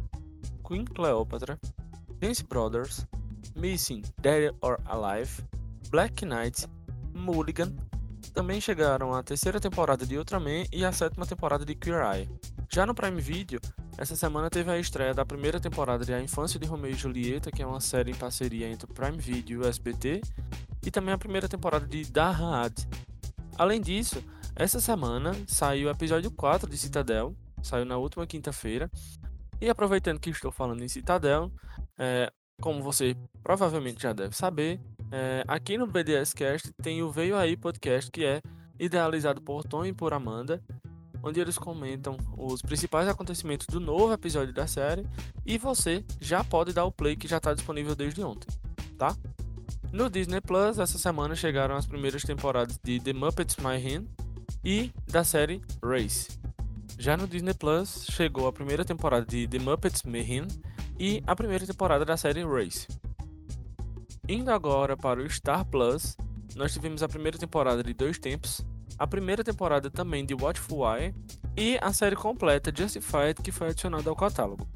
Queen 0.65 0.85
Cleopatra, 0.85 1.59
Dance 2.21 2.41
Brothers, 2.41 3.05
Missing 3.53 4.01
Dead 4.21 4.55
or 4.61 4.79
Alive, 4.85 5.43
Black 5.89 6.25
Knight, 6.25 6.65
Mulligan, 7.13 7.75
também 8.33 8.61
chegaram 8.61 9.13
a 9.13 9.23
terceira 9.23 9.59
temporada 9.59 10.05
de 10.05 10.17
Ultraman 10.17 10.65
e 10.71 10.85
a 10.85 10.91
sétima 10.91 11.25
temporada 11.25 11.65
de 11.65 11.75
Queer 11.75 12.01
Eye. 12.01 12.29
Já 12.69 12.85
no 12.85 12.93
Prime 12.93 13.21
Video, 13.21 13.59
essa 13.97 14.15
semana 14.15 14.49
teve 14.49 14.69
a 14.69 14.77
estreia 14.77 15.13
da 15.13 15.25
primeira 15.25 15.59
temporada 15.59 16.05
de 16.05 16.13
A 16.13 16.21
Infância 16.21 16.59
de 16.59 16.67
Romeu 16.67 16.91
e 16.91 16.93
Julieta, 16.93 17.49
que 17.49 17.63
é 17.63 17.65
uma 17.65 17.79
série 17.79 18.11
em 18.11 18.15
parceria 18.15 18.67
entre 18.67 18.85
o 18.89 18.93
Prime 18.93 19.17
Video 19.17 19.63
e 19.63 19.65
o 19.65 19.67
SBT, 19.67 20.21
e 20.85 20.91
também 20.91 21.13
a 21.13 21.17
primeira 21.17 21.47
temporada 21.47 21.87
de 21.87 22.03
Darhad. 22.05 22.73
Além 23.57 23.81
disso, 23.81 24.23
essa 24.55 24.79
semana 24.79 25.35
saiu 25.47 25.87
o 25.87 25.91
episódio 25.91 26.29
4 26.29 26.69
de 26.69 26.77
Citadel, 26.77 27.35
saiu 27.63 27.85
na 27.85 27.97
última 27.97 28.27
quinta-feira, 28.27 28.91
e 29.59 29.69
aproveitando 29.69 30.19
que 30.19 30.29
estou 30.29 30.51
falando 30.51 30.83
em 30.83 30.87
Citadel, 30.87 31.51
é, 31.97 32.31
como 32.61 32.81
você 32.81 33.15
provavelmente 33.43 34.01
já 34.01 34.13
deve 34.13 34.35
saber, 34.35 34.79
é, 35.11 35.43
aqui 35.47 35.77
no 35.77 35.87
BDS 35.87 36.33
Cast 36.33 36.71
tem 36.81 37.01
o 37.01 37.11
Veio 37.11 37.37
Aí 37.37 37.55
Podcast, 37.55 38.11
que 38.11 38.25
é 38.25 38.41
idealizado 38.79 39.41
por 39.41 39.63
Tom 39.63 39.85
e 39.85 39.93
por 39.93 40.13
Amanda, 40.13 40.61
onde 41.23 41.39
eles 41.39 41.57
comentam 41.57 42.17
os 42.37 42.61
principais 42.61 43.07
acontecimentos 43.07 43.67
do 43.67 43.79
novo 43.79 44.13
episódio 44.13 44.53
da 44.53 44.67
série 44.67 45.05
e 45.45 45.57
você 45.57 46.03
já 46.19 46.43
pode 46.43 46.73
dar 46.73 46.85
o 46.85 46.91
play 46.91 47.15
que 47.15 47.27
já 47.27 47.37
está 47.37 47.53
disponível 47.53 47.95
desde 47.95 48.23
ontem, 48.23 48.47
tá? 48.97 49.15
No 49.91 50.09
Disney 50.09 50.41
Plus, 50.41 50.79
essa 50.79 50.97
semana 50.97 51.35
chegaram 51.35 51.75
as 51.75 51.85
primeiras 51.85 52.23
temporadas 52.23 52.77
de 52.83 52.99
The 52.99 53.13
Muppets 53.13 53.55
Mayhem 53.57 54.07
e 54.63 54.91
da 55.07 55.23
série 55.23 55.61
Race. 55.81 56.37
Já 56.99 57.15
no 57.15 57.27
Disney 57.27 57.53
Plus, 57.53 58.07
chegou 58.11 58.47
a 58.47 58.53
primeira 58.53 58.83
temporada 58.83 59.25
de 59.25 59.47
The 59.47 59.59
Muppets 59.59 60.03
Mayhem 60.03 60.47
e 60.99 61.23
a 61.25 61.35
primeira 61.35 61.65
temporada 61.65 62.03
da 62.03 62.17
série 62.17 62.43
Race. 62.43 62.87
Indo 64.27 64.51
agora 64.51 64.97
para 64.97 65.21
o 65.21 65.29
Star 65.29 65.65
Plus, 65.65 66.17
nós 66.55 66.73
tivemos 66.73 67.03
a 67.03 67.07
primeira 67.07 67.37
temporada 67.37 67.83
de 67.83 67.93
Dois 67.93 68.19
Tempos, 68.19 68.65
a 68.97 69.05
primeira 69.05 69.43
temporada 69.43 69.89
também 69.89 70.25
de 70.25 70.33
Watchful 70.33 70.83
Eye 70.91 71.13
e 71.55 71.77
a 71.81 71.93
série 71.93 72.15
completa 72.15 72.73
Justified 72.75 73.41
que 73.41 73.51
foi 73.51 73.67
adicionada 73.69 74.09
ao 74.09 74.15
catálogo. 74.15 74.67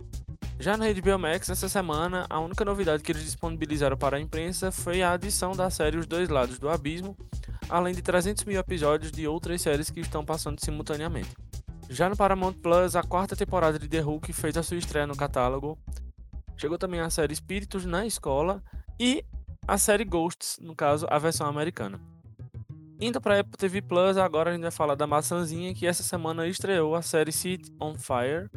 Já 0.59 0.77
na 0.77 0.85
HBO 0.93 1.17
Max, 1.17 1.49
essa 1.49 1.67
semana, 1.67 2.27
a 2.29 2.39
única 2.39 2.63
novidade 2.63 3.01
que 3.01 3.11
eles 3.11 3.23
disponibilizaram 3.23 3.97
para 3.97 4.17
a 4.17 4.21
imprensa 4.21 4.71
foi 4.71 5.01
a 5.01 5.13
adição 5.13 5.53
da 5.53 5.71
série 5.71 5.97
Os 5.97 6.05
Dois 6.05 6.29
Lados 6.29 6.59
do 6.59 6.69
Abismo, 6.69 7.17
além 7.67 7.95
de 7.95 8.01
300 8.03 8.43
mil 8.43 8.59
episódios 8.59 9.11
de 9.11 9.27
outras 9.27 9.61
séries 9.61 9.89
que 9.89 10.01
estão 10.01 10.23
passando 10.23 10.63
simultaneamente. 10.63 11.35
Já 11.89 12.07
no 12.07 12.15
Paramount 12.15 12.53
Plus, 12.53 12.95
a 12.95 13.01
quarta 13.01 13.35
temporada 13.35 13.79
de 13.79 13.87
The 13.87 14.01
Hulk 14.01 14.31
fez 14.33 14.55
a 14.55 14.61
sua 14.61 14.77
estreia 14.77 15.07
no 15.07 15.15
catálogo. 15.15 15.79
Chegou 16.61 16.77
também 16.77 16.99
a 16.99 17.09
série 17.09 17.33
Espíritos 17.33 17.87
na 17.87 18.05
Escola 18.05 18.63
e 18.99 19.25
a 19.67 19.79
série 19.79 20.05
Ghosts, 20.05 20.59
no 20.61 20.75
caso, 20.75 21.07
a 21.09 21.17
versão 21.17 21.47
americana. 21.47 21.99
Indo 22.99 23.19
para 23.19 23.39
Apple 23.39 23.57
TV 23.57 23.81
Plus, 23.81 24.15
agora 24.15 24.51
a 24.51 24.53
gente 24.53 24.61
vai 24.61 24.69
falar 24.69 24.93
da 24.93 25.07
maçãzinha 25.07 25.73
que 25.73 25.87
essa 25.87 26.03
semana 26.03 26.45
estreou 26.45 26.93
a 26.93 27.01
série 27.01 27.31
City 27.31 27.73
on 27.81 27.95
Fire. 27.95 28.47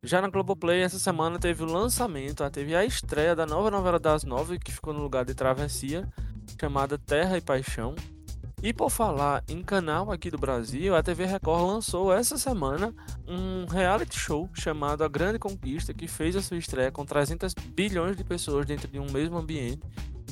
Já 0.00 0.22
na 0.22 0.28
Globoplay, 0.28 0.82
essa 0.82 1.00
semana 1.00 1.40
teve 1.40 1.64
o 1.64 1.66
lançamento, 1.66 2.48
teve 2.50 2.76
a 2.76 2.84
estreia 2.84 3.34
da 3.34 3.44
nova 3.44 3.68
novela 3.68 3.98
das 3.98 4.22
nove, 4.22 4.56
que 4.56 4.70
ficou 4.70 4.94
no 4.94 5.02
lugar 5.02 5.24
de 5.24 5.34
Travessia, 5.34 6.08
chamada 6.60 6.96
Terra 6.98 7.36
e 7.36 7.40
Paixão. 7.40 7.96
E 8.62 8.74
por 8.74 8.90
falar 8.90 9.42
em 9.48 9.62
canal 9.62 10.12
aqui 10.12 10.30
do 10.30 10.36
Brasil, 10.36 10.94
a 10.94 11.02
TV 11.02 11.24
Record 11.24 11.62
lançou 11.62 12.12
essa 12.12 12.36
semana 12.36 12.94
um 13.26 13.64
reality 13.64 14.18
show 14.18 14.50
chamado 14.52 15.02
A 15.02 15.08
Grande 15.08 15.38
Conquista, 15.38 15.94
que 15.94 16.06
fez 16.06 16.36
a 16.36 16.42
sua 16.42 16.58
estreia 16.58 16.92
com 16.92 17.06
300 17.06 17.54
bilhões 17.54 18.18
de 18.18 18.22
pessoas 18.22 18.66
dentro 18.66 18.86
de 18.86 18.98
um 18.98 19.10
mesmo 19.10 19.38
ambiente, 19.38 19.80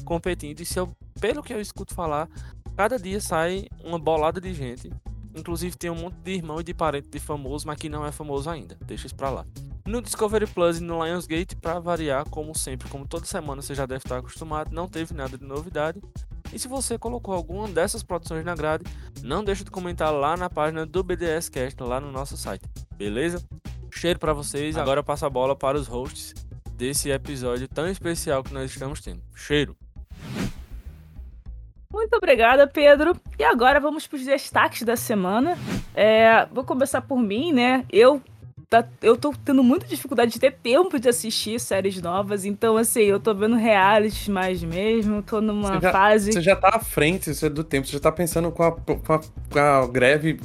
competindo. 0.04 0.60
E 0.60 0.66
se 0.66 0.78
eu, 0.78 0.94
pelo 1.18 1.42
que 1.42 1.54
eu 1.54 1.60
escuto 1.60 1.94
falar, 1.94 2.28
cada 2.76 2.98
dia 2.98 3.18
sai 3.18 3.66
uma 3.82 3.98
bolada 3.98 4.38
de 4.42 4.52
gente. 4.52 4.92
Inclusive 5.34 5.74
tem 5.78 5.88
um 5.88 5.94
monte 5.94 6.16
de 6.16 6.32
irmão 6.32 6.60
e 6.60 6.64
de 6.64 6.74
parente 6.74 7.08
de 7.08 7.18
famoso, 7.18 7.66
mas 7.66 7.78
que 7.78 7.88
não 7.88 8.04
é 8.04 8.12
famoso 8.12 8.50
ainda. 8.50 8.76
Deixa 8.84 9.06
isso 9.06 9.16
pra 9.16 9.30
lá. 9.30 9.46
No 9.86 10.02
Discovery 10.02 10.46
Plus 10.46 10.80
e 10.80 10.82
no 10.82 11.02
Lionsgate, 11.02 11.56
para 11.56 11.80
variar, 11.80 12.28
como 12.28 12.54
sempre, 12.54 12.90
como 12.90 13.08
toda 13.08 13.24
semana 13.24 13.62
você 13.62 13.74
já 13.74 13.86
deve 13.86 14.04
estar 14.04 14.18
acostumado, 14.18 14.70
não 14.70 14.86
teve 14.86 15.14
nada 15.14 15.38
de 15.38 15.46
novidade. 15.46 15.98
E 16.52 16.58
se 16.58 16.68
você 16.68 16.98
colocou 16.98 17.34
alguma 17.34 17.68
dessas 17.68 18.02
produções 18.02 18.44
na 18.44 18.54
grade, 18.54 18.84
não 19.22 19.44
deixe 19.44 19.64
de 19.64 19.70
comentar 19.70 20.12
lá 20.12 20.36
na 20.36 20.48
página 20.48 20.86
do 20.86 21.02
BDS 21.02 21.48
Cast, 21.48 21.82
lá 21.82 22.00
no 22.00 22.10
nosso 22.10 22.36
site. 22.36 22.64
Beleza? 22.96 23.42
Cheiro 23.90 24.18
para 24.18 24.32
vocês. 24.32 24.76
Agora 24.76 25.02
passa 25.02 25.26
a 25.26 25.30
bola 25.30 25.54
para 25.54 25.76
os 25.76 25.86
hosts 25.86 26.34
desse 26.72 27.10
episódio 27.10 27.66
tão 27.68 27.88
especial 27.88 28.42
que 28.42 28.54
nós 28.54 28.70
estamos 28.70 29.00
tendo. 29.00 29.20
Cheiro. 29.34 29.76
Muito 31.92 32.14
obrigada, 32.14 32.66
Pedro. 32.66 33.18
E 33.38 33.44
agora 33.44 33.80
vamos 33.80 34.06
para 34.06 34.16
os 34.16 34.24
destaques 34.24 34.82
da 34.82 34.94
semana. 34.94 35.56
É, 35.94 36.46
vou 36.46 36.62
começar 36.64 37.00
por 37.02 37.18
mim, 37.18 37.52
né? 37.52 37.84
Eu 37.90 38.22
tá, 38.68 38.86
eu 39.02 39.16
tô 39.16 39.32
tendo 39.44 39.62
muita 39.62 39.86
dificuldade 39.86 40.32
de 40.32 40.38
ter 40.38 40.52
tempo 40.52 40.98
de 40.98 41.08
assistir 41.08 41.58
séries 41.58 42.00
novas, 42.00 42.44
então 42.44 42.76
assim, 42.76 43.02
eu 43.02 43.18
tô 43.18 43.34
vendo 43.34 43.56
realities 43.56 44.28
mais 44.28 44.62
mesmo, 44.62 45.22
tô 45.22 45.40
numa 45.40 45.74
você 45.74 45.80
já, 45.80 45.92
fase. 45.92 46.32
Você 46.32 46.42
já 46.42 46.56
tá 46.56 46.70
à 46.74 46.80
frente 46.80 47.30
é 47.30 47.48
do 47.48 47.64
tempo, 47.64 47.86
você 47.86 47.94
já 47.94 48.00
tá 48.00 48.12
pensando 48.12 48.50
com 48.50 48.62
a, 48.62 48.72
com 48.72 49.12
a, 49.12 49.20
com 49.20 49.58
a 49.58 49.86
greve 49.86 50.38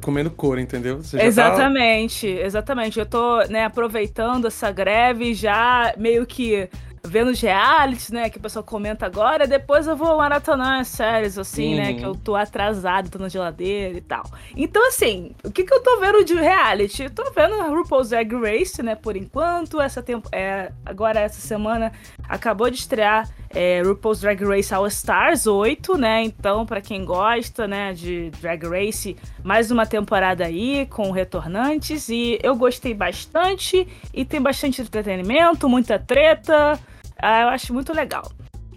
comendo 0.00 0.30
couro, 0.30 0.60
entendeu? 0.60 1.00
Tá 1.02 1.22
exatamente, 1.22 2.34
tá... 2.34 2.42
exatamente. 2.42 2.98
Eu 2.98 3.06
tô, 3.06 3.40
né, 3.48 3.64
aproveitando 3.64 4.46
essa 4.46 4.70
greve 4.70 5.34
já 5.34 5.94
meio 5.98 6.26
que 6.26 6.68
vendo 7.02 7.30
os 7.30 7.40
realities, 7.40 8.10
né? 8.10 8.30
Que 8.30 8.38
o 8.38 8.40
pessoal 8.40 8.64
comenta 8.64 9.06
agora. 9.06 9.46
Depois 9.46 9.86
eu 9.86 9.96
vou 9.96 10.16
maratonar 10.18 10.80
as 10.80 10.88
séries, 10.88 11.38
assim, 11.38 11.74
uhum. 11.74 11.80
né? 11.80 11.94
Que 11.94 12.02
eu 12.02 12.14
tô 12.14 12.36
atrasado, 12.36 13.10
tô 13.10 13.18
na 13.18 13.28
geladeira 13.28 13.96
e 13.96 14.00
tal. 14.00 14.24
Então, 14.56 14.86
assim, 14.88 15.32
o 15.42 15.50
que 15.50 15.64
que 15.64 15.72
eu 15.72 15.82
tô 15.82 15.98
vendo 16.00 16.24
de 16.24 16.34
reality? 16.34 17.04
Eu 17.04 17.10
tô 17.10 17.30
vendo 17.30 17.54
a 17.54 17.68
RuPaul's 17.68 18.10
Drag 18.10 18.32
Race, 18.34 18.82
né? 18.82 18.94
Por 18.94 19.16
enquanto. 19.16 19.80
Essa 19.80 20.02
tempo, 20.02 20.28
é, 20.32 20.72
agora, 20.84 21.20
essa 21.20 21.40
semana, 21.40 21.92
acabou 22.28 22.70
de 22.70 22.76
estrear 22.76 23.28
é, 23.52 23.82
RuPaul's 23.82 24.20
Drag 24.20 24.42
Race 24.44 24.72
All 24.72 24.86
Stars 24.86 25.46
8, 25.46 25.96
né? 25.98 26.22
Então, 26.22 26.64
para 26.64 26.80
quem 26.80 27.04
gosta, 27.04 27.66
né, 27.66 27.92
de 27.92 28.30
Drag 28.40 28.64
Race, 28.66 29.16
mais 29.42 29.70
uma 29.70 29.84
temporada 29.84 30.44
aí 30.44 30.86
com 30.86 31.10
retornantes 31.10 32.08
e 32.08 32.38
eu 32.42 32.54
gostei 32.54 32.94
bastante 32.94 33.86
e 34.14 34.24
tem 34.24 34.40
bastante 34.40 34.80
entretenimento, 34.80 35.68
muita 35.68 35.98
treta. 35.98 36.78
Ah, 37.22 37.42
eu 37.42 37.48
acho 37.48 37.72
muito 37.72 37.92
legal. 37.92 38.30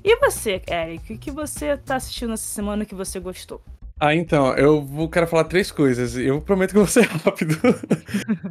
E 0.04 0.18
você, 0.18 0.62
Eric, 0.70 1.14
o 1.14 1.18
que 1.18 1.32
você 1.32 1.78
tá 1.78 1.96
assistindo 1.96 2.34
essa 2.34 2.44
semana 2.44 2.84
que 2.84 2.94
você 2.94 3.20
gostou? 3.20 3.62
Ah, 4.00 4.14
então, 4.14 4.54
eu 4.56 4.82
vou, 4.82 5.08
quero 5.08 5.26
falar 5.28 5.46
três 5.46 5.72
coisas. 5.72 6.18
Eu 6.18 6.42
prometo 6.42 6.72
que 6.72 6.78
vou 6.78 6.86
ser 6.86 7.06
rápido. 7.24 7.58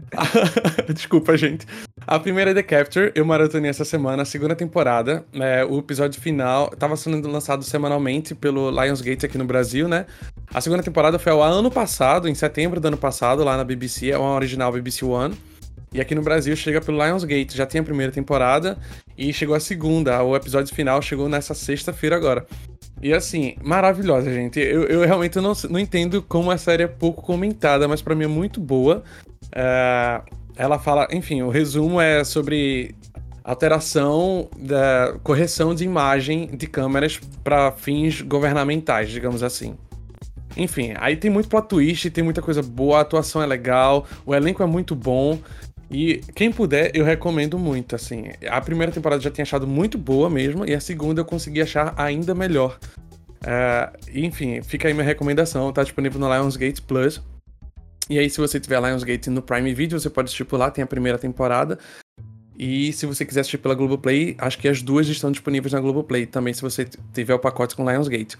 Desculpa, 0.95 1.36
gente. 1.36 1.66
A 2.07 2.18
primeira 2.18 2.53
é 2.53 2.55
The 2.55 2.62
Capture, 2.62 3.12
eu 3.14 3.22
maratonei 3.24 3.68
essa 3.68 3.84
semana, 3.84 4.22
a 4.22 4.24
segunda 4.24 4.57
temporada. 4.57 5.26
É, 5.34 5.62
o 5.62 5.78
episódio 5.78 6.18
final 6.20 6.70
estava 6.72 6.97
sendo 6.97 7.28
lançado 7.28 7.64
semanalmente 7.64 8.34
pelo 8.34 8.70
Lionsgate 8.70 9.26
aqui 9.26 9.36
no 9.36 9.45
Brasil, 9.45 9.88
né? 9.88 10.07
A 10.55 10.61
segunda 10.62 10.82
temporada 10.82 11.18
foi 11.18 11.32
ao 11.32 11.43
ano 11.43 11.70
passado, 11.70 12.28
em 12.28 12.34
setembro 12.34 12.80
do 12.80 12.88
ano 12.88 12.97
passado, 12.97 13.45
lá 13.45 13.55
na 13.55 13.64
BBC, 13.64 14.11
é 14.11 14.16
uma 14.16 14.34
original 14.34 14.72
BBC 14.72 15.05
One. 15.05 15.36
E 15.93 16.01
aqui 16.01 16.14
no 16.14 16.22
Brasil 16.22 16.57
chega 16.57 16.80
pelo 16.80 17.03
Lionsgate. 17.05 17.57
Já 17.57 17.66
tem 17.66 17.80
a 17.80 17.84
primeira 17.84 18.11
temporada 18.11 18.78
e 19.16 19.32
chegou 19.32 19.55
a 19.55 19.61
segunda. 19.61 20.22
O 20.22 20.34
episódio 20.34 20.74
final 20.74 21.03
chegou 21.03 21.28
nessa 21.28 21.55
sexta-feira 21.55 22.16
agora. 22.16 22.47
E 23.03 23.12
assim, 23.12 23.57
maravilhosa, 23.62 24.32
gente. 24.32 24.61
Eu, 24.61 24.84
eu 24.84 25.05
realmente 25.05 25.38
não, 25.40 25.53
não 25.68 25.78
entendo 25.78 26.22
como 26.22 26.51
a 26.51 26.57
série 26.57 26.84
é 26.84 26.86
pouco 26.86 27.20
comentada, 27.20 27.86
mas 27.88 28.01
para 28.01 28.14
mim 28.14 28.24
é 28.24 28.28
muito 28.28 28.61
boa. 28.61 29.03
É, 29.55 30.22
ela 30.57 30.78
fala, 30.78 31.09
enfim, 31.11 31.43
o 31.43 31.51
resumo 31.51 32.01
é 32.01 32.24
sobre 32.24 32.95
alteração 33.45 34.49
da 34.57 35.16
correção 35.22 35.74
de 35.74 35.84
imagem 35.84 36.47
de 36.47 36.66
câmeras 36.66 37.20
para 37.43 37.72
fins 37.72 38.20
governamentais, 38.20 39.11
digamos 39.11 39.43
assim. 39.43 39.76
Enfim, 40.57 40.95
aí 40.99 41.16
tem 41.16 41.30
muito 41.30 41.49
plot 41.49 41.66
twist, 41.66 42.11
tem 42.11 42.22
muita 42.22 42.43
coisa 42.43 42.62
boa, 42.62 42.99
a 42.99 43.01
atuação 43.01 43.43
é 43.43 43.47
legal, 43.47 44.07
o 44.24 44.34
elenco 44.34 44.62
é 44.62 44.66
muito 44.66 44.95
bom. 44.95 45.38
E 45.93 46.22
quem 46.34 46.51
puder, 46.51 46.90
eu 46.95 47.05
recomendo 47.05 47.59
muito, 47.59 47.95
assim. 47.95 48.30
A 48.49 48.61
primeira 48.62 48.90
temporada 48.90 49.20
já 49.20 49.30
tinha 49.30 49.43
achado 49.43 49.66
muito 49.66 49.99
boa 49.99 50.30
mesmo, 50.30 50.64
e 50.64 50.72
a 50.72 50.80
segunda 50.80 51.20
eu 51.20 51.24
consegui 51.24 51.61
achar 51.61 51.93
ainda 51.99 52.34
melhor. 52.34 52.78
Uh, 53.43 53.99
enfim, 54.14 54.62
fica 54.62 54.88
aí 54.88 54.95
minha 54.95 55.05
recomendação, 55.05 55.70
tá 55.70 55.82
disponível 55.82 56.18
no 56.18 56.32
Lionsgate 56.32 56.80
Plus. 56.80 57.20
E 58.09 58.18
aí, 58.18 58.30
se 58.30 58.40
você 58.40 58.59
tiver 58.59 58.80
Lionsgate 58.80 59.28
no 59.28 59.43
Prime 59.43 59.74
Video, 59.74 60.01
você 60.01 60.09
pode 60.09 60.26
assistir 60.26 60.45
por 60.45 60.59
lá, 60.59 60.70
tem 60.70 60.82
a 60.82 60.86
primeira 60.86 61.18
temporada. 61.18 61.78
E 62.59 62.93
se 62.93 63.05
você 63.05 63.24
quiser 63.24 63.40
assistir 63.40 63.59
pela 63.59 63.74
Globoplay, 63.74 64.34
acho 64.38 64.59
que 64.59 64.68
as 64.68 64.80
duas 64.82 65.09
estão 65.09 65.30
disponíveis 65.30 65.72
na 65.72 65.80
Globoplay 65.80 66.24
também, 66.24 66.55
se 66.55 66.62
você 66.62 66.88
tiver 67.12 67.34
o 67.34 67.38
pacote 67.38 67.76
com 67.76 67.88
Lionsgate. 67.88 68.38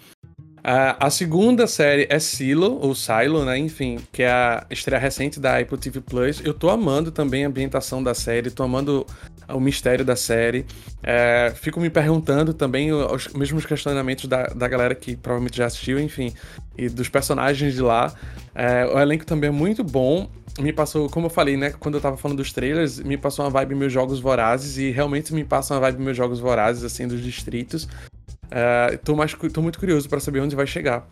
Uh, 0.63 0.95
a 1.01 1.11
segunda 1.11 1.67
série 1.67 2.07
é 2.09 2.21
Silo, 2.21 2.79
ou 2.81 2.95
Silo, 2.95 3.45
né? 3.45 3.59
Enfim, 3.59 3.99
que 4.13 4.23
é 4.23 4.31
a 4.31 4.65
estreia 4.71 5.01
recente 5.01 5.41
da 5.41 5.59
Apple 5.59 5.77
TV 5.77 6.01
Plus. 6.01 6.41
Eu 6.45 6.55
tô 6.55 6.71
amando 6.71 7.11
também 7.11 7.45
a 7.45 7.49
ambientação 7.49 8.01
da 8.01 8.15
série, 8.15 8.49
tô 8.49 8.63
amando 8.63 9.05
o 9.49 9.59
mistério 9.59 10.05
da 10.05 10.15
série. 10.15 10.65
É, 11.03 11.53
fico 11.57 11.81
me 11.81 11.91
perguntando 11.91 12.55
também 12.55 12.93
os 12.93 13.27
mesmos 13.29 13.67
questionamentos 13.67 14.27
da, 14.27 14.45
da 14.45 14.69
galera 14.69 14.95
que 14.95 15.17
provavelmente 15.17 15.57
já 15.57 15.67
assistiu, 15.67 15.99
enfim, 15.99 16.33
e 16.79 16.89
dos 16.89 17.09
personagens 17.09 17.75
de 17.75 17.83
lá. 17.83 18.15
É, 18.55 18.87
o 18.87 19.01
elenco 19.01 19.27
também 19.27 19.49
é 19.49 19.53
muito 19.53 19.83
bom. 19.83 20.31
Me 20.61 20.73
passou, 20.73 21.09
como 21.09 21.27
eu 21.27 21.31
falei, 21.31 21.57
né? 21.57 21.71
Quando 21.71 21.97
eu 21.97 22.01
tava 22.01 22.17
falando 22.17 22.37
dos 22.37 22.53
trailers, 22.53 23.01
me 23.01 23.17
passou 23.17 23.45
uma 23.45 23.51
vibe 23.51 23.75
meus 23.75 23.93
jogos 23.93 24.21
vorazes, 24.21 24.79
e 24.79 24.91
realmente 24.91 25.35
me 25.35 25.43
passa 25.43 25.75
uma 25.75 25.81
vibe 25.81 26.03
meus 26.03 26.17
jogos 26.17 26.39
vorazes, 26.39 26.85
assim, 26.85 27.09
dos 27.09 27.21
distritos. 27.21 27.89
Uh, 28.53 28.99
tô, 28.99 29.17
mais, 29.17 29.35
tô 29.53 29.63
muito 29.63 29.79
curioso 29.79 30.09
para 30.09 30.21
saber 30.21 30.41
onde 30.41 30.55
vai 30.55 30.67
chegar. 30.67 31.09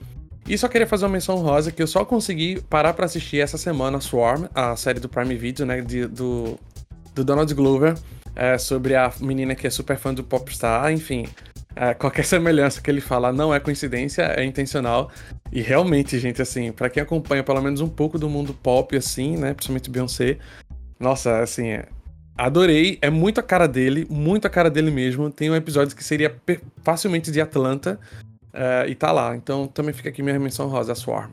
E 0.47 0.59
só 0.59 0.69
queria 0.69 0.87
fazer 0.87 1.07
uma 1.07 1.13
menção 1.13 1.37
rosa 1.37 1.73
que 1.73 1.83
eu 1.83 1.87
só 1.87 2.05
consegui 2.05 2.61
parar 2.69 2.93
para 2.93 3.07
assistir 3.07 3.41
essa 3.41 3.57
semana 3.57 4.01
Swarm, 4.01 4.47
a 4.55 4.77
série 4.77 5.01
do 5.01 5.09
Prime 5.09 5.35
Video, 5.37 5.65
né, 5.65 5.81
de, 5.81 6.07
do, 6.07 6.59
do 7.15 7.25
Donald 7.25 7.53
Glover, 7.55 7.95
é, 8.37 8.59
sobre 8.59 8.95
a 8.95 9.11
menina 9.21 9.55
que 9.55 9.67
é 9.67 9.71
super 9.71 9.97
fã 9.97 10.13
do 10.13 10.23
Popstar, 10.23 10.93
enfim. 10.93 11.27
É, 11.75 11.95
qualquer 11.95 12.25
semelhança 12.27 12.81
que 12.83 12.91
ele 12.91 13.01
fala 13.01 13.33
não 13.33 13.55
é 13.55 13.61
coincidência, 13.61 14.23
é 14.23 14.45
intencional. 14.45 15.11
E 15.51 15.63
realmente, 15.63 16.19
gente, 16.19 16.43
assim, 16.43 16.73
para 16.73 16.91
quem 16.91 17.03
acompanha 17.03 17.43
pelo 17.43 17.63
menos 17.63 17.81
um 17.81 17.89
pouco 17.89 18.19
do 18.19 18.29
mundo 18.29 18.53
pop, 18.53 18.95
assim, 18.97 19.37
né, 19.37 19.55
principalmente 19.55 19.89
Beyoncé, 19.89 20.39
nossa, 20.99 21.39
assim, 21.41 21.69
é, 21.69 21.87
Adorei, 22.41 22.99
é 23.03 23.11
muito 23.11 23.39
a 23.39 23.43
cara 23.43 23.69
dele, 23.69 24.07
muito 24.09 24.47
a 24.47 24.51
cara 24.51 24.71
dele 24.71 24.91
mesmo. 24.91 25.31
Tem 25.31 25.51
um 25.51 25.55
episódio 25.55 25.95
que 25.95 26.03
seria 26.03 26.35
facilmente 26.83 27.31
de 27.31 27.39
Atlanta 27.39 28.01
uh, 28.55 28.89
e 28.89 28.95
tá 28.95 29.13
lá. 29.13 29.37
Então 29.37 29.67
também 29.67 29.93
fica 29.93 30.09
aqui 30.09 30.23
minha 30.23 30.39
menção 30.39 30.67
rosa, 30.67 30.93
a 30.93 30.95
Swarm. 30.95 31.33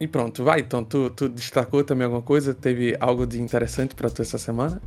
E 0.00 0.08
pronto, 0.08 0.42
vai. 0.42 0.60
Então, 0.60 0.82
tu, 0.82 1.10
tu 1.10 1.28
destacou 1.28 1.84
também 1.84 2.04
alguma 2.04 2.22
coisa? 2.22 2.52
Teve 2.52 2.96
algo 2.98 3.24
de 3.24 3.40
interessante 3.40 3.94
para 3.94 4.10
tu 4.10 4.20
essa 4.20 4.36
semana? 4.36 4.82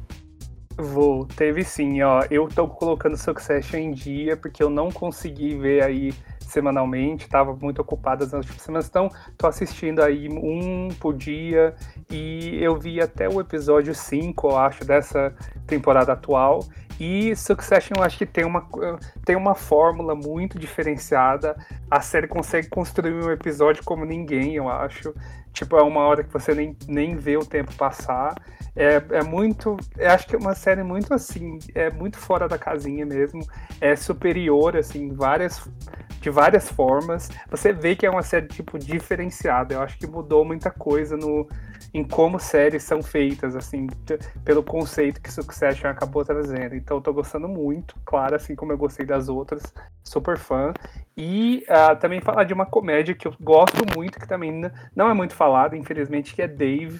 Vou, 0.77 1.25
teve 1.25 1.63
sim, 1.63 2.01
ó. 2.01 2.25
Eu 2.29 2.49
tô 2.49 2.67
colocando 2.67 3.15
Succession 3.15 3.77
em 3.77 3.91
dia 3.91 4.35
porque 4.35 4.61
eu 4.61 4.69
não 4.69 4.91
consegui 4.91 5.55
ver 5.55 5.83
aí 5.83 6.13
semanalmente, 6.49 7.25
estava 7.25 7.55
muito 7.55 7.81
ocupada 7.81 8.25
nas 8.25 8.33
últimas 8.33 8.61
semanas, 8.61 8.87
então 8.87 9.09
tô 9.37 9.47
assistindo 9.47 10.01
aí 10.01 10.27
um 10.29 10.89
por 10.99 11.15
dia 11.15 11.75
e 12.09 12.57
eu 12.61 12.77
vi 12.77 13.01
até 13.01 13.29
o 13.29 13.39
episódio 13.39 13.93
5, 13.93 14.47
eu 14.47 14.57
acho, 14.57 14.83
dessa 14.83 15.33
temporada 15.67 16.13
atual. 16.13 16.63
E 16.99 17.33
Succession 17.33 17.95
eu 17.97 18.03
acho 18.03 18.17
que 18.17 18.25
tem 18.25 18.43
uma, 18.43 18.67
tem 19.23 19.35
uma 19.35 19.55
fórmula 19.55 20.13
muito 20.13 20.59
diferenciada. 20.59 21.55
A 21.89 22.01
série 22.01 22.27
consegue 22.27 22.67
construir 22.67 23.13
um 23.13 23.31
episódio 23.31 23.83
como 23.85 24.03
ninguém, 24.03 24.55
eu 24.55 24.67
acho. 24.67 25.13
Tipo, 25.53 25.77
é 25.77 25.81
uma 25.81 26.01
hora 26.01 26.23
que 26.23 26.31
você 26.31 26.53
nem, 26.53 26.75
nem 26.87 27.15
vê 27.15 27.37
o 27.37 27.45
tempo 27.45 27.73
passar. 27.75 28.35
É, 28.75 29.01
é 29.11 29.23
muito. 29.23 29.77
Acho 29.99 30.27
que 30.27 30.35
é 30.35 30.39
uma 30.39 30.53
série 30.53 30.83
muito 30.83 31.13
assim, 31.13 31.57
é 31.73 31.89
muito 31.89 32.17
fora 32.17 32.47
da 32.47 32.57
casinha 32.57 33.05
mesmo. 33.05 33.41
É 33.79 33.95
superior, 33.95 34.75
assim, 34.75 35.13
várias, 35.13 35.67
de 36.19 36.29
várias 36.29 36.69
formas. 36.69 37.29
Você 37.49 37.71
vê 37.71 37.95
que 37.95 38.05
é 38.05 38.09
uma 38.09 38.23
série, 38.23 38.47
tipo, 38.47 38.77
diferenciada. 38.77 39.73
Eu 39.73 39.81
acho 39.81 39.97
que 39.97 40.05
mudou 40.05 40.43
muita 40.43 40.69
coisa 40.69 41.15
no, 41.15 41.47
em 41.93 42.03
como 42.03 42.39
séries 42.39 42.83
são 42.83 43.01
feitas, 43.01 43.55
assim, 43.55 43.87
pelo 44.43 44.61
conceito 44.63 45.21
que 45.21 45.31
Succession 45.31 45.89
acabou 45.89 46.23
trazendo. 46.25 46.75
Então, 46.75 46.89
então 46.89 46.97
eu 46.97 47.01
tô 47.01 47.13
gostando 47.13 47.47
muito, 47.47 47.93
claro, 48.03 48.35
assim 48.35 48.55
como 48.55 48.71
eu 48.71 48.77
gostei 48.77 49.05
das 49.05 49.29
outras, 49.29 49.61
super 50.03 50.39
fã. 50.39 50.73
E 51.15 51.63
uh, 51.69 51.95
também 51.99 52.19
falar 52.19 52.43
de 52.43 52.51
uma 52.51 52.65
comédia 52.65 53.13
que 53.13 53.27
eu 53.27 53.33
gosto 53.39 53.85
muito, 53.95 54.19
que 54.19 54.27
também 54.27 54.63
não 54.95 55.07
é 55.07 55.13
muito 55.13 55.35
falada, 55.35 55.77
infelizmente, 55.77 56.33
que 56.33 56.41
é 56.41 56.47
Dave, 56.47 56.99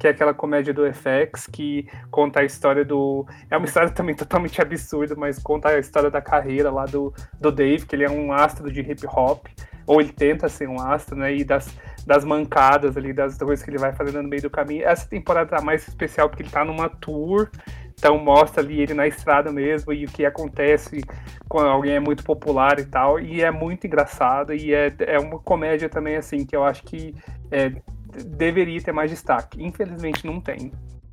que 0.00 0.06
é 0.06 0.10
aquela 0.10 0.32
comédia 0.32 0.72
do 0.72 0.82
FX 0.90 1.46
que 1.46 1.86
conta 2.10 2.40
a 2.40 2.44
história 2.44 2.82
do. 2.82 3.26
É 3.50 3.56
uma 3.58 3.66
história 3.66 3.90
também 3.90 4.14
totalmente 4.14 4.58
absurda, 4.60 5.14
mas 5.14 5.38
conta 5.38 5.68
a 5.68 5.78
história 5.78 6.10
da 6.10 6.22
carreira 6.22 6.70
lá 6.70 6.86
do, 6.86 7.12
do 7.38 7.52
Dave, 7.52 7.84
que 7.84 7.94
ele 7.94 8.04
é 8.04 8.10
um 8.10 8.32
astro 8.32 8.72
de 8.72 8.80
hip 8.80 9.06
hop, 9.06 9.46
ou 9.86 10.00
ele 10.00 10.10
tenta 10.10 10.48
ser 10.48 10.70
um 10.70 10.80
astro, 10.80 11.16
né? 11.16 11.36
E 11.36 11.44
das, 11.44 11.76
das 12.06 12.24
mancadas 12.24 12.96
ali, 12.96 13.12
das 13.12 13.36
coisas 13.36 13.62
que 13.62 13.70
ele 13.70 13.76
vai 13.76 13.92
fazendo 13.92 14.22
no 14.22 14.28
meio 14.28 14.40
do 14.40 14.48
caminho. 14.48 14.86
Essa 14.86 15.06
temporada 15.06 15.50
tá 15.50 15.60
mais 15.62 15.86
especial 15.86 16.30
porque 16.30 16.44
ele 16.44 16.50
tá 16.50 16.64
numa 16.64 16.88
tour, 16.88 17.50
então 17.92 18.16
mostra 18.16 18.62
ali 18.62 18.80
ele 18.80 18.94
na 18.94 19.06
estrada 19.06 19.52
mesmo 19.52 19.92
e 19.92 20.06
o 20.06 20.08
que 20.08 20.24
acontece 20.24 21.02
quando 21.46 21.68
alguém 21.68 21.96
é 21.96 22.00
muito 22.00 22.24
popular 22.24 22.80
e 22.80 22.86
tal. 22.86 23.20
E 23.20 23.42
é 23.42 23.50
muito 23.50 23.86
engraçado 23.86 24.54
e 24.54 24.72
é, 24.72 24.90
é 25.00 25.18
uma 25.18 25.38
comédia 25.38 25.90
também, 25.90 26.16
assim, 26.16 26.46
que 26.46 26.56
eu 26.56 26.64
acho 26.64 26.82
que 26.84 27.14
é, 27.50 27.70
deveria 28.10 28.80
ter 28.82 28.92
mais 28.92 29.10
destaque. 29.10 29.62
Infelizmente 29.62 30.26
não 30.26 30.40
tem. 30.40 30.72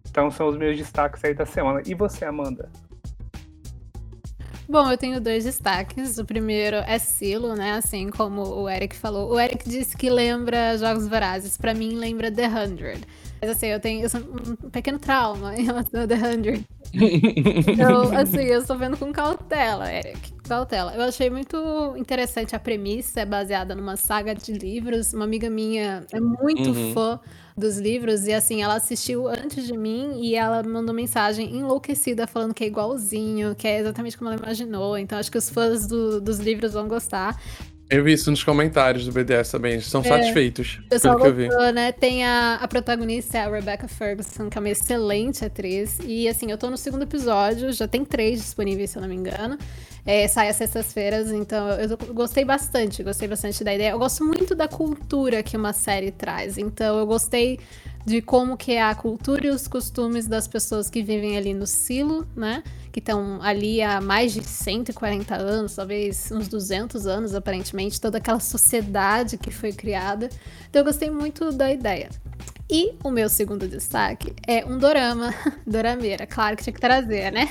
Então 0.10 0.32
são 0.32 0.48
os 0.48 0.58
meus 0.58 0.78
destaques 0.78 1.24
aí 1.24 1.34
da 1.34 1.46
semana. 1.46 1.82
E 1.86 1.94
você, 1.94 2.26
Amanda? 2.26 2.70
Bom, 4.70 4.92
eu 4.92 4.98
tenho 4.98 5.22
dois 5.22 5.46
destaques. 5.46 6.18
O 6.18 6.26
primeiro 6.26 6.78
é 6.78 7.00
Silo, 7.00 7.56
né? 7.56 7.74
Assim 7.74 8.10
como 8.10 8.42
o 8.42 8.70
Eric 8.70 8.96
falou. 8.96 9.32
O 9.32 9.40
Eric 9.40 9.70
disse 9.70 9.96
que 9.96 10.10
lembra 10.10 10.78
Jogos 10.78 11.08
Vorazes. 11.08 11.58
Para 11.58 11.74
mim, 11.74 11.96
lembra 11.96 12.30
The 12.30 12.48
Hundred. 12.48 13.08
Mas 13.42 13.52
assim, 13.52 13.68
eu 13.68 13.80
tenho 13.80 14.06
eu 14.06 14.10
um 14.66 14.70
pequeno 14.70 15.00
trauma 15.00 15.56
em 15.56 15.64
relação 15.64 16.02
a 16.02 16.08
The 16.08 16.16
Hundred. 16.16 16.66
Então, 17.68 18.16
assim, 18.18 18.44
eu 18.44 18.62
estou 18.62 18.78
vendo 18.78 18.98
com 18.98 19.12
cautela, 19.12 19.92
Eric. 19.92 20.32
Cautela. 20.48 20.94
Eu 20.96 21.02
achei 21.02 21.30
muito 21.30 21.58
interessante 21.98 22.56
a 22.56 22.60
premissa, 22.60 23.20
é 23.22 23.26
baseada 23.26 23.76
numa 23.76 23.98
saga 23.98 24.34
de 24.34 24.54
livros. 24.54 25.14
Uma 25.14 25.26
amiga 25.26 25.50
minha 25.50 26.06
é 26.12 26.20
muito 26.20 26.70
uhum. 26.70 26.94
fã 26.94 27.20
dos 27.58 27.78
livros 27.78 28.28
e 28.28 28.34
assim, 28.34 28.62
ela 28.62 28.76
assistiu 28.76 29.28
antes 29.28 29.66
de 29.66 29.76
mim 29.76 30.22
e 30.22 30.36
ela 30.36 30.62
mandou 30.64 30.94
mensagem 30.94 31.56
enlouquecida 31.56 32.28
falando 32.28 32.54
que 32.54 32.64
é 32.64 32.68
igualzinho, 32.68 33.56
que 33.56 33.68
é 33.68 33.80
exatamente 33.80 34.18
como 34.18 34.30
ela 34.30 34.40
imaginou. 34.40 34.98
Então 34.98 35.18
acho 35.18 35.32
que 35.32 35.38
os 35.38 35.50
fãs 35.50 35.88
do, 35.88 36.22
dos 36.22 36.40
livros 36.40 36.74
vão 36.74 36.88
gostar. 36.88 37.36
Eu 37.90 38.04
vi 38.04 38.14
isso 38.14 38.30
nos 38.30 38.44
comentários 38.44 39.06
do 39.06 39.12
BDS 39.14 39.50
também, 39.50 39.74
eles 39.74 39.86
estão 39.86 40.02
é, 40.02 40.04
satisfeitos. 40.04 40.80
O 40.86 40.90
pessoal 40.90 41.14
gostou, 41.16 41.34
que 41.34 41.42
eu 41.44 41.50
vi. 41.50 41.74
né? 41.74 41.92
Tem 41.94 42.26
a, 42.26 42.56
a 42.56 42.68
protagonista, 42.68 43.40
a 43.40 43.50
Rebecca 43.50 43.88
Ferguson, 43.88 44.50
que 44.50 44.58
é 44.58 44.60
uma 44.60 44.70
excelente 44.70 45.46
atriz. 45.46 45.98
E 46.06 46.28
assim, 46.28 46.52
eu 46.52 46.58
tô 46.58 46.70
no 46.70 46.78
segundo 46.78 47.04
episódio, 47.04 47.72
já 47.72 47.88
tem 47.88 48.04
três 48.04 48.42
disponíveis, 48.42 48.90
se 48.90 48.98
eu 48.98 49.02
não 49.02 49.08
me 49.08 49.16
engano. 49.16 49.58
É, 50.06 50.28
sai 50.28 50.50
às 50.50 50.58
sextas-feiras, 50.58 51.32
então 51.32 51.70
eu 51.70 51.98
gostei 52.14 52.44
bastante, 52.44 53.04
gostei 53.04 53.28
bastante 53.28 53.64
da 53.64 53.74
ideia. 53.74 53.92
Eu 53.92 54.00
gosto 54.00 54.24
muito 54.24 54.54
da 54.54 54.68
cultura 54.68 55.42
que 55.42 55.56
uma 55.56 55.74
série 55.74 56.12
traz, 56.12 56.58
então 56.58 56.98
eu 57.00 57.06
gostei 57.06 57.60
de 58.06 58.22
como 58.22 58.56
que 58.56 58.72
é 58.72 58.82
a 58.82 58.96
cultura 58.96 59.48
e 59.48 59.50
os 59.50 59.68
costumes 59.68 60.28
das 60.28 60.48
pessoas 60.48 60.90
que 60.90 61.04
vivem 61.04 61.38
ali 61.38 61.54
no 61.54 61.68
silo, 61.68 62.26
né? 62.36 62.64
Que 62.98 63.00
estão 63.00 63.40
ali 63.44 63.80
há 63.80 64.02
mais 64.02 64.34
de 64.34 64.44
140 64.44 65.36
anos, 65.36 65.76
talvez 65.76 66.32
uns 66.32 66.48
200 66.48 67.06
anos, 67.06 67.36
aparentemente, 67.36 68.02
toda 68.02 68.18
aquela 68.18 68.40
sociedade 68.40 69.38
que 69.38 69.52
foi 69.52 69.72
criada. 69.72 70.30
Então 70.68 70.80
eu 70.80 70.84
gostei 70.84 71.12
muito 71.12 71.52
da 71.52 71.72
ideia. 71.72 72.10
E 72.70 72.96
o 73.02 73.10
meu 73.10 73.30
segundo 73.30 73.66
destaque 73.66 74.34
é 74.46 74.66
um 74.66 74.78
dorama, 74.78 75.34
dorameira, 75.66 76.28
claro 76.28 76.58
que 76.58 76.64
tinha 76.64 76.74
que 76.74 76.82
trazer, 76.82 77.32
né? 77.32 77.48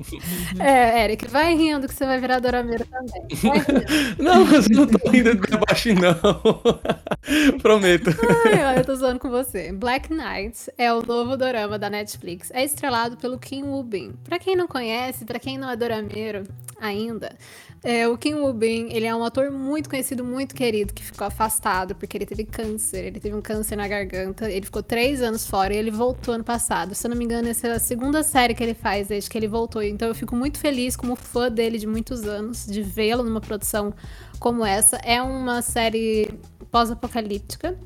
é, 0.58 1.04
Eric, 1.04 1.28
vai 1.28 1.54
rindo 1.54 1.86
que 1.86 1.94
você 1.94 2.06
vai 2.06 2.18
virar 2.18 2.38
dorameira 2.38 2.86
também. 2.86 3.28
não, 4.18 4.46
mas 4.46 4.70
eu 4.70 4.76
não 4.76 4.86
tô 4.86 5.10
rindo 5.10 5.34
de 5.34 5.56
baixo, 5.58 5.90
não. 5.94 7.58
Prometo. 7.60 8.10
Ai, 8.46 8.78
eu 8.78 8.84
tô 8.86 8.94
zoando 8.96 9.20
com 9.20 9.28
você. 9.28 9.70
Black 9.70 10.10
Knight 10.10 10.72
é 10.78 10.90
o 10.94 11.02
novo 11.02 11.36
dorama 11.36 11.78
da 11.78 11.90
Netflix. 11.90 12.50
É 12.50 12.64
estrelado 12.64 13.18
pelo 13.18 13.38
Kim 13.38 13.64
Woo 13.64 13.82
Bin. 13.82 14.14
Pra 14.24 14.38
quem 14.38 14.56
não 14.56 14.66
conhece, 14.66 15.26
pra 15.26 15.38
quem 15.38 15.58
não 15.58 15.68
é 15.68 15.76
dorameiro 15.76 16.44
ainda, 16.80 17.36
é, 17.84 18.08
o 18.08 18.16
Kim 18.16 18.34
Woo-bin, 18.34 18.88
ele 18.90 19.04
é 19.04 19.14
um 19.14 19.22
ator 19.22 19.50
muito 19.50 19.90
conhecido, 19.90 20.24
muito 20.24 20.54
querido, 20.54 20.94
que 20.94 21.04
ficou 21.04 21.26
afastado 21.26 21.94
porque 21.94 22.16
ele 22.16 22.24
teve 22.24 22.42
câncer. 22.44 23.04
Ele 23.04 23.20
teve 23.20 23.36
um 23.36 23.42
câncer 23.42 23.76
na 23.76 23.86
garganta. 23.86 24.50
Ele 24.50 24.64
ficou 24.64 24.82
três 24.82 25.20
anos 25.20 25.46
fora 25.46 25.74
e 25.74 25.76
ele 25.76 25.90
voltou 25.90 26.34
ano 26.34 26.42
passado. 26.42 26.94
Se 26.94 27.06
eu 27.06 27.10
não 27.10 27.16
me 27.16 27.26
engano, 27.26 27.46
essa 27.46 27.68
é 27.68 27.72
a 27.72 27.78
segunda 27.78 28.22
série 28.22 28.54
que 28.54 28.62
ele 28.62 28.72
faz 28.72 29.08
desde 29.08 29.28
que 29.28 29.36
ele 29.36 29.46
voltou. 29.46 29.82
Então 29.82 30.08
eu 30.08 30.14
fico 30.14 30.34
muito 30.34 30.58
feliz, 30.58 30.96
como 30.96 31.14
fã 31.14 31.50
dele 31.50 31.76
de 31.76 31.86
muitos 31.86 32.24
anos, 32.24 32.66
de 32.66 32.80
vê-lo 32.80 33.22
numa 33.22 33.40
produção 33.40 33.92
como 34.38 34.64
essa. 34.64 34.96
É 35.04 35.20
uma 35.20 35.60
série 35.60 36.30
pós-apocalíptica 36.70 37.78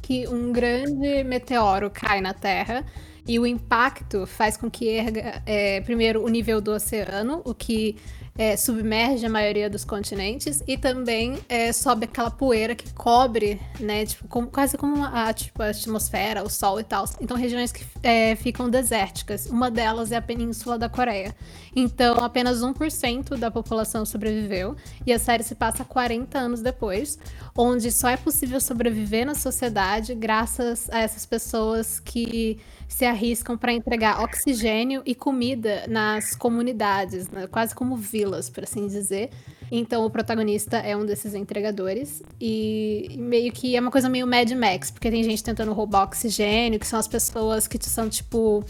que 0.00 0.26
um 0.28 0.52
grande 0.52 1.22
meteoro 1.22 1.90
cai 1.90 2.22
na 2.22 2.32
Terra 2.32 2.82
e 3.28 3.38
o 3.38 3.46
impacto 3.46 4.24
faz 4.26 4.56
com 4.56 4.70
que 4.70 4.88
erga, 4.88 5.42
é, 5.44 5.80
primeiro, 5.80 6.24
o 6.24 6.28
nível 6.28 6.60
do 6.60 6.70
oceano, 6.70 7.42
o 7.44 7.52
que 7.52 7.96
é, 8.38 8.56
submerge 8.56 9.24
a 9.24 9.30
maioria 9.30 9.70
dos 9.70 9.84
continentes 9.84 10.62
e 10.66 10.76
também 10.76 11.38
é, 11.48 11.72
sobe 11.72 12.04
aquela 12.04 12.30
poeira 12.30 12.74
que 12.74 12.92
cobre, 12.92 13.60
né, 13.80 14.04
tipo, 14.04 14.28
como, 14.28 14.46
quase 14.46 14.76
como 14.76 15.04
a, 15.04 15.32
tipo, 15.32 15.62
a 15.62 15.68
atmosfera, 15.68 16.42
o 16.42 16.50
sol 16.50 16.78
e 16.80 16.84
tal. 16.84 17.04
Então, 17.20 17.36
regiões 17.36 17.72
que 17.72 17.84
é, 18.02 18.36
ficam 18.36 18.68
desérticas. 18.68 19.46
Uma 19.46 19.70
delas 19.70 20.12
é 20.12 20.16
a 20.16 20.22
Península 20.22 20.78
da 20.78 20.88
Coreia. 20.88 21.34
Então, 21.74 22.24
apenas 22.24 22.62
1% 22.62 23.36
da 23.36 23.50
população 23.50 24.06
sobreviveu 24.06 24.76
e 25.04 25.12
a 25.12 25.18
série 25.18 25.42
se 25.42 25.54
passa 25.54 25.84
40 25.84 26.38
anos 26.38 26.62
depois, 26.62 27.18
onde 27.54 27.92
só 27.92 28.08
é 28.08 28.16
possível 28.16 28.60
sobreviver 28.60 29.26
na 29.26 29.34
sociedade 29.34 30.14
graças 30.14 30.88
a 30.90 31.00
essas 31.00 31.26
pessoas 31.26 32.00
que 32.00 32.58
se 32.88 33.04
arriscam 33.04 33.58
para 33.58 33.72
entregar 33.72 34.22
oxigênio 34.22 35.02
e 35.04 35.14
comida 35.14 35.84
nas 35.88 36.34
comunidades, 36.34 37.28
né? 37.28 37.46
quase 37.46 37.74
como 37.74 37.96
vilas, 37.96 38.25
por 38.50 38.64
assim 38.64 38.86
dizer. 38.86 39.30
Então 39.70 40.04
o 40.04 40.10
protagonista 40.10 40.76
é 40.78 40.96
um 40.96 41.04
desses 41.04 41.34
entregadores 41.34 42.22
e 42.40 43.16
meio 43.18 43.52
que 43.52 43.76
é 43.76 43.80
uma 43.80 43.90
coisa 43.90 44.08
meio 44.08 44.26
Mad 44.26 44.50
Max, 44.52 44.90
porque 44.90 45.10
tem 45.10 45.22
gente 45.22 45.42
tentando 45.42 45.72
roubar 45.72 46.04
oxigênio, 46.04 46.78
que 46.78 46.86
são 46.86 46.98
as 46.98 47.08
pessoas 47.08 47.66
que 47.66 47.82
são 47.82 48.08
tipo 48.08 48.64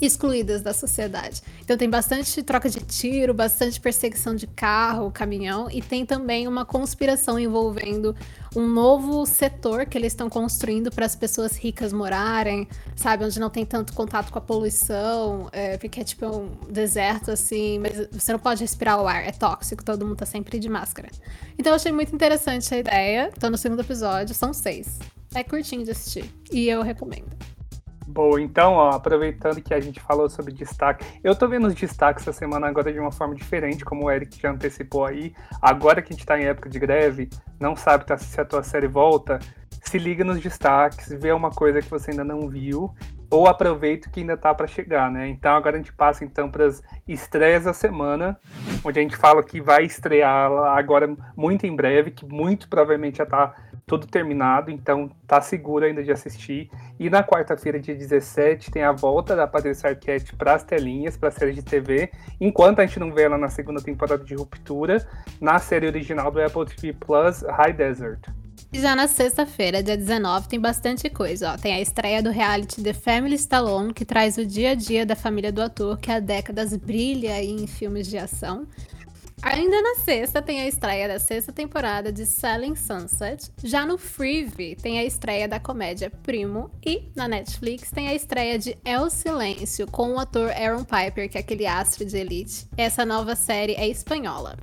excluídas 0.00 0.62
da 0.62 0.72
sociedade. 0.72 1.42
Então 1.60 1.76
tem 1.76 1.88
bastante 1.88 2.42
troca 2.42 2.68
de 2.68 2.80
tiro, 2.80 3.32
bastante 3.32 3.80
perseguição 3.80 4.34
de 4.34 4.46
carro, 4.46 5.10
caminhão 5.10 5.68
e 5.70 5.80
tem 5.80 6.04
também 6.04 6.46
uma 6.46 6.64
conspiração 6.64 7.38
envolvendo 7.38 8.14
um 8.54 8.66
novo 8.66 9.26
setor 9.26 9.86
que 9.86 9.98
eles 9.98 10.12
estão 10.12 10.30
construindo 10.30 10.90
para 10.90 11.04
as 11.04 11.14
pessoas 11.14 11.56
ricas 11.56 11.92
morarem, 11.92 12.68
sabe, 12.94 13.24
onde 13.24 13.38
não 13.38 13.50
tem 13.50 13.66
tanto 13.66 13.92
contato 13.92 14.30
com 14.30 14.38
a 14.38 14.42
poluição, 14.42 15.48
é, 15.52 15.76
porque 15.76 16.00
é 16.00 16.04
tipo 16.04 16.26
um 16.26 16.50
deserto 16.70 17.30
assim, 17.30 17.78
mas 17.78 18.08
você 18.10 18.32
não 18.32 18.38
pode 18.38 18.62
respirar 18.62 19.00
o 19.00 19.06
ar, 19.06 19.26
é 19.26 19.32
tóxico, 19.32 19.84
todo 19.84 20.06
mundo 20.06 20.16
tá 20.16 20.26
sempre 20.26 20.58
de 20.58 20.68
máscara. 20.68 21.08
Então 21.58 21.72
eu 21.72 21.76
achei 21.76 21.92
muito 21.92 22.14
interessante 22.14 22.74
a 22.74 22.78
ideia. 22.78 23.30
Tô 23.38 23.50
no 23.50 23.58
segundo 23.58 23.80
episódio, 23.80 24.34
são 24.34 24.52
seis. 24.52 24.98
É 25.34 25.42
curtinho 25.42 25.84
de 25.84 25.90
assistir 25.90 26.30
e 26.50 26.68
eu 26.68 26.82
recomendo. 26.82 27.55
Boa, 28.06 28.40
então, 28.40 28.74
ó, 28.74 28.90
aproveitando 28.90 29.60
que 29.60 29.74
a 29.74 29.80
gente 29.80 29.98
falou 29.98 30.30
sobre 30.30 30.52
destaque, 30.52 31.04
eu 31.24 31.34
tô 31.34 31.48
vendo 31.48 31.66
os 31.66 31.74
destaques 31.74 32.22
essa 32.22 32.32
semana 32.32 32.68
agora 32.68 32.92
de 32.92 33.00
uma 33.00 33.10
forma 33.10 33.34
diferente, 33.34 33.84
como 33.84 34.04
o 34.04 34.10
Eric 34.10 34.40
já 34.40 34.50
antecipou 34.50 35.04
aí. 35.04 35.34
Agora 35.60 36.00
que 36.00 36.12
a 36.12 36.16
gente 36.16 36.24
tá 36.24 36.40
em 36.40 36.44
época 36.44 36.70
de 36.70 36.78
greve, 36.78 37.28
não 37.58 37.74
sabe 37.74 38.06
tá, 38.06 38.16
se 38.16 38.40
a 38.40 38.44
tua 38.44 38.62
série 38.62 38.86
volta, 38.86 39.40
se 39.82 39.98
liga 39.98 40.24
nos 40.24 40.40
destaques, 40.40 41.08
vê 41.20 41.32
uma 41.32 41.50
coisa 41.50 41.82
que 41.82 41.90
você 41.90 42.12
ainda 42.12 42.22
não 42.22 42.48
viu, 42.48 42.94
ou 43.28 43.48
aproveita 43.48 44.08
que 44.08 44.20
ainda 44.20 44.36
tá 44.36 44.54
para 44.54 44.68
chegar, 44.68 45.10
né? 45.10 45.28
Então 45.28 45.56
agora 45.56 45.74
a 45.74 45.78
gente 45.78 45.92
passa 45.92 46.24
então 46.24 46.48
para 46.48 46.66
as 46.66 46.80
estreias 47.08 47.64
da 47.64 47.72
semana, 47.72 48.38
onde 48.84 49.00
a 49.00 49.02
gente 49.02 49.16
fala 49.16 49.42
que 49.42 49.60
vai 49.60 49.84
estrear 49.84 50.50
agora 50.76 51.12
muito 51.36 51.66
em 51.66 51.74
breve, 51.74 52.12
que 52.12 52.24
muito 52.24 52.68
provavelmente 52.68 53.18
já 53.18 53.26
tá 53.26 53.52
tudo 53.88 54.04
terminado, 54.04 54.68
então 54.68 55.08
tá 55.28 55.40
seguro 55.40 55.84
ainda 55.84 56.02
de 56.02 56.10
assistir. 56.10 56.68
E 56.98 57.08
na 57.08 57.22
quarta-feira, 57.22 57.78
dia 57.78 57.94
17, 57.94 58.72
tem 58.72 58.82
a 58.82 58.90
volta 58.90 59.36
da 59.36 59.46
Patrícia 59.46 59.90
Arquette 59.90 60.34
para 60.34 60.54
as 60.54 60.64
telinhas, 60.64 61.16
para 61.16 61.28
a 61.28 61.32
série 61.32 61.52
de 61.52 61.62
TV, 61.62 62.10
enquanto 62.40 62.80
a 62.80 62.86
gente 62.86 62.98
não 62.98 63.12
vê 63.12 63.22
ela 63.22 63.38
na 63.38 63.48
segunda 63.48 63.80
temporada 63.80 64.24
de 64.24 64.34
Ruptura, 64.34 65.06
na 65.40 65.60
série 65.60 65.86
original 65.86 66.32
do 66.32 66.42
Apple 66.42 66.66
TV 66.66 66.92
Plus, 66.94 67.42
High 67.42 67.74
Desert. 67.74 68.26
Já 68.72 68.96
na 68.96 69.06
sexta-feira, 69.06 69.80
dia 69.80 69.96
19, 69.96 70.48
tem 70.48 70.58
bastante 70.58 71.08
coisa. 71.08 71.52
Ó. 71.52 71.56
Tem 71.56 71.72
a 71.72 71.80
estreia 71.80 72.20
do 72.20 72.30
reality 72.30 72.82
The 72.82 72.92
Family 72.92 73.36
Stallone, 73.36 73.94
que 73.94 74.04
traz 74.04 74.36
o 74.36 74.44
dia 74.44 74.72
a 74.72 74.74
dia 74.74 75.06
da 75.06 75.14
família 75.14 75.52
do 75.52 75.62
ator, 75.62 75.96
que 75.98 76.10
há 76.10 76.18
décadas 76.18 76.76
brilha 76.76 77.40
em 77.40 77.68
filmes 77.68 78.08
de 78.08 78.18
ação. 78.18 78.66
Ainda 79.42 79.80
na 79.82 79.96
sexta 79.96 80.40
tem 80.40 80.62
a 80.62 80.66
estreia 80.66 81.06
da 81.06 81.18
sexta 81.18 81.52
temporada 81.52 82.10
de 82.10 82.24
Selling 82.24 82.74
Sunset. 82.74 83.52
Já 83.62 83.84
no 83.84 83.98
Freevee 83.98 84.74
tem 84.74 84.98
a 84.98 85.04
estreia 85.04 85.46
da 85.46 85.60
comédia 85.60 86.10
Primo. 86.10 86.70
E 86.84 87.10
na 87.14 87.28
Netflix 87.28 87.90
tem 87.90 88.08
a 88.08 88.14
estreia 88.14 88.58
de 88.58 88.76
El 88.84 89.10
Silêncio 89.10 89.86
com 89.86 90.14
o 90.14 90.18
ator 90.18 90.50
Aaron 90.50 90.84
Piper, 90.84 91.28
que 91.28 91.36
é 91.36 91.40
aquele 91.40 91.66
astro 91.66 92.04
de 92.04 92.16
elite. 92.16 92.66
Essa 92.76 93.04
nova 93.04 93.36
série 93.36 93.74
é 93.74 93.86
espanhola. 93.86 94.56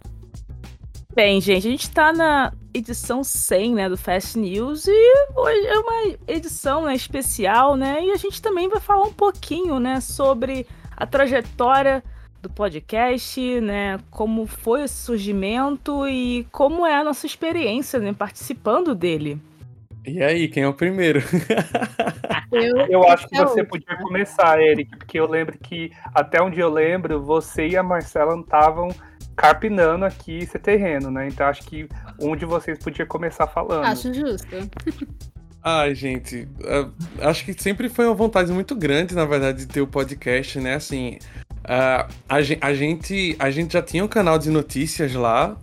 Bem, 1.13 1.39
gente, 1.39 1.67
a 1.67 1.71
gente 1.71 1.91
tá 1.91 2.11
na 2.11 2.51
edição 2.73 3.23
100, 3.23 3.75
né, 3.75 3.87
do 3.87 3.95
Fast 3.95 4.37
News 4.39 4.87
e 4.87 5.13
hoje 5.35 5.67
é 5.67 5.77
uma 5.77 6.17
edição 6.27 6.85
né, 6.85 6.95
especial, 6.95 7.75
né, 7.75 8.03
e 8.03 8.09
a 8.09 8.17
gente 8.17 8.41
também 8.41 8.67
vai 8.67 8.79
falar 8.79 9.05
um 9.05 9.13
pouquinho, 9.13 9.79
né, 9.79 10.01
sobre 10.01 10.65
a 10.97 11.05
trajetória 11.05 12.03
do 12.43 12.49
podcast, 12.49 13.39
né? 13.61 13.97
Como 14.11 14.45
foi 14.45 14.83
esse 14.83 14.95
surgimento 14.95 16.05
e 16.09 16.45
como 16.51 16.85
é 16.85 16.93
a 16.93 17.03
nossa 17.03 17.25
experiência, 17.25 17.99
né? 17.99 18.11
Participando 18.11 18.93
dele. 18.93 19.39
E 20.05 20.21
aí, 20.21 20.49
quem 20.49 20.63
é 20.63 20.67
o 20.67 20.73
primeiro? 20.73 21.21
eu, 22.51 22.77
eu 22.87 23.07
acho 23.07 23.29
que 23.29 23.37
você 23.37 23.63
podia 23.63 23.95
começar, 23.95 24.61
Eric, 24.61 24.97
porque 24.97 25.17
eu 25.17 25.25
lembro 25.25 25.57
que, 25.57 25.93
até 26.13 26.41
onde 26.41 26.59
eu 26.59 26.69
lembro, 26.69 27.23
você 27.23 27.69
e 27.69 27.77
a 27.77 27.81
Marcela 27.81 28.37
estavam 28.37 28.89
carpinando 29.37 30.03
aqui 30.03 30.39
esse 30.39 30.59
terreno, 30.59 31.09
né? 31.09 31.29
Então 31.29 31.47
acho 31.47 31.63
que 31.63 31.87
um 32.19 32.35
de 32.35 32.45
vocês 32.45 32.77
podia 32.77 33.05
começar 33.05 33.47
falando. 33.47 33.85
Acho 33.85 34.13
justo. 34.13 34.47
Ai, 35.65 35.95
gente, 35.95 36.45
acho 37.21 37.45
que 37.45 37.53
sempre 37.53 37.87
foi 37.87 38.05
uma 38.05 38.13
vontade 38.13 38.51
muito 38.51 38.75
grande, 38.75 39.15
na 39.15 39.23
verdade, 39.23 39.59
de 39.59 39.67
ter 39.67 39.79
o 39.79 39.87
podcast, 39.87 40.59
né? 40.59 40.73
Assim, 40.73 41.17
Uh, 41.63 42.11
a, 42.27 42.35
a, 42.61 42.73
gente, 42.73 43.35
a 43.39 43.49
gente 43.49 43.73
já 43.73 43.81
tinha 43.81 44.03
um 44.03 44.07
canal 44.07 44.37
de 44.37 44.49
notícias 44.49 45.13
lá. 45.13 45.57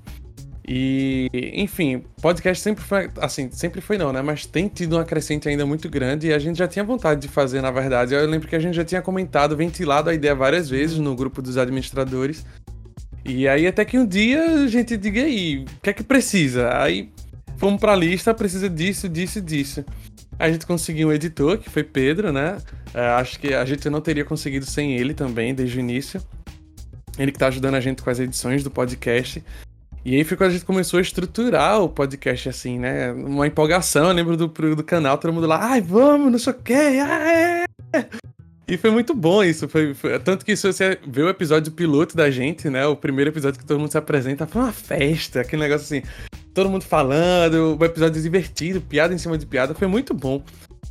E, 0.73 1.29
enfim, 1.55 2.05
podcast 2.23 2.63
sempre 2.63 2.85
foi, 2.85 3.11
assim, 3.21 3.51
sempre 3.51 3.81
foi 3.81 3.99
não, 3.99 4.13
né? 4.13 4.23
Mas 4.23 4.47
tem 4.47 4.69
tido 4.69 4.95
uma 4.97 5.05
crescente 5.05 5.49
ainda 5.49 5.67
muito 5.67 5.89
grande 5.89 6.29
e 6.29 6.33
a 6.33 6.39
gente 6.39 6.59
já 6.59 6.69
tinha 6.69 6.85
vontade 6.85 7.21
de 7.21 7.29
fazer, 7.29 7.61
na 7.61 7.73
verdade. 7.73 8.15
Eu 8.15 8.25
lembro 8.27 8.47
que 8.47 8.55
a 8.55 8.61
gente 8.61 8.75
já 8.75 8.85
tinha 8.85 9.03
comentado, 9.03 9.57
ventilado 9.57 10.09
a 10.11 10.15
ideia 10.15 10.35
várias 10.35 10.71
vezes 10.71 10.97
no 10.99 11.17
grupo 11.17 11.43
dos 11.43 11.57
administradores. 11.57 12.47
E 13.25 13.49
aí 13.49 13.67
até 13.67 13.85
que 13.85 13.99
um 13.99 14.07
dia 14.07 14.63
a 14.63 14.69
gente 14.69 14.97
diga 14.97 15.23
aí, 15.23 15.65
o 15.65 15.81
que 15.83 15.91
é 15.91 15.93
que 15.93 16.05
precisa? 16.05 16.71
Aí 16.79 17.11
fomos 17.57 17.81
pra 17.81 17.97
lista, 17.97 18.33
precisa 18.33 18.71
disso, 18.71 19.09
disso, 19.09 19.41
disso. 19.41 19.85
A 20.41 20.51
gente 20.51 20.65
conseguiu 20.65 21.09
um 21.09 21.13
editor, 21.13 21.59
que 21.59 21.69
foi 21.69 21.85
Pedro, 21.85 22.33
né? 22.33 22.57
É, 22.95 23.09
acho 23.09 23.39
que 23.39 23.53
a 23.53 23.63
gente 23.67 23.91
não 23.91 24.01
teria 24.01 24.25
conseguido 24.25 24.65
sem 24.65 24.97
ele 24.97 25.13
também, 25.13 25.55
desde 25.55 25.77
o 25.77 25.81
início. 25.81 26.19
Ele 27.19 27.31
que 27.31 27.39
tá 27.39 27.49
ajudando 27.49 27.75
a 27.75 27.81
gente 27.81 28.03
com 28.03 28.09
as 28.09 28.19
edições 28.19 28.65
do 28.65 28.71
podcast. 28.71 29.45
E 30.03 30.17
aí 30.17 30.25
foi 30.25 30.39
quando 30.39 30.49
a 30.49 30.53
gente 30.55 30.65
começou 30.65 30.97
a 30.97 31.03
estruturar 31.03 31.83
o 31.83 31.91
podcast 31.91 32.49
assim, 32.49 32.79
né? 32.79 33.13
Uma 33.13 33.47
empolgação, 33.47 34.09
eu 34.09 34.15
lembro 34.15 34.35
do, 34.35 34.49
do 34.49 34.83
canal, 34.83 35.19
todo 35.19 35.31
mundo 35.31 35.47
lá, 35.47 35.59
ai, 35.63 35.83
vamos, 35.83 36.33
não 36.33 36.39
sei 36.39 36.55
o 36.55 36.57
quê, 36.57 36.99
ai. 37.05 37.65
E 38.67 38.79
foi 38.79 38.91
muito 38.91 39.13
bom 39.13 39.45
isso. 39.45 39.69
Foi, 39.69 39.93
foi, 39.93 40.19
tanto 40.21 40.43
que 40.43 40.57
se 40.57 40.67
você 40.67 40.99
vê 41.07 41.23
o 41.23 41.29
episódio 41.29 41.71
piloto 41.71 42.17
da 42.17 42.31
gente, 42.31 42.71
né? 42.71 42.87
O 42.87 42.97
primeiro 42.97 43.31
episódio 43.31 43.61
que 43.61 43.67
todo 43.67 43.79
mundo 43.79 43.91
se 43.91 43.99
apresenta, 43.99 44.47
foi 44.47 44.63
uma 44.63 44.73
festa, 44.73 45.43
aquele 45.43 45.61
negócio 45.61 45.85
assim 45.85 46.03
todo 46.55 46.69
mundo 46.69 46.85
falando, 46.85 47.77
o 47.79 47.85
episódio 47.85 48.21
divertido, 48.21 48.81
piada 48.81 49.15
em 49.15 49.19
cima 49.19 49.39
de 49.39 49.47
piada, 49.47 49.75
foi 49.75 49.87
muito 49.87 50.13
bom. 50.13 50.43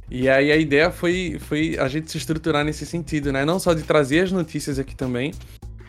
E 0.09 0.27
aí 0.27 0.51
a 0.51 0.57
ideia 0.57 0.89
foi, 0.89 1.37
foi 1.39 1.77
a 1.77 1.87
gente 1.87 2.09
se 2.11 2.17
estruturar 2.17 2.65
nesse 2.65 2.85
sentido, 2.85 3.31
né? 3.31 3.45
Não 3.45 3.59
só 3.59 3.73
de 3.73 3.83
trazer 3.83 4.21
as 4.21 4.31
notícias 4.31 4.79
aqui 4.79 4.95
também, 4.95 5.31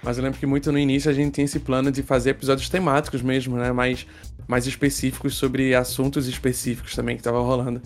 mas 0.02 0.18
eu 0.18 0.24
lembro 0.24 0.38
que 0.38 0.46
muito 0.46 0.70
no 0.70 0.78
início 0.78 1.10
a 1.10 1.14
gente 1.14 1.32
tinha 1.32 1.44
esse 1.44 1.58
plano 1.58 1.90
de 1.90 2.02
fazer 2.02 2.30
episódios 2.30 2.68
temáticos 2.68 3.22
mesmo, 3.22 3.56
né? 3.56 3.72
Mais, 3.72 4.06
mais 4.46 4.66
específicos 4.66 5.34
sobre 5.34 5.74
assuntos 5.74 6.26
específicos 6.26 6.94
também 6.94 7.16
que 7.16 7.22
tava 7.22 7.40
rolando. 7.40 7.80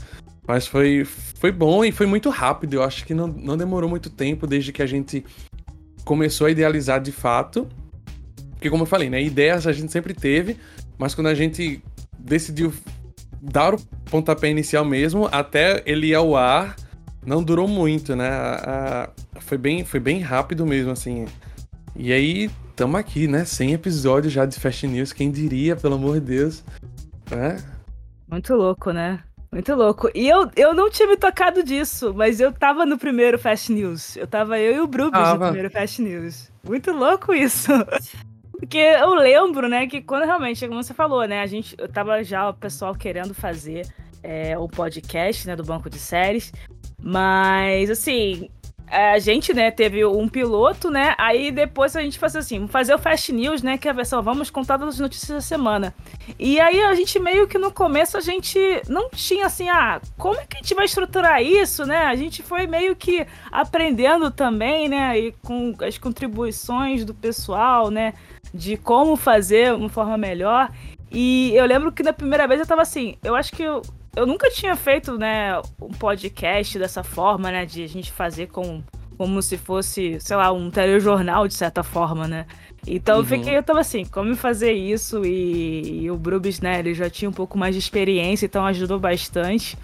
Mas 0.47 0.67
foi, 0.67 1.05
foi 1.05 1.51
bom 1.51 1.85
e 1.85 1.93
foi 1.93 2.07
muito 2.07 2.31
rápido. 2.31 2.75
Eu 2.75 2.83
acho 2.83 3.05
que 3.05 3.15
não, 3.15 3.29
não 3.29 3.57
demorou 3.57 3.89
muito 3.89 4.11
tempo 4.11 4.47
desde 4.47 4.73
que 4.73 4.83
a 4.83 4.87
gente 4.87 5.25
começou 6.05 6.47
a 6.47 6.51
idealizar 6.51 7.01
de 7.01 7.13
fato. 7.13 7.67
Porque, 8.53 8.71
como 8.71 8.83
eu 8.83 8.87
falei, 8.87 9.09
né? 9.09 9.23
Ideias 9.23 9.67
a 9.67 9.73
gente 9.73 9.91
sempre 9.91 10.15
teve, 10.15 10.57
mas 10.99 11.15
quando 11.15 11.29
a 11.29 11.35
gente 11.35 11.83
decidiu 12.19 12.73
dar 13.41 13.75
o 13.75 13.81
pontapé 14.11 14.49
inicial 14.49 14.85
mesmo, 14.85 15.29
até 15.31 15.83
ele 15.85 16.09
ir 16.09 16.15
ao 16.15 16.37
ar, 16.37 16.77
não 17.25 17.43
durou 17.43 17.69
muito, 17.69 18.17
né? 18.17 18.29
A, 18.29 19.11
a, 19.37 19.41
foi, 19.41 19.59
bem, 19.59 19.85
foi 19.85 20.01
bem 20.01 20.21
rápido 20.21 20.67
mesmo, 20.67 20.91
assim. 20.91 21.27
E 21.97 22.13
aí, 22.13 22.51
tamo 22.75 22.97
aqui, 22.97 23.27
né? 23.27 23.45
100 23.45 23.75
episódios 23.75 24.33
já 24.33 24.47
de 24.47 24.59
Fast 24.59 24.87
News, 24.87 25.13
quem 25.13 25.31
diria, 25.31 25.77
pelo 25.77 25.95
amor 25.95 26.15
de 26.15 26.27
Deus. 26.27 26.65
Né? 27.31 27.63
Muito 28.29 28.55
louco, 28.55 28.91
né? 28.91 29.21
Muito 29.53 29.73
louco. 29.75 30.11
E 30.15 30.29
eu, 30.29 30.51
eu 30.57 30.75
não 30.75 30.91
tinha 30.91 31.09
me 31.09 31.17
tocado 31.17 31.63
disso, 31.63 32.13
mas 32.13 32.41
eu 32.41 32.53
tava 32.53 32.85
no 32.85 32.99
primeiro 32.99 33.39
Fast 33.39 33.73
News. 33.73 34.17
Eu 34.17 34.27
tava 34.27 34.59
eu 34.59 34.75
e 34.75 34.81
o 34.81 34.87
Brubis 34.87 35.21
no 35.21 35.39
primeiro 35.39 35.71
Fast 35.71 36.03
News. 36.03 36.51
Muito 36.67 36.91
louco 36.91 37.33
isso. 37.33 37.71
Porque 38.59 38.79
eu 38.79 39.15
lembro, 39.15 39.69
né, 39.69 39.87
que 39.87 40.01
quando 40.01 40.25
realmente, 40.25 40.67
como 40.67 40.83
você 40.83 40.95
falou, 40.95 41.27
né, 41.27 41.41
a 41.41 41.47
gente, 41.47 41.77
tava 41.93 42.23
já 42.23 42.49
o 42.49 42.55
pessoal 42.55 42.95
querendo 42.95 43.35
fazer 43.35 43.87
é, 44.23 44.57
o 44.57 44.69
podcast, 44.69 45.47
né, 45.47 45.57
do 45.57 45.65
Banco 45.65 45.91
de 45.91 45.99
Séries, 45.99 46.53
mas, 47.03 47.91
assim, 47.91 48.49
a 48.87 49.19
gente, 49.19 49.53
né, 49.53 49.71
teve 49.71 50.05
um 50.05 50.29
piloto, 50.29 50.91
né, 50.91 51.15
aí 51.19 51.51
depois 51.51 51.97
a 51.97 52.03
gente 52.03 52.19
faz 52.19 52.37
assim, 52.37 52.69
fazer 52.69 52.95
o 52.95 52.99
Fast 52.99 53.33
News, 53.33 53.63
né, 53.63 53.77
que 53.77 53.89
é 53.89 53.91
a 53.91 53.95
versão, 53.95 54.23
vamos 54.23 54.51
contar 54.51 54.83
as 54.83 54.99
notícias 54.99 55.31
da 55.31 55.41
semana. 55.41 55.95
E 56.39 56.61
aí 56.61 56.81
a 56.81 56.95
gente 56.95 57.19
meio 57.19 57.49
que 57.49 57.59
no 57.59 57.73
começo 57.73 58.17
a 58.17 58.21
gente 58.21 58.59
não 58.89 59.11
tinha 59.11 59.47
assim, 59.47 59.69
ah, 59.69 60.01
como 60.17 60.39
é 60.39 60.47
que 60.47 60.57
a 60.57 60.61
gente 60.61 60.75
vai 60.75 60.85
estruturar 60.85 61.43
isso, 61.43 61.85
né? 61.85 62.05
A 62.05 62.15
gente 62.15 62.43
foi 62.43 62.67
meio 62.67 62.95
que 62.95 63.27
aprendendo 63.51 64.31
também, 64.31 64.89
né, 64.89 65.19
e 65.19 65.33
com 65.43 65.75
as 65.81 65.99
contribuições 65.99 67.05
do 67.05 67.15
pessoal, 67.15 67.91
né, 67.91 68.15
de 68.55 68.77
como 68.77 69.17
fazer 69.17 69.75
uma 69.75 69.89
forma 69.89 70.17
melhor. 70.17 70.71
E 71.11 71.53
eu 71.55 71.67
lembro 71.67 71.91
que 71.91 72.03
na 72.03 72.13
primeira 72.13 72.47
vez 72.47 72.61
eu 72.61 72.67
tava 72.67 72.83
assim, 72.83 73.17
eu 73.23 73.35
acho 73.35 73.53
que 73.53 73.63
eu, 73.63 73.83
eu 74.15 74.25
nunca 74.25 74.49
tinha 74.51 74.77
feito, 74.77 75.19
né, 75.19 75.61
um 75.83 75.91
podcast 75.91 76.79
dessa 76.79 77.03
forma, 77.03 77.51
né, 77.51 77.67
de 77.67 77.83
a 77.83 77.89
gente 77.89 78.13
fazer 78.13 78.47
com 78.47 78.81
como 79.17 79.41
se 79.41 79.57
fosse, 79.57 80.19
sei 80.19 80.37
lá, 80.37 80.53
um 80.53 80.71
telejornal 80.71 81.47
de 81.47 81.55
certa 81.55 81.85
forma, 81.85 82.27
né? 82.27 82.47
Então 82.85 83.17
uhum. 83.17 83.21
eu 83.23 83.27
fiquei, 83.27 83.57
eu 83.57 83.63
tava 83.63 83.81
assim, 83.81 84.05
como 84.05 84.35
fazer 84.35 84.73
isso 84.73 85.25
e, 85.25 86.03
e 86.03 86.11
o 86.11 86.17
Brubis, 86.17 86.61
né, 86.61 86.81
ele 86.81 86.95
já 86.95 87.09
tinha 87.09 87.29
um 87.29 87.33
pouco 87.33 87.57
mais 87.57 87.75
de 87.75 87.79
experiência, 87.79 88.47
então 88.47 88.67
ajudou 88.67 88.99
bastante. 88.99 89.77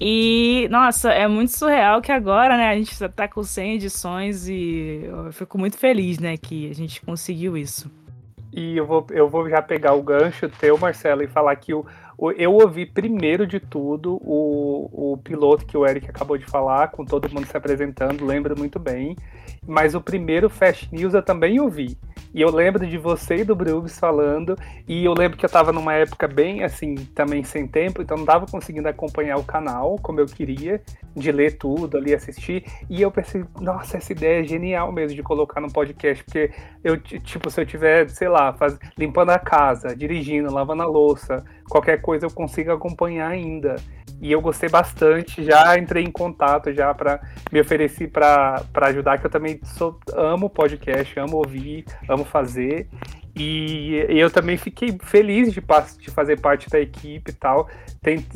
E, 0.00 0.66
nossa, 0.70 1.12
é 1.12 1.28
muito 1.28 1.56
surreal 1.56 2.00
que 2.00 2.10
agora, 2.10 2.56
né, 2.56 2.70
a 2.70 2.74
gente 2.74 2.96
tá 3.10 3.28
com 3.28 3.42
100 3.42 3.74
edições 3.74 4.48
e 4.48 5.02
eu 5.04 5.32
fico 5.32 5.58
muito 5.58 5.76
feliz, 5.78 6.18
né, 6.18 6.36
que 6.36 6.68
a 6.68 6.74
gente 6.74 7.00
conseguiu 7.02 7.56
isso. 7.56 7.90
E 8.52 8.76
eu 8.76 8.86
vou, 8.86 9.06
eu 9.10 9.28
vou 9.30 9.48
já 9.48 9.62
pegar 9.62 9.94
o 9.94 10.02
gancho 10.02 10.48
teu, 10.48 10.76
Marcelo, 10.76 11.22
e 11.22 11.26
falar 11.26 11.56
que 11.56 11.72
o, 11.72 11.86
o, 12.18 12.30
eu 12.32 12.52
ouvi 12.52 12.84
primeiro 12.84 13.46
de 13.46 13.58
tudo 13.58 14.18
o, 14.22 15.12
o 15.12 15.16
piloto 15.16 15.64
que 15.64 15.76
o 15.76 15.86
Eric 15.86 16.10
acabou 16.10 16.36
de 16.36 16.44
falar, 16.44 16.88
com 16.88 17.04
todo 17.04 17.32
mundo 17.32 17.46
se 17.46 17.56
apresentando, 17.56 18.26
lembro 18.26 18.56
muito 18.56 18.78
bem. 18.78 19.16
Mas 19.66 19.94
o 19.94 20.00
primeiro 20.00 20.50
Fast 20.50 20.88
News 20.92 21.14
eu 21.14 21.22
também 21.22 21.60
ouvi. 21.60 21.96
E 22.34 22.40
eu 22.40 22.50
lembro 22.50 22.86
de 22.86 22.96
você 22.96 23.36
e 23.36 23.44
do 23.44 23.54
Brubis 23.54 23.98
falando, 23.98 24.56
e 24.88 25.04
eu 25.04 25.12
lembro 25.12 25.36
que 25.36 25.44
eu 25.44 25.50
tava 25.50 25.72
numa 25.72 25.94
época 25.94 26.26
bem 26.26 26.64
assim, 26.64 26.94
também 27.14 27.44
sem 27.44 27.66
tempo, 27.66 28.00
então 28.00 28.16
não 28.16 28.24
tava 28.24 28.46
conseguindo 28.46 28.88
acompanhar 28.88 29.36
o 29.36 29.44
canal 29.44 29.98
como 30.02 30.20
eu 30.20 30.26
queria, 30.26 30.80
de 31.14 31.30
ler 31.30 31.58
tudo 31.58 31.98
ali, 31.98 32.14
assistir. 32.14 32.64
E 32.88 33.02
eu 33.02 33.10
pensei, 33.10 33.44
nossa, 33.60 33.98
essa 33.98 34.12
ideia 34.12 34.40
é 34.40 34.44
genial 34.44 34.90
mesmo 34.90 35.14
de 35.14 35.22
colocar 35.22 35.60
no 35.60 35.70
podcast, 35.70 36.24
porque 36.24 36.50
eu, 36.82 36.98
tipo, 36.98 37.50
se 37.50 37.60
eu 37.60 37.66
tiver, 37.66 38.08
sei 38.08 38.28
lá, 38.28 38.52
faz, 38.54 38.78
limpando 38.96 39.30
a 39.30 39.38
casa, 39.38 39.94
dirigindo, 39.94 40.52
lavando 40.52 40.82
a 40.82 40.86
louça, 40.86 41.44
qualquer 41.68 42.00
coisa 42.00 42.26
eu 42.26 42.30
consigo 42.30 42.72
acompanhar 42.72 43.28
ainda. 43.28 43.76
E 44.22 44.30
eu 44.30 44.40
gostei 44.40 44.68
bastante, 44.68 45.42
já 45.42 45.76
entrei 45.76 46.04
em 46.04 46.10
contato 46.12 46.72
já 46.72 46.94
para 46.94 47.20
me 47.50 47.60
oferecer 47.60 48.08
para 48.08 48.64
ajudar, 48.82 49.18
que 49.18 49.26
eu 49.26 49.30
também 49.30 49.60
sou, 49.64 49.98
amo 50.14 50.48
podcast, 50.48 51.18
amo 51.18 51.38
ouvir, 51.38 51.84
amo 52.08 52.24
fazer. 52.24 52.88
E, 53.34 54.06
eu 54.08 54.30
também 54.30 54.56
fiquei 54.56 54.96
feliz 55.02 55.52
de, 55.52 55.60
de 55.98 56.10
fazer 56.12 56.40
parte 56.40 56.70
da 56.70 56.78
equipe 56.78 57.32
e 57.32 57.34
tal. 57.34 57.68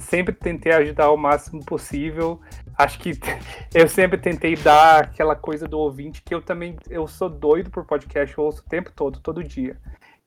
Sempre 0.00 0.34
tentei 0.34 0.72
ajudar 0.72 1.12
o 1.12 1.16
máximo 1.16 1.64
possível. 1.64 2.40
Acho 2.76 2.98
que 2.98 3.12
eu 3.72 3.86
sempre 3.86 4.18
tentei 4.18 4.56
dar 4.56 5.04
aquela 5.04 5.36
coisa 5.36 5.68
do 5.68 5.78
ouvinte 5.78 6.20
que 6.20 6.34
eu 6.34 6.42
também 6.42 6.74
eu 6.90 7.06
sou 7.06 7.28
doido 7.28 7.70
por 7.70 7.84
podcast, 7.84 8.36
eu 8.36 8.42
ouço 8.42 8.60
o 8.60 8.68
tempo 8.68 8.90
todo, 8.90 9.20
todo 9.20 9.44
dia 9.44 9.76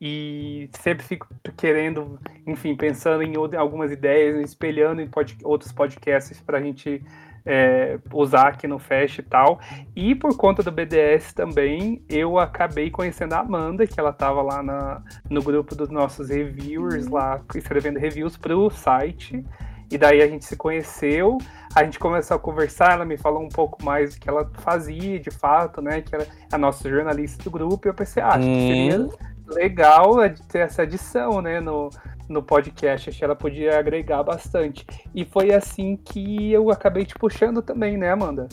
e 0.02 0.70
sempre 0.80 1.06
fico 1.06 1.28
querendo, 1.58 2.20
enfim, 2.48 2.76
pensando 2.76 3.22
em 3.22 3.34
algumas 3.58 3.92
ideias, 3.92 4.40
espelhando 4.40 5.02
em 5.02 5.08
pod 5.08 5.38
outros 5.44 5.72
podcasts 5.72 6.40
para 6.40 6.58
a 6.58 6.62
gente 6.62 7.04
é, 7.46 8.00
usar 8.14 8.50
aqui 8.50 8.68
no 8.68 8.80
Fest 8.80 9.20
e 9.20 9.24
tal. 9.24 9.60
E 9.96 10.16
por 10.16 10.38
conta 10.38 10.64
do 10.64 10.72
BDS 10.72 11.34
também, 11.34 12.02
eu 12.08 12.40
acabei 12.40 12.90
conhecendo 12.90 13.34
a 13.34 13.40
Amanda, 13.40 13.86
que 13.86 14.00
ela 14.00 14.14
tava 14.14 14.42
lá 14.42 14.64
na, 14.64 15.02
no 15.30 15.42
grupo 15.42 15.76
dos 15.76 15.90
nossos 15.90 16.30
reviewers, 16.30 17.08
lá 17.08 17.42
escrevendo 17.54 18.00
reviews 18.00 18.38
pro 18.38 18.70
site. 18.70 19.44
E 19.92 19.98
daí 19.98 20.22
a 20.22 20.28
gente 20.28 20.46
se 20.46 20.56
conheceu, 20.56 21.40
a 21.74 21.84
gente 21.84 21.98
começou 21.98 22.38
a 22.38 22.40
conversar, 22.40 22.92
ela 22.92 23.06
me 23.06 23.18
falou 23.18 23.42
um 23.42 23.50
pouco 23.50 23.84
mais 23.84 24.14
do 24.14 24.22
que 24.22 24.30
ela 24.30 24.48
fazia, 24.60 25.20
de 25.20 25.32
fato, 25.32 25.82
né? 25.82 26.02
Que 26.02 26.14
era 26.14 26.28
a 26.52 26.58
nossa 26.60 26.88
jornalista 26.88 27.44
do 27.44 27.50
grupo, 27.50 27.88
e 27.88 27.90
eu 27.90 27.94
pensei, 27.96 28.22
ah, 28.22 28.30
acho 28.30 28.46
que 28.46 28.68
seria 28.68 29.10
Legal 29.50 30.18
ter 30.48 30.60
essa 30.60 30.84
edição, 30.84 31.42
né, 31.42 31.60
no, 31.60 31.90
no 32.28 32.44
podcast, 32.44 33.10
acho 33.10 33.20
que 33.20 33.26
ela 33.26 33.36
podia 33.36 33.80
agregar 33.80 34.24
bastante. 34.24 34.86
E 35.14 35.26
foi 35.26 35.54
assim 35.54 35.98
que 35.98 36.52
eu 36.52 36.70
acabei 36.70 37.06
te 37.06 37.16
puxando 37.16 37.62
também, 37.62 37.98
né, 37.98 38.12
Amanda? 38.12 38.48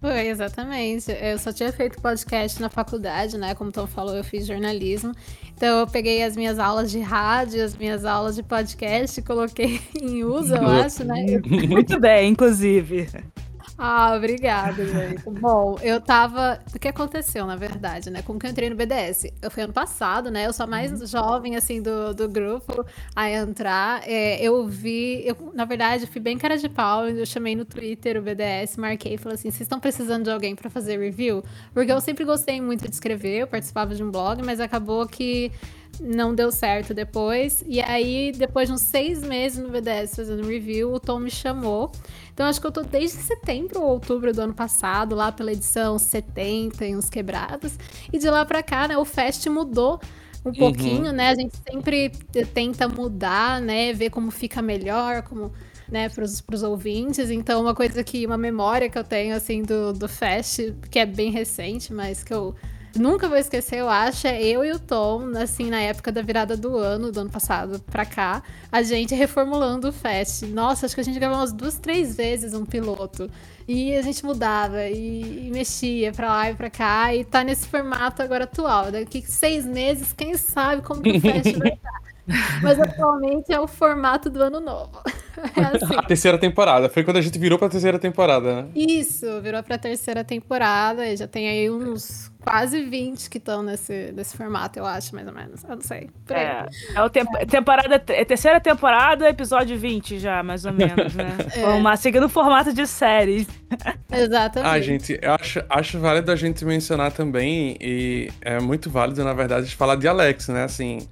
Foi, 0.00 0.28
exatamente. 0.28 1.10
Eu 1.10 1.38
só 1.38 1.52
tinha 1.52 1.72
feito 1.72 2.00
podcast 2.00 2.60
na 2.60 2.68
faculdade, 2.68 3.38
né? 3.38 3.54
Como 3.54 3.70
o 3.70 3.72
Tom 3.72 3.86
falou, 3.86 4.14
eu 4.14 4.22
fiz 4.22 4.46
jornalismo. 4.46 5.12
Então 5.54 5.80
eu 5.80 5.86
peguei 5.86 6.22
as 6.22 6.36
minhas 6.36 6.58
aulas 6.58 6.90
de 6.90 7.00
rádio, 7.00 7.64
as 7.64 7.76
minhas 7.76 8.04
aulas 8.04 8.36
de 8.36 8.42
podcast 8.42 9.18
e 9.18 9.22
coloquei 9.22 9.80
em 10.00 10.22
uso, 10.22 10.54
eu 10.54 10.66
acho, 10.66 11.02
né? 11.02 11.40
Muito 11.68 11.98
bem, 11.98 12.30
inclusive. 12.30 13.08
Ah, 13.78 14.14
obrigada, 14.16 14.86
gente. 14.86 15.22
Bom, 15.28 15.76
eu 15.82 16.00
tava. 16.00 16.58
O 16.74 16.78
que 16.78 16.88
aconteceu, 16.88 17.44
na 17.44 17.56
verdade, 17.56 18.08
né? 18.08 18.22
Como 18.22 18.38
que 18.38 18.46
eu 18.46 18.50
entrei 18.50 18.70
no 18.70 18.76
BDS? 18.76 19.26
Eu 19.42 19.50
fui 19.50 19.62
ano 19.62 19.72
passado, 19.72 20.30
né? 20.30 20.46
Eu 20.46 20.52
sou 20.54 20.64
a 20.64 20.66
mais 20.66 20.98
jovem, 21.10 21.56
assim, 21.56 21.82
do, 21.82 22.14
do 22.14 22.26
grupo 22.26 22.86
a 23.14 23.30
entrar. 23.30 24.02
É, 24.08 24.42
eu 24.42 24.66
vi. 24.66 25.22
Eu, 25.26 25.52
na 25.54 25.66
verdade, 25.66 26.06
fui 26.06 26.22
bem 26.22 26.38
cara 26.38 26.56
de 26.56 26.70
pau. 26.70 27.06
Eu 27.06 27.26
chamei 27.26 27.54
no 27.54 27.66
Twitter 27.66 28.16
o 28.16 28.22
BDS, 28.22 28.78
marquei 28.78 29.14
e 29.14 29.18
falei 29.18 29.34
assim: 29.34 29.50
vocês 29.50 29.62
estão 29.62 29.78
precisando 29.78 30.24
de 30.24 30.30
alguém 30.30 30.54
pra 30.56 30.70
fazer 30.70 30.98
review? 30.98 31.44
Porque 31.74 31.92
eu 31.92 32.00
sempre 32.00 32.24
gostei 32.24 32.60
muito 32.62 32.88
de 32.88 32.94
escrever, 32.94 33.42
eu 33.42 33.46
participava 33.46 33.94
de 33.94 34.02
um 34.02 34.10
blog, 34.10 34.42
mas 34.42 34.58
acabou 34.58 35.06
que 35.06 35.52
não 36.00 36.34
deu 36.34 36.50
certo 36.50 36.92
depois. 36.94 37.64
E 37.66 37.80
aí, 37.80 38.32
depois 38.32 38.68
de 38.68 38.74
uns 38.74 38.82
seis 38.82 39.22
meses 39.22 39.58
no 39.58 39.70
BDS 39.70 40.16
fazendo 40.16 40.46
review, 40.46 40.92
o 40.92 41.00
Tom 41.00 41.20
me 41.20 41.30
chamou. 41.30 41.90
Então, 42.32 42.46
acho 42.46 42.60
que 42.60 42.66
eu 42.66 42.72
tô 42.72 42.82
desde 42.82 43.18
setembro 43.18 43.80
ou 43.80 43.90
outubro 43.90 44.32
do 44.32 44.40
ano 44.42 44.54
passado, 44.54 45.14
lá 45.14 45.32
pela 45.32 45.52
edição 45.52 45.98
70 45.98 46.86
e 46.86 46.96
uns 46.96 47.08
quebrados. 47.08 47.78
E 48.12 48.18
de 48.18 48.28
lá 48.28 48.44
pra 48.44 48.62
cá, 48.62 48.86
né, 48.88 48.98
o 48.98 49.04
Fest 49.04 49.46
mudou 49.46 50.00
um 50.44 50.52
pouquinho, 50.52 51.12
né? 51.12 51.30
A 51.30 51.34
gente 51.34 51.56
sempre 51.68 52.10
tenta 52.54 52.88
mudar, 52.88 53.60
né? 53.60 53.92
Ver 53.92 54.10
como 54.10 54.30
fica 54.30 54.62
melhor, 54.62 55.22
como 55.22 55.52
né, 55.88 56.08
pros, 56.08 56.40
pros 56.40 56.62
ouvintes. 56.62 57.30
Então, 57.30 57.60
uma 57.60 57.74
coisa 57.74 58.02
que, 58.04 58.26
uma 58.26 58.38
memória 58.38 58.88
que 58.88 58.98
eu 58.98 59.04
tenho, 59.04 59.34
assim, 59.34 59.62
do, 59.62 59.92
do 59.92 60.08
Fest, 60.08 60.60
que 60.90 60.98
é 60.98 61.06
bem 61.06 61.30
recente, 61.30 61.92
mas 61.92 62.22
que 62.22 62.32
eu 62.32 62.54
nunca 62.98 63.28
vou 63.28 63.36
esquecer, 63.36 63.78
eu 63.78 63.88
acho, 63.88 64.26
é 64.26 64.42
eu 64.42 64.64
e 64.64 64.72
o 64.72 64.78
Tom, 64.78 65.36
assim, 65.36 65.70
na 65.70 65.80
época 65.80 66.10
da 66.12 66.22
virada 66.22 66.56
do 66.56 66.76
ano, 66.76 67.12
do 67.12 67.20
ano 67.20 67.30
passado 67.30 67.80
pra 67.80 68.04
cá, 68.04 68.42
a 68.70 68.82
gente 68.82 69.14
reformulando 69.14 69.88
o 69.88 69.92
Fest. 69.92 70.42
Nossa, 70.42 70.86
acho 70.86 70.94
que 70.94 71.00
a 71.00 71.04
gente 71.04 71.18
gravou 71.18 71.38
umas 71.38 71.52
duas, 71.52 71.78
três 71.78 72.16
vezes 72.16 72.54
um 72.54 72.64
piloto. 72.64 73.30
E 73.68 73.94
a 73.96 74.02
gente 74.02 74.24
mudava 74.24 74.84
e, 74.86 75.48
e 75.48 75.50
mexia 75.50 76.12
pra 76.12 76.28
lá 76.28 76.50
e 76.50 76.54
pra 76.54 76.70
cá, 76.70 77.14
e 77.14 77.24
tá 77.24 77.42
nesse 77.42 77.66
formato 77.66 78.22
agora 78.22 78.44
atual. 78.44 78.92
Daqui 78.92 79.22
seis 79.22 79.64
meses, 79.64 80.12
quem 80.12 80.36
sabe 80.36 80.82
como 80.82 81.02
que 81.02 81.16
o 81.16 81.20
Fest 81.20 81.56
vai 81.58 81.68
estar. 81.72 82.00
Mas 82.62 82.78
atualmente 82.80 83.52
é 83.52 83.60
o 83.60 83.66
formato 83.66 84.28
do 84.28 84.42
ano 84.42 84.60
novo. 84.60 85.02
É 85.54 85.76
assim. 85.76 85.94
A 85.94 86.02
terceira 86.02 86.38
temporada. 86.38 86.88
Foi 86.88 87.04
quando 87.04 87.18
a 87.18 87.20
gente 87.20 87.38
virou 87.38 87.58
pra 87.58 87.68
terceira 87.68 87.98
temporada, 87.98 88.62
né? 88.62 88.68
Isso, 88.74 89.26
virou 89.42 89.62
pra 89.62 89.76
terceira 89.76 90.24
temporada. 90.24 91.06
E 91.06 91.14
já 91.14 91.28
tem 91.28 91.46
aí 91.46 91.70
uns 91.70 92.32
quase 92.46 92.80
20 92.80 93.28
que 93.28 93.38
estão 93.38 93.60
nesse, 93.62 94.12
nesse 94.14 94.36
formato, 94.36 94.78
eu 94.78 94.86
acho, 94.86 95.14
mais 95.14 95.26
ou 95.26 95.34
menos. 95.34 95.64
Eu 95.64 95.70
não 95.70 95.82
sei. 95.82 96.08
É, 96.30 96.66
é 96.94 97.02
o 97.02 97.10
tempo, 97.10 97.32
temporada, 97.46 98.02
é 98.08 98.24
terceira 98.24 98.60
temporada, 98.60 99.28
episódio 99.28 99.76
20 99.76 100.18
já, 100.20 100.44
mais 100.44 100.64
ou 100.64 100.72
menos, 100.72 101.14
né? 101.14 101.36
É. 101.56 101.66
Uma, 101.68 101.96
seguindo 101.96 102.26
o 102.26 102.28
formato 102.28 102.72
de 102.72 102.86
séries. 102.86 103.46
Exatamente. 104.12 104.70
Ah, 104.70 104.80
gente, 104.80 105.18
eu 105.20 105.32
acho, 105.34 105.62
acho 105.68 105.98
válido 105.98 106.30
a 106.30 106.36
gente 106.36 106.64
mencionar 106.64 107.12
também, 107.12 107.76
e 107.80 108.30
é 108.40 108.60
muito 108.60 108.88
válido, 108.88 109.24
na 109.24 109.32
verdade, 109.32 109.74
falar 109.74 109.96
de 109.96 110.06
Alex, 110.06 110.48
né? 110.48 110.64
Assim, 110.64 111.06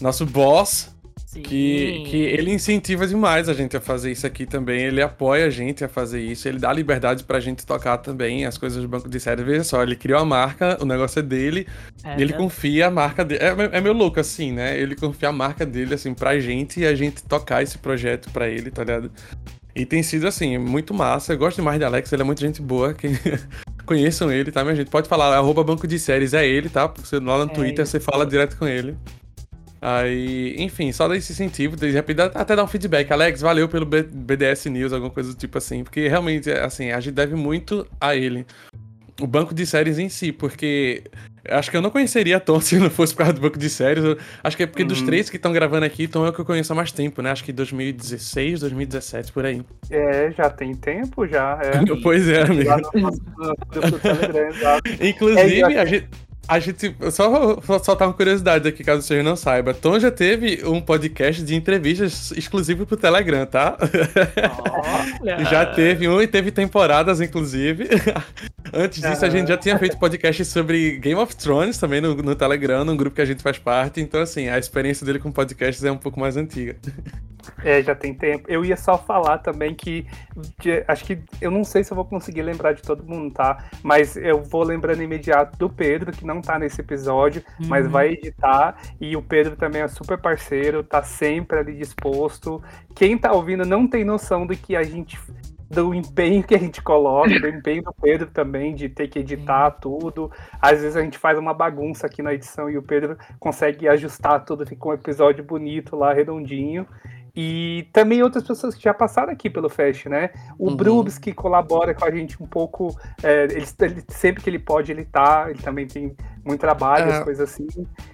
nosso 0.00 0.26
boss, 0.26 0.94
que, 1.42 2.04
que 2.06 2.16
ele 2.16 2.52
incentiva 2.52 3.06
demais 3.06 3.48
a 3.48 3.54
gente 3.54 3.76
a 3.76 3.80
fazer 3.80 4.12
isso 4.12 4.26
aqui 4.26 4.46
também. 4.46 4.82
Ele 4.82 5.02
apoia 5.02 5.46
a 5.46 5.50
gente 5.50 5.84
a 5.84 5.88
fazer 5.88 6.20
isso. 6.20 6.46
Ele 6.46 6.58
dá 6.58 6.72
liberdade 6.72 7.24
pra 7.24 7.40
gente 7.40 7.66
tocar 7.66 7.98
também 7.98 8.44
as 8.44 8.56
coisas 8.56 8.80
do 8.80 8.88
banco 8.88 9.08
de 9.08 9.18
séries. 9.18 9.44
Veja 9.44 9.64
só, 9.64 9.82
ele 9.82 9.96
criou 9.96 10.20
a 10.20 10.24
marca, 10.24 10.78
o 10.80 10.84
negócio 10.84 11.18
é 11.18 11.22
dele. 11.22 11.66
É, 12.04 12.18
e 12.18 12.22
ele 12.22 12.32
né? 12.32 12.38
confia 12.38 12.86
a 12.86 12.90
marca 12.90 13.24
dele. 13.24 13.42
É, 13.42 13.76
é 13.78 13.80
meio 13.80 13.94
louco 13.94 14.20
assim, 14.20 14.52
né? 14.52 14.78
Ele 14.78 14.94
confia 14.94 15.30
a 15.30 15.32
marca 15.32 15.66
dele, 15.66 15.94
assim, 15.94 16.14
pra 16.14 16.38
gente 16.38 16.80
e 16.80 16.86
a 16.86 16.94
gente 16.94 17.22
tocar 17.24 17.62
esse 17.62 17.78
projeto 17.78 18.30
pra 18.30 18.48
ele, 18.48 18.70
tá 18.70 18.84
ligado? 18.84 19.10
E 19.74 19.84
tem 19.84 20.04
sido, 20.04 20.28
assim, 20.28 20.56
muito 20.56 20.94
massa. 20.94 21.32
Eu 21.32 21.38
gosto 21.38 21.56
demais 21.56 21.78
de 21.78 21.84
Alex, 21.84 22.12
ele 22.12 22.22
é 22.22 22.24
muito 22.24 22.40
gente 22.40 22.62
boa. 22.62 22.94
Quem... 22.94 23.18
Conheçam 23.84 24.32
ele, 24.32 24.50
tá, 24.50 24.62
minha 24.62 24.76
gente? 24.76 24.88
Pode 24.88 25.08
falar, 25.08 25.36
arroba 25.36 25.62
banco 25.62 25.86
de 25.86 25.98
séries, 25.98 26.32
é 26.32 26.46
ele, 26.46 26.70
tá? 26.70 26.86
Você 26.86 27.18
lá 27.18 27.44
no 27.44 27.50
É 27.50 27.54
Twitter, 27.54 27.86
você 27.86 28.00
fala 28.00 28.24
direto 28.24 28.56
com 28.56 28.66
ele. 28.66 28.96
Aí, 29.86 30.54
enfim, 30.58 30.90
só 30.92 31.06
dar 31.06 31.14
esse 31.14 31.30
incentivo, 31.32 31.76
de 31.76 31.90
repente 31.90 32.18
até 32.22 32.56
dar 32.56 32.64
um 32.64 32.66
feedback. 32.66 33.10
Alex, 33.12 33.42
valeu 33.42 33.68
pelo 33.68 33.84
BDS 33.84 34.70
News, 34.70 34.94
alguma 34.94 35.10
coisa 35.10 35.28
do 35.32 35.36
tipo 35.36 35.58
assim, 35.58 35.84
porque 35.84 36.08
realmente, 36.08 36.50
assim, 36.50 36.90
a 36.90 36.98
gente 37.00 37.12
deve 37.12 37.34
muito 37.34 37.86
a 38.00 38.16
ele. 38.16 38.46
O 39.20 39.26
banco 39.26 39.54
de 39.54 39.66
séries 39.66 39.98
em 39.98 40.08
si, 40.08 40.32
porque 40.32 41.04
acho 41.50 41.70
que 41.70 41.76
eu 41.76 41.82
não 41.82 41.90
conheceria 41.90 42.40
Tom 42.40 42.58
se 42.62 42.76
não 42.78 42.88
fosse 42.88 43.12
por 43.12 43.18
causa 43.18 43.34
do 43.34 43.40
banco 43.42 43.58
de 43.58 43.68
séries. 43.68 44.02
Eu- 44.02 44.16
acho 44.42 44.56
que 44.56 44.62
é 44.62 44.66
porque 44.66 44.84
dos 44.84 45.00
Uhum. 45.00 45.06
três 45.06 45.28
que 45.28 45.36
estão 45.36 45.52
gravando 45.52 45.84
aqui, 45.84 46.08
Tom 46.08 46.24
é 46.24 46.30
o 46.30 46.32
que 46.32 46.40
eu 46.40 46.44
conheço 46.46 46.72
há 46.72 46.76
mais 46.76 46.90
tempo, 46.90 47.20
né? 47.20 47.30
Acho 47.30 47.44
que 47.44 47.52
2016, 47.52 48.60
2017, 48.60 49.32
por 49.32 49.44
aí. 49.44 49.62
É, 49.90 50.32
já 50.32 50.48
tem 50.48 50.74
tempo, 50.74 51.26
já. 51.28 51.60
É. 51.62 52.00
pois 52.02 52.26
é, 52.26 52.42
amigo. 52.42 52.70
Inclusive, 55.00 55.60
É, 55.60 55.78
a 55.80 55.84
gente. 55.84 56.08
A 56.46 56.58
gente, 56.58 56.94
só 57.10 57.56
vou 57.56 57.82
soltar 57.82 58.06
uma 58.06 58.14
curiosidade 58.14 58.68
aqui, 58.68 58.84
caso 58.84 59.02
você 59.02 59.22
não 59.22 59.34
saiba. 59.34 59.72
Tom 59.72 59.98
já 59.98 60.10
teve 60.10 60.62
um 60.66 60.80
podcast 60.80 61.42
de 61.42 61.54
entrevistas 61.54 62.30
exclusivo 62.32 62.84
pro 62.86 62.96
Telegram, 62.96 63.46
tá? 63.46 63.76
Olha. 65.20 65.44
Já 65.44 65.66
teve 65.66 66.08
um 66.08 66.20
e 66.20 66.26
teve 66.26 66.50
temporadas, 66.50 67.20
inclusive. 67.20 67.88
Antes 68.72 69.00
disso, 69.00 69.24
a 69.24 69.30
gente 69.30 69.48
já 69.48 69.56
tinha 69.56 69.78
feito 69.78 69.98
podcast 69.98 70.44
sobre 70.44 70.98
Game 70.98 71.20
of 71.20 71.34
Thrones 71.36 71.78
também 71.78 72.00
no, 72.00 72.14
no 72.14 72.34
Telegram, 72.34 72.84
num 72.84 72.96
grupo 72.96 73.16
que 73.16 73.22
a 73.22 73.24
gente 73.24 73.42
faz 73.42 73.58
parte. 73.58 74.00
Então, 74.00 74.20
assim, 74.20 74.48
a 74.48 74.58
experiência 74.58 75.06
dele 75.06 75.18
com 75.18 75.30
podcasts 75.30 75.84
é 75.84 75.92
um 75.92 75.96
pouco 75.96 76.18
mais 76.18 76.36
antiga. 76.36 76.76
É, 77.62 77.82
já 77.82 77.94
tem 77.94 78.14
tempo. 78.14 78.46
Eu 78.48 78.64
ia 78.64 78.76
só 78.76 78.96
falar 78.98 79.38
também 79.38 79.74
que. 79.74 80.06
de- 80.60 80.84
acho 80.88 81.04
que. 81.04 81.18
Eu 81.40 81.50
não 81.50 81.62
sei 81.64 81.84
se 81.84 81.92
eu 81.92 81.94
vou 81.94 82.04
conseguir 82.04 82.42
lembrar 82.42 82.72
de 82.72 82.82
todo 82.82 83.04
mundo, 83.04 83.32
tá? 83.32 83.64
Mas 83.82 84.16
eu 84.16 84.42
vou 84.42 84.62
lembrando 84.64 85.02
imediato 85.02 85.58
do 85.58 85.68
Pedro, 85.68 86.12
que 86.12 86.24
não 86.26 86.33
tá 86.42 86.58
nesse 86.58 86.80
episódio, 86.80 87.42
mas 87.68 87.86
Uhum. 87.86 87.90
vai 87.90 88.08
editar. 88.12 88.76
E 89.00 89.16
o 89.16 89.22
Pedro 89.22 89.56
também 89.56 89.82
é 89.82 89.88
super 89.88 90.18
parceiro, 90.18 90.82
tá 90.82 91.02
sempre 91.02 91.58
ali 91.58 91.76
disposto. 91.76 92.62
Quem 92.94 93.16
tá 93.18 93.32
ouvindo 93.32 93.64
não 93.64 93.86
tem 93.86 94.04
noção 94.04 94.46
do 94.46 94.56
que 94.56 94.76
a 94.76 94.82
gente. 94.82 95.18
Do 95.70 95.92
empenho 95.94 96.44
que 96.44 96.54
a 96.54 96.58
gente 96.58 96.80
coloca, 96.82 97.40
do 97.40 97.48
empenho 97.48 97.82
do 97.82 97.92
Pedro 98.00 98.28
também, 98.30 98.74
de 98.74 98.88
ter 98.88 99.08
que 99.08 99.18
editar 99.18 99.70
tudo. 99.72 100.30
Às 100.60 100.82
vezes 100.82 100.96
a 100.96 101.02
gente 101.02 101.18
faz 101.18 101.38
uma 101.38 101.54
bagunça 101.54 102.06
aqui 102.06 102.22
na 102.22 102.32
edição 102.34 102.70
e 102.70 102.76
o 102.78 102.82
Pedro 102.82 103.16
consegue 103.40 103.88
ajustar 103.88 104.44
tudo, 104.44 104.66
fica 104.66 104.86
um 104.88 104.92
episódio 104.92 105.42
bonito 105.42 105.96
lá, 105.96 106.12
redondinho. 106.12 106.86
E 107.36 107.88
também 107.92 108.22
outras 108.22 108.44
pessoas 108.44 108.76
que 108.76 108.82
já 108.84 108.94
passaram 108.94 109.32
aqui 109.32 109.50
pelo 109.50 109.68
Fest, 109.68 110.06
né? 110.06 110.30
O 110.56 110.68
Uhum. 110.70 110.76
Brubs, 110.76 111.18
que 111.18 111.32
colabora 111.32 111.92
com 111.92 112.04
a 112.04 112.10
gente 112.10 112.40
um 112.40 112.46
pouco, 112.46 112.96
é, 113.22 113.44
ele, 113.50 113.66
ele- 113.80 114.04
sempre 114.08 114.40
que 114.42 114.48
ele 114.48 114.58
pode, 114.60 114.92
ele 114.92 115.04
tá, 115.04 115.46
ele 115.50 115.58
também 115.60 115.84
tem 115.84 116.14
muito 116.44 116.60
trabalho, 116.60 117.10
É, 117.10 117.16
as 117.18 117.24
coisas 117.24 117.50
assim. 117.50 117.66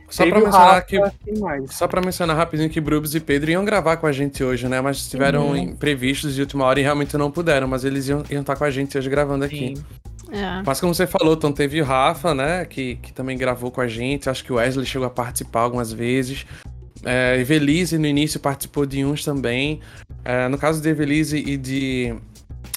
Só 0.09 0.23
Teve 0.25 0.33
pra 0.33 0.41
o 0.41 0.45
mencionar 0.45 0.69
Rafa, 0.75 0.83
que. 0.87 0.99
Só 1.69 1.87
pra 1.87 2.01
mencionar 2.01 2.35
rapidinho 2.37 2.71
que 2.71 2.81
Brubs 2.81 3.15
e 3.15 3.21
Pedro 3.21 3.51
iam 3.51 3.65
gravar 3.65 3.99
com 3.99 4.07
a 4.07 4.13
gente 4.13 4.43
hoje, 4.43 4.67
né? 4.69 4.81
Mas 4.81 4.97
estiveram 4.97 5.49
Uhum. 5.49 5.57
imprevistos 5.57 6.35
de 6.35 6.41
última 6.41 6.65
hora 6.65 6.81
e 6.81 6.83
realmente 6.83 7.17
não 7.19 7.31
puderam, 7.31 7.69
mas 7.69 7.85
eles 7.85 8.09
iam 8.09 8.23
estar 8.23 8.57
com 8.57 8.65
a 8.65 8.71
gente 8.71 8.97
hoje 8.97 9.11
gravando 9.11 9.45
aqui. 9.45 9.75
Sim. 9.77 9.85
É. 10.33 10.63
Mas 10.65 10.81
como 10.81 10.95
você 10.95 11.07
falou, 11.07 11.37
Tom, 11.37 11.53
teve 11.53 11.83
o 11.83 11.85
Rafa, 11.85 12.35
né? 12.35 12.65
Que, 12.65 12.95
que 12.97 13.13
também 13.13 13.37
gravou 13.37 13.71
com 13.71 13.81
a 13.83 13.89
gente. 13.89 14.31
Acho 14.31 14.43
que 14.45 14.53
o 14.53 14.57
Wesley 14.57 14.87
chegou 14.87 15.07
a 15.07 15.11
participar 15.11 15.61
algumas 15.61 15.93
vezes. 15.93 16.47
É, 17.05 17.39
Evelise 17.39 17.99
no 17.99 18.07
início 18.07 18.39
participou 18.39 18.85
de 18.85 19.05
uns 19.05 19.25
também. 19.25 19.81
É, 20.25 20.49
no 20.49 20.59
caso 20.59 20.83
de 20.83 20.89
Evelise 20.89 21.39
e 21.39 21.57
de, 21.57 22.15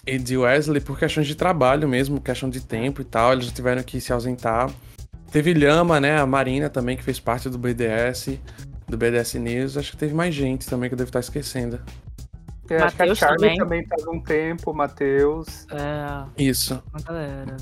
e 0.08 0.18
de 0.18 0.38
Wesley, 0.38 0.82
por 0.82 0.98
questões 0.98 1.28
de 1.28 1.36
trabalho 1.36 1.88
mesmo, 1.88 2.22
questão 2.22 2.50
de 2.50 2.62
tempo 2.62 3.02
e 3.02 3.06
tal, 3.06 3.34
eles 3.34 3.52
tiveram 3.52 3.84
que 3.84 4.00
se 4.00 4.14
ausentar. 4.14 4.72
Teve 5.32 5.54
Lhama, 5.54 6.00
né? 6.00 6.20
A 6.20 6.26
Marina 6.26 6.70
também, 6.70 6.96
que 6.96 7.04
fez 7.04 7.20
parte 7.20 7.50
do 7.50 7.58
BDS, 7.58 8.40
do 8.88 8.98
BDS 8.98 9.34
News. 9.36 9.78
Acho 9.78 9.92
que 9.92 9.98
teve 9.98 10.14
mais 10.14 10.34
gente 10.34 10.68
também 10.68 10.90
que 10.90 10.94
eu 10.94 10.98
devo 10.98 11.10
estar 11.10 11.20
esquecendo. 11.20 11.80
Acho 12.70 12.96
que 12.96 13.04
a 13.04 13.16
Charlie 13.16 13.58
também. 13.58 13.58
também 13.58 13.86
tava 13.86 14.12
um 14.12 14.22
tempo, 14.22 14.72
o 14.72 14.74
Matheus. 14.74 15.68
É, 15.72 16.44
Isso. 16.44 16.82
a 16.94 17.02
galera. 17.02 17.58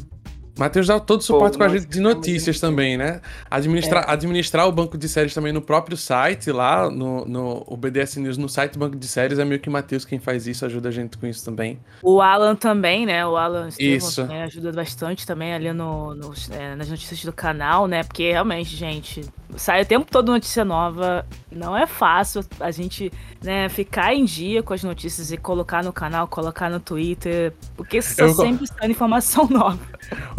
Matheus 0.58 0.88
dá 0.88 0.99
todo 0.99 1.20
o 1.22 1.24
suporte 1.24 1.58
com 1.58 1.64
a 1.64 1.70
gente 1.70 1.88
de 1.88 1.99
notícias 1.99 2.60
também, 2.60 2.97
né? 2.97 3.22
Administrar, 3.49 4.10
administrar 4.10 4.68
o 4.68 4.72
banco 4.72 4.97
de 4.97 5.08
séries 5.08 5.34
também 5.34 5.54
no 5.54 5.62
próprio 5.62 5.97
site, 5.97 6.52
lá 6.52 6.89
no, 6.89 7.26
no 7.26 7.64
o 7.68 7.78
BDS 7.78 8.18
News, 8.18 8.38
no 8.38 8.49
site 8.49 8.74
do 8.74 8.80
banco 8.80 8.95
de 8.95 9.08
séries, 9.08 9.39
é 9.39 9.45
meio 9.45 9.60
que 9.60 9.70
o 9.70 9.72
Matheus 9.72 10.06
quem 10.06 10.20
faz 10.20 10.47
isso, 10.47 10.66
ajuda 10.66 10.89
a 10.89 10.91
gente 10.91 11.18
com 11.18 11.26
isso 11.26 11.43
também. 11.43 11.80
O 12.02 12.22
Alan 12.22 12.56
também, 12.56 13.06
né? 13.06 13.26
O 13.26 13.38
Alan 13.38 13.68
Estevam 13.68 13.97
Isso. 13.97 14.22
também 14.22 14.41
ajuda 14.43 14.72
bastante 14.72 15.26
também 15.26 15.54
ali 15.54 15.72
no, 15.74 16.14
nos, 16.16 16.49
é, 16.52 16.76
nas 16.76 16.89
notícias 16.89 17.24
do 17.24 17.34
canal, 17.34 17.88
né? 17.88 18.04
Porque 18.04 18.32
realmente, 18.32 18.76
gente, 18.76 19.22
sai 19.56 19.82
o 19.82 19.86
tempo 19.86 20.10
todo 20.10 20.32
notícia 20.32 20.64
nova. 20.64 21.26
Não 21.52 21.76
é 21.76 21.86
fácil 21.86 22.43
a 22.60 22.72
gente 22.72 23.12
né, 23.43 23.70
ficar 23.70 24.14
em 24.14 24.26
dia 24.26 24.64
com 24.64 24.74
as 24.74 24.84
notícias 24.84 25.32
e 25.32 25.38
colocar 25.38 25.84
no 25.84 25.93
canal, 25.93 26.28
colocar 26.28 26.70
no 26.70 26.80
Twitter. 26.80 27.54
Porque 27.76 28.02
só 28.02 28.24
Eu 28.24 28.34
sempre 28.34 28.68
sai 28.68 28.89
informação 28.89 29.47
nova. 29.49 29.80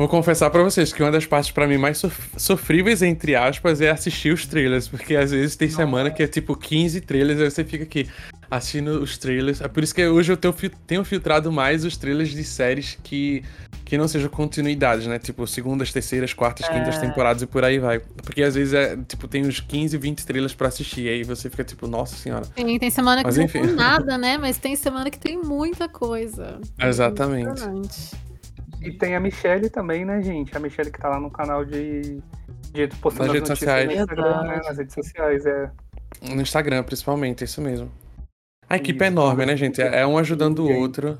Vou 0.03 0.09
confessar 0.09 0.51
pra 0.51 0.65
vocês 0.65 0.93
que 0.93 1.01
uma 1.01 1.13
das 1.13 1.27
partes 1.27 1.53
pra 1.53 1.65
mim 1.65 1.79
mais 1.79 1.97
sof- 1.99 2.31
sofríveis, 2.37 3.03
entre 3.03 3.37
aspas, 3.37 3.81
é 3.81 3.89
assistir 3.89 4.33
os 4.35 4.45
trailers, 4.45 4.89
porque 4.89 5.15
às 5.15 5.31
vezes 5.31 5.55
tem 5.55 5.71
semana 5.71 6.11
que 6.11 6.21
é 6.25 6.27
tipo 6.27 6.57
15 6.57 7.01
trailers, 7.03 7.41
aí 7.41 7.49
você 7.49 7.63
fica 7.63 7.85
aqui 7.85 8.09
assistindo 8.51 9.01
os 9.01 9.17
trailers. 9.17 9.61
É 9.61 9.69
por 9.69 9.81
isso 9.81 9.95
que 9.95 10.05
hoje 10.05 10.33
eu 10.33 10.37
tenho, 10.37 10.53
tenho 10.89 11.05
filtrado 11.05 11.53
mais 11.53 11.85
os 11.85 11.97
trailers 11.97 12.31
de 12.31 12.43
séries 12.43 12.99
que, 13.01 13.45
que 13.85 13.97
não 13.97 14.09
sejam 14.09 14.29
continuidades, 14.29 15.07
né? 15.07 15.21
Tipo, 15.21 15.47
segundas, 15.47 15.93
terceiras, 15.93 16.33
quartas, 16.35 16.67
quintas 16.69 16.97
É. 16.97 17.01
temporadas 17.01 17.43
e 17.43 17.47
por 17.47 17.63
aí 17.65 17.79
vai. 17.79 18.01
Porque 18.25 18.43
às 18.43 18.57
vezes 18.57 18.75
é, 18.75 18.97
tipo, 19.07 19.29
tem 19.29 19.47
uns 19.47 19.61
15, 19.61 19.97
20 19.99 20.27
trailers 20.27 20.53
pra 20.53 20.67
assistir, 20.67 21.09
aí 21.09 21.23
você 21.23 21.49
fica 21.49 21.63
tipo, 21.63 21.87
nossa 21.87 22.17
senhora. 22.17 22.45
Tem, 22.57 22.77
tem 22.77 22.91
semana 22.91 23.21
que 23.21 23.27
Mas 23.29 23.37
não 23.37 23.45
enfim. 23.45 23.63
tem 23.63 23.73
nada, 23.77 24.19
né? 24.19 24.37
Mas 24.37 24.59
tem 24.59 24.75
semana 24.75 25.09
que 25.13 25.19
tem 25.21 25.39
muita 25.41 25.89
coisa. 25.89 26.59
Exatamente. 26.81 27.47
Impressionante. 27.47 28.32
E 28.83 28.93
tem 28.93 29.15
a 29.15 29.21
Michelle 29.21 29.71
também, 29.71 30.05
né, 30.05 30.21
gente? 30.23 30.57
A 30.57 30.61
Michelle 30.61 30.91
que 30.91 30.99
tá 30.99 31.09
lá 31.09 31.21
no 31.21 31.31
canal 31.31 31.65
de. 31.65 32.21
de 32.73 32.89
postando 33.01 33.33
Nas 33.33 33.43
as 33.43 33.49
redes 33.49 33.49
notícias 33.49 33.59
sociais. 33.59 33.87
no 33.87 33.93
Instagram, 33.93 34.43
né? 34.43 34.61
Nas 34.65 34.79
redes 34.79 34.95
sociais, 34.95 35.47
é. 35.47 35.71
No 36.35 36.43
Instagram, 36.43 36.83
principalmente, 36.83 37.43
é 37.43 37.45
isso 37.45 37.61
mesmo. 37.61 37.91
A 38.69 38.77
equipe 38.77 39.03
é 39.03 39.09
Isso, 39.09 39.15
enorme, 39.15 39.47
né, 39.47 39.57
gente? 39.57 39.83
É 39.83 40.07
um 40.07 40.19
ajudando 40.19 40.61
o 40.61 40.73
outro. 40.73 41.19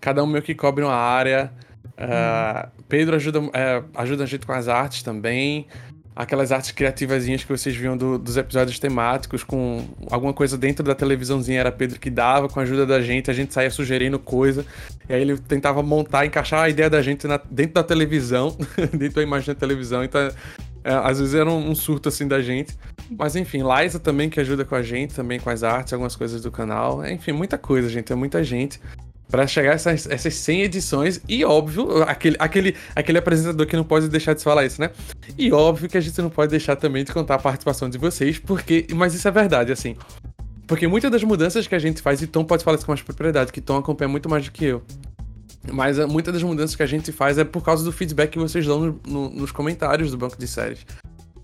Cada 0.00 0.22
um 0.22 0.26
meio 0.26 0.42
que 0.42 0.54
cobre 0.54 0.84
uma 0.84 0.94
área. 0.94 1.52
Ah, 1.96 2.68
Pedro 2.88 3.16
ajuda, 3.16 3.40
é, 3.52 3.82
ajuda 3.94 4.24
a 4.24 4.26
gente 4.26 4.46
com 4.46 4.52
as 4.52 4.68
artes 4.68 5.02
também. 5.02 5.66
Aquelas 6.14 6.52
artes 6.52 6.70
criativazinhas 6.72 7.42
que 7.42 7.48
vocês 7.50 7.74
viam 7.74 7.96
do- 7.96 8.18
dos 8.18 8.36
episódios 8.36 8.78
temáticos, 8.78 9.42
com 9.42 9.82
alguma 10.10 10.32
coisa 10.34 10.58
dentro 10.58 10.84
da 10.84 10.94
televisãozinha, 10.94 11.60
era 11.60 11.72
Pedro 11.72 11.98
que 11.98 12.10
dava, 12.10 12.48
com 12.50 12.60
a 12.60 12.64
ajuda 12.64 12.84
da 12.84 13.00
gente, 13.00 13.30
a 13.30 13.34
gente 13.34 13.54
saía 13.54 13.70
sugerindo 13.70 14.18
coisa. 14.18 14.66
E 15.08 15.12
aí 15.14 15.22
ele 15.22 15.38
tentava 15.38 15.82
montar, 15.82 16.26
encaixar 16.26 16.60
a 16.64 16.68
ideia 16.68 16.90
da 16.90 17.00
gente 17.00 17.26
na- 17.26 17.40
dentro 17.50 17.74
da 17.74 17.82
televisão, 17.82 18.54
dentro 18.92 19.14
da 19.16 19.22
imagem 19.22 19.46
da 19.54 19.58
televisão. 19.58 20.04
Então, 20.04 20.20
é, 20.84 20.92
às 20.92 21.18
vezes 21.18 21.34
era 21.34 21.48
um, 21.48 21.70
um 21.70 21.74
surto 21.74 22.10
assim 22.10 22.28
da 22.28 22.42
gente. 22.42 22.76
Mas 23.18 23.34
enfim, 23.34 23.62
Liza 23.62 23.98
também 23.98 24.28
que 24.28 24.38
ajuda 24.38 24.64
com 24.66 24.74
a 24.74 24.82
gente, 24.82 25.14
também 25.14 25.40
com 25.40 25.48
as 25.48 25.62
artes, 25.62 25.92
algumas 25.94 26.14
coisas 26.14 26.42
do 26.42 26.50
canal. 26.50 27.06
Enfim, 27.06 27.32
muita 27.32 27.56
coisa, 27.56 27.88
gente. 27.88 28.12
É 28.12 28.16
muita 28.16 28.44
gente. 28.44 28.78
Pra 29.32 29.46
chegar 29.46 29.70
a 29.70 29.74
essas, 29.74 30.06
essas 30.08 30.34
100 30.34 30.60
edições. 30.62 31.20
E 31.26 31.42
óbvio, 31.44 32.02
aquele, 32.02 32.36
aquele, 32.38 32.76
aquele 32.94 33.16
apresentador 33.18 33.66
que 33.66 33.74
não 33.74 33.82
pode 33.82 34.08
deixar 34.08 34.34
de 34.34 34.42
falar 34.42 34.66
isso, 34.66 34.78
né? 34.80 34.90
E 35.38 35.50
óbvio 35.50 35.88
que 35.88 35.96
a 35.96 36.00
gente 36.02 36.20
não 36.20 36.28
pode 36.30 36.50
deixar 36.50 36.76
também 36.76 37.02
de 37.02 37.10
contar 37.12 37.36
a 37.36 37.38
participação 37.38 37.88
de 37.88 37.96
vocês, 37.96 38.38
porque. 38.38 38.86
Mas 38.94 39.14
isso 39.14 39.26
é 39.26 39.30
verdade, 39.30 39.72
assim. 39.72 39.96
Porque 40.66 40.86
muitas 40.86 41.10
das 41.10 41.22
mudanças 41.24 41.66
que 41.66 41.74
a 41.74 41.78
gente 41.78 42.02
faz, 42.02 42.20
e 42.20 42.26
Tom 42.26 42.44
pode 42.44 42.62
falar 42.62 42.76
isso 42.76 42.84
com 42.86 42.92
mais 42.92 43.00
propriedade, 43.02 43.50
que 43.52 43.60
Tom 43.62 43.78
acompanha 43.78 44.08
muito 44.08 44.28
mais 44.28 44.44
do 44.44 44.52
que 44.52 44.66
eu. 44.66 44.82
Mas 45.72 45.98
eh, 45.98 46.04
muitas 46.06 46.34
das 46.34 46.42
mudanças 46.42 46.76
que 46.76 46.82
a 46.82 46.86
gente 46.86 47.10
faz 47.10 47.38
é 47.38 47.44
por 47.44 47.62
causa 47.64 47.82
do 47.84 47.90
feedback 47.92 48.30
que 48.32 48.38
vocês 48.38 48.66
dão 48.66 48.80
no- 48.80 49.00
no- 49.06 49.30
nos 49.30 49.50
comentários 49.50 50.10
do 50.10 50.18
banco 50.18 50.36
de 50.38 50.46
séries. 50.46 50.84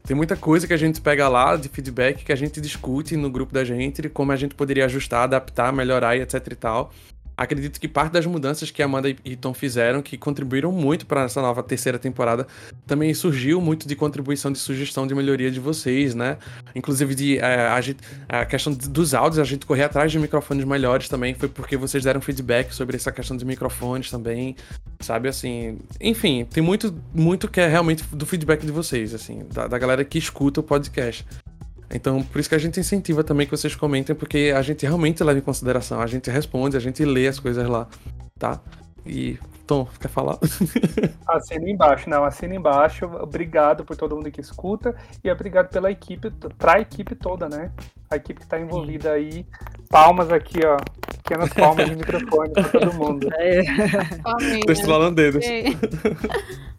Tem 0.05 0.17
muita 0.17 0.37
coisa 0.37 0.67
que 0.67 0.73
a 0.73 0.77
gente 0.77 1.01
pega 1.01 1.29
lá 1.29 1.55
de 1.57 1.69
feedback 1.69 2.25
que 2.25 2.33
a 2.33 2.37
gente 2.37 2.61
discute 2.61 3.17
no 3.17 3.31
grupo 3.31 3.53
da 3.53 3.63
gente, 3.65 4.09
como 4.09 4.33
a 4.33 4.37
gente 4.37 4.55
poderia 4.55 4.87
ajustar, 4.87 5.25
adaptar, 5.25 5.73
melhorar 5.73 6.17
e 6.17 6.21
etc 6.23 6.47
e 6.51 6.55
tal. 6.57 6.91
Acredito 7.39 7.79
que 7.79 7.87
parte 7.87 8.13
das 8.13 8.27
mudanças 8.27 8.69
que 8.73 8.83
Amanda 8.83 9.09
e 9.25 9.37
Tom 9.37 9.55
fizeram, 9.55 10.03
que 10.03 10.19
contribuíram 10.19 10.73
muito 10.73 11.07
para 11.07 11.23
essa 11.23 11.41
nova 11.41 11.63
terceira 11.63 11.97
temporada, 11.97 12.49
também 12.85 13.15
surgiu 13.15 13.61
muito 13.61 13.87
de 13.87 13.95
contribuição 13.95 14.51
de 14.51 14.59
sugestão 14.59 15.07
de 15.07 15.15
melhoria 15.15 15.49
de 15.49 15.61
vocês, 15.61 16.17
né? 16.17 16.37
Inclusive 16.75 17.15
de 17.15 17.39
eh, 17.39 17.69
a, 17.69 17.81
gente- 17.81 18.01
a 18.29 18.45
questão 18.45 18.73
dos 18.73 19.15
áudios, 19.15 19.39
a 19.39 19.45
gente 19.45 19.65
correr 19.65 19.85
atrás 19.85 20.11
de 20.11 20.19
microfones 20.19 20.65
melhores 20.65 21.09
também, 21.09 21.33
foi 21.33 21.49
porque 21.49 21.77
vocês 21.77 22.03
deram 22.03 22.21
feedback 22.21 22.75
sobre 22.75 22.97
essa 22.97 23.13
questão 23.13 23.37
de 23.37 23.45
microfones 23.45 24.11
também, 24.11 24.57
sabe? 24.99 25.29
Assim, 25.29 25.79
enfim, 26.01 26.45
tem 26.45 26.61
muito, 26.61 26.93
muito 27.15 27.47
que 27.47 27.61
é 27.61 27.69
realmente 27.69 28.03
do 28.11 28.27
feedback 28.27 28.67
de 28.67 28.73
vocês, 28.73 29.15
assim, 29.15 29.45
da, 29.55 29.69
da 29.69 29.79
galera 29.79 30.05
que 30.05 30.19
escuta 30.19 30.59
o 30.59 30.63
podcast. 30.65 31.25
Então, 31.93 32.23
por 32.23 32.39
isso 32.39 32.49
que 32.49 32.55
a 32.55 32.59
gente 32.59 32.79
incentiva 32.79 33.25
também 33.25 33.47
que 33.47 33.51
vocês 33.51 33.75
comentem, 33.75 34.15
porque 34.15 34.53
a 34.55 34.61
gente 34.61 34.85
realmente 34.85 35.25
leva 35.25 35.39
em 35.39 35.43
consideração, 35.43 36.01
a 36.01 36.07
gente 36.07 36.31
responde, 36.31 36.77
a 36.77 36.81
gente 36.81 37.05
lê 37.05 37.27
as 37.27 37.41
coisas 37.41 37.67
lá, 37.67 37.89
tá? 38.39 38.61
E, 39.07 39.39
Tom, 39.67 39.87
quer 39.99 40.09
falar? 40.09 40.39
Assina 41.27 41.69
embaixo, 41.69 42.09
não, 42.09 42.25
assina 42.25 42.55
embaixo. 42.55 43.07
Obrigado 43.07 43.85
por 43.85 43.97
todo 43.97 44.17
mundo 44.17 44.31
que 44.31 44.41
escuta 44.41 44.95
e 45.23 45.31
obrigado 45.31 45.69
pela 45.69 45.91
equipe, 45.91 46.31
pra 46.59 46.81
equipe 46.81 47.15
toda, 47.15 47.49
né? 47.49 47.71
A 48.11 48.17
equipe 48.17 48.41
que 48.41 48.47
tá 48.47 48.59
envolvida 48.59 49.13
aí. 49.13 49.47
Palmas 49.91 50.31
aqui, 50.31 50.61
ó. 50.65 50.77
Pequenas 51.23 51.53
palmas 51.53 51.87
de 51.87 51.97
microfone 51.97 52.51
pra 52.53 52.65
todo 52.65 52.95
mundo. 52.95 53.29
É, 53.35 53.63
né? 53.63 54.61
estralando 54.69 55.17
dedos. 55.17 55.45
Ei. 55.45 55.77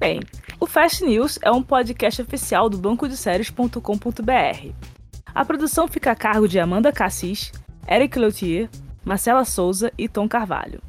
Bem, 0.00 0.20
o 0.58 0.64
Fast 0.64 1.04
News 1.04 1.38
é 1.42 1.50
um 1.50 1.62
podcast 1.62 2.22
oficial 2.22 2.70
do 2.70 2.78
bancodeséries.com.br. 2.78 4.72
A 5.26 5.44
produção 5.44 5.86
fica 5.86 6.10
a 6.10 6.16
cargo 6.16 6.48
de 6.48 6.58
Amanda 6.58 6.90
Cassis, 6.90 7.52
Eric 7.86 8.18
Leutier, 8.18 8.70
Marcela 9.04 9.44
Souza 9.44 9.92
e 9.98 10.08
Tom 10.08 10.26
Carvalho. 10.26 10.80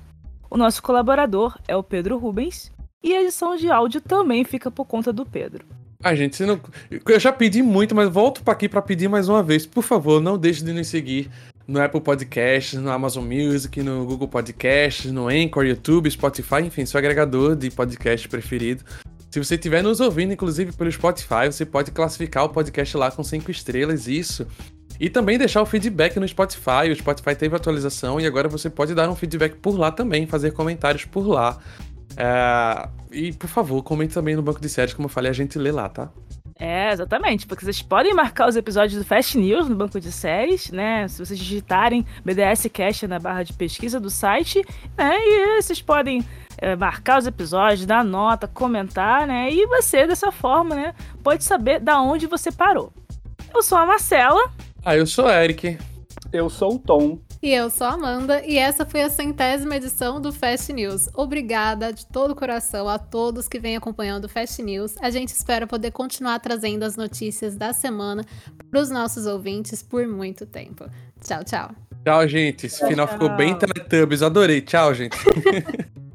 O 0.49 0.55
nosso 0.55 0.81
colaborador 0.81 1.59
é 1.67 1.75
o 1.75 1.83
Pedro 1.83 2.17
Rubens 2.17 2.71
e 3.03 3.13
a 3.13 3.21
edição 3.21 3.57
de 3.57 3.69
áudio 3.69 3.99
também 3.99 4.45
fica 4.45 4.71
por 4.71 4.85
conta 4.85 5.11
do 5.11 5.25
Pedro. 5.25 5.65
Ah, 6.01 6.15
gente, 6.15 6.37
você 6.37 6.45
não... 6.45 6.61
eu 6.89 7.19
já 7.19 7.33
pedi 7.33 7.61
muito, 7.61 7.93
mas 7.93 8.07
volto 8.07 8.41
pra 8.41 8.53
aqui 8.53 8.69
pra 8.69 8.81
pedir 8.81 9.09
mais 9.09 9.27
uma 9.27 9.43
vez. 9.43 9.65
Por 9.65 9.83
favor, 9.83 10.21
não 10.21 10.37
deixe 10.37 10.63
de 10.63 10.71
nos 10.71 10.87
seguir 10.87 11.29
no 11.67 11.81
Apple 11.81 12.01
Podcasts, 12.01 12.79
no 12.79 12.91
Amazon 12.91 13.25
Music, 13.25 13.81
no 13.81 14.05
Google 14.05 14.27
Podcasts, 14.27 15.11
no 15.11 15.27
Anchor, 15.27 15.65
YouTube, 15.65 16.09
Spotify, 16.09 16.61
enfim, 16.63 16.85
seu 16.85 16.97
agregador 16.97 17.55
de 17.55 17.69
podcast 17.71 18.27
preferido. 18.27 18.83
Se 19.29 19.39
você 19.39 19.55
estiver 19.55 19.81
nos 19.81 19.99
ouvindo, 19.99 20.33
inclusive 20.33 20.73
pelo 20.73 20.91
Spotify, 20.91 21.45
você 21.49 21.65
pode 21.65 21.91
classificar 21.91 22.43
o 22.43 22.49
podcast 22.49 22.97
lá 22.97 23.09
com 23.09 23.23
cinco 23.23 23.49
estrelas, 23.49 24.07
isso. 24.07 24.45
E 24.99 25.09
também 25.09 25.37
deixar 25.37 25.61
o 25.61 25.65
feedback 25.65 26.19
no 26.19 26.27
Spotify. 26.27 26.91
O 26.91 26.95
Spotify 26.95 27.33
teve 27.35 27.55
atualização 27.55 28.19
e 28.19 28.27
agora 28.27 28.49
você 28.49 28.69
pode 28.69 28.93
dar 28.93 29.09
um 29.09 29.15
feedback 29.15 29.55
por 29.55 29.77
lá 29.77 29.91
também, 29.91 30.27
fazer 30.27 30.51
comentários 30.51 31.05
por 31.05 31.25
lá. 31.25 31.57
É, 32.17 32.89
E, 33.11 33.33
por 33.33 33.47
favor, 33.47 33.81
comente 33.83 34.13
também 34.13 34.35
no 34.35 34.41
banco 34.41 34.61
de 34.61 34.69
séries, 34.69 34.93
como 34.93 35.05
eu 35.05 35.09
falei, 35.09 35.31
a 35.31 35.33
gente 35.33 35.57
lê 35.57 35.71
lá, 35.71 35.89
tá? 35.89 36.09
É, 36.63 36.91
exatamente, 36.91 37.47
porque 37.47 37.65
vocês 37.65 37.81
podem 37.81 38.13
marcar 38.13 38.47
os 38.47 38.55
episódios 38.55 39.01
do 39.01 39.03
Fast 39.03 39.35
News 39.35 39.67
no 39.67 39.75
banco 39.75 39.99
de 39.99 40.11
séries, 40.11 40.69
né? 40.69 41.07
Se 41.07 41.17
vocês 41.17 41.39
digitarem 41.39 42.05
BDS 42.23 42.67
Cast 42.71 43.07
na 43.07 43.17
barra 43.17 43.41
de 43.41 43.51
pesquisa 43.51 43.99
do 43.99 44.11
site, 44.11 44.63
né? 44.95 45.15
E 45.17 45.59
vocês 45.59 45.81
podem 45.81 46.23
é, 46.59 46.75
marcar 46.75 47.17
os 47.17 47.25
episódios, 47.25 47.87
dar 47.87 48.05
nota, 48.05 48.47
comentar, 48.47 49.25
né? 49.25 49.51
E 49.51 49.65
você, 49.65 50.05
dessa 50.05 50.31
forma, 50.31 50.75
né, 50.75 50.93
pode 51.23 51.43
saber 51.43 51.79
da 51.79 51.99
onde 51.99 52.27
você 52.27 52.51
parou. 52.51 52.93
Eu 53.51 53.63
sou 53.63 53.79
a 53.79 53.85
Marcela. 53.87 54.51
Ah, 54.85 54.95
eu 54.95 55.07
sou 55.07 55.27
Eric. 55.27 55.79
Eu 56.31 56.47
sou 56.47 56.75
o 56.75 56.79
Tom. 56.79 57.17
E 57.43 57.51
eu 57.51 57.71
sou 57.71 57.87
a 57.87 57.93
Amanda, 57.93 58.45
e 58.45 58.55
essa 58.55 58.85
foi 58.85 59.01
a 59.01 59.09
centésima 59.09 59.75
edição 59.75 60.21
do 60.21 60.31
Fast 60.31 60.71
News. 60.71 61.09
Obrigada 61.15 61.91
de 61.91 62.05
todo 62.05 62.31
o 62.31 62.35
coração 62.35 62.87
a 62.87 62.99
todos 62.99 63.47
que 63.47 63.57
vêm 63.57 63.75
acompanhando 63.75 64.25
o 64.25 64.29
Fast 64.29 64.61
News. 64.61 64.93
A 65.01 65.09
gente 65.09 65.29
espera 65.29 65.65
poder 65.65 65.89
continuar 65.89 66.37
trazendo 66.39 66.83
as 66.83 66.95
notícias 66.95 67.55
da 67.55 67.73
semana 67.73 68.23
para 68.69 68.79
os 68.79 68.91
nossos 68.91 69.25
ouvintes 69.25 69.81
por 69.81 70.07
muito 70.07 70.45
tempo. 70.45 70.85
Tchau, 71.19 71.43
tchau. 71.43 71.71
Tchau, 72.05 72.27
gente. 72.27 72.67
Esse 72.67 72.87
final 72.87 73.07
Tchau. 73.07 73.17
ficou 73.17 73.35
bem 73.35 73.57
Teletubbies. 73.57 74.21
Adorei. 74.21 74.61
Tchau, 74.61 74.93
gente. 74.93 75.17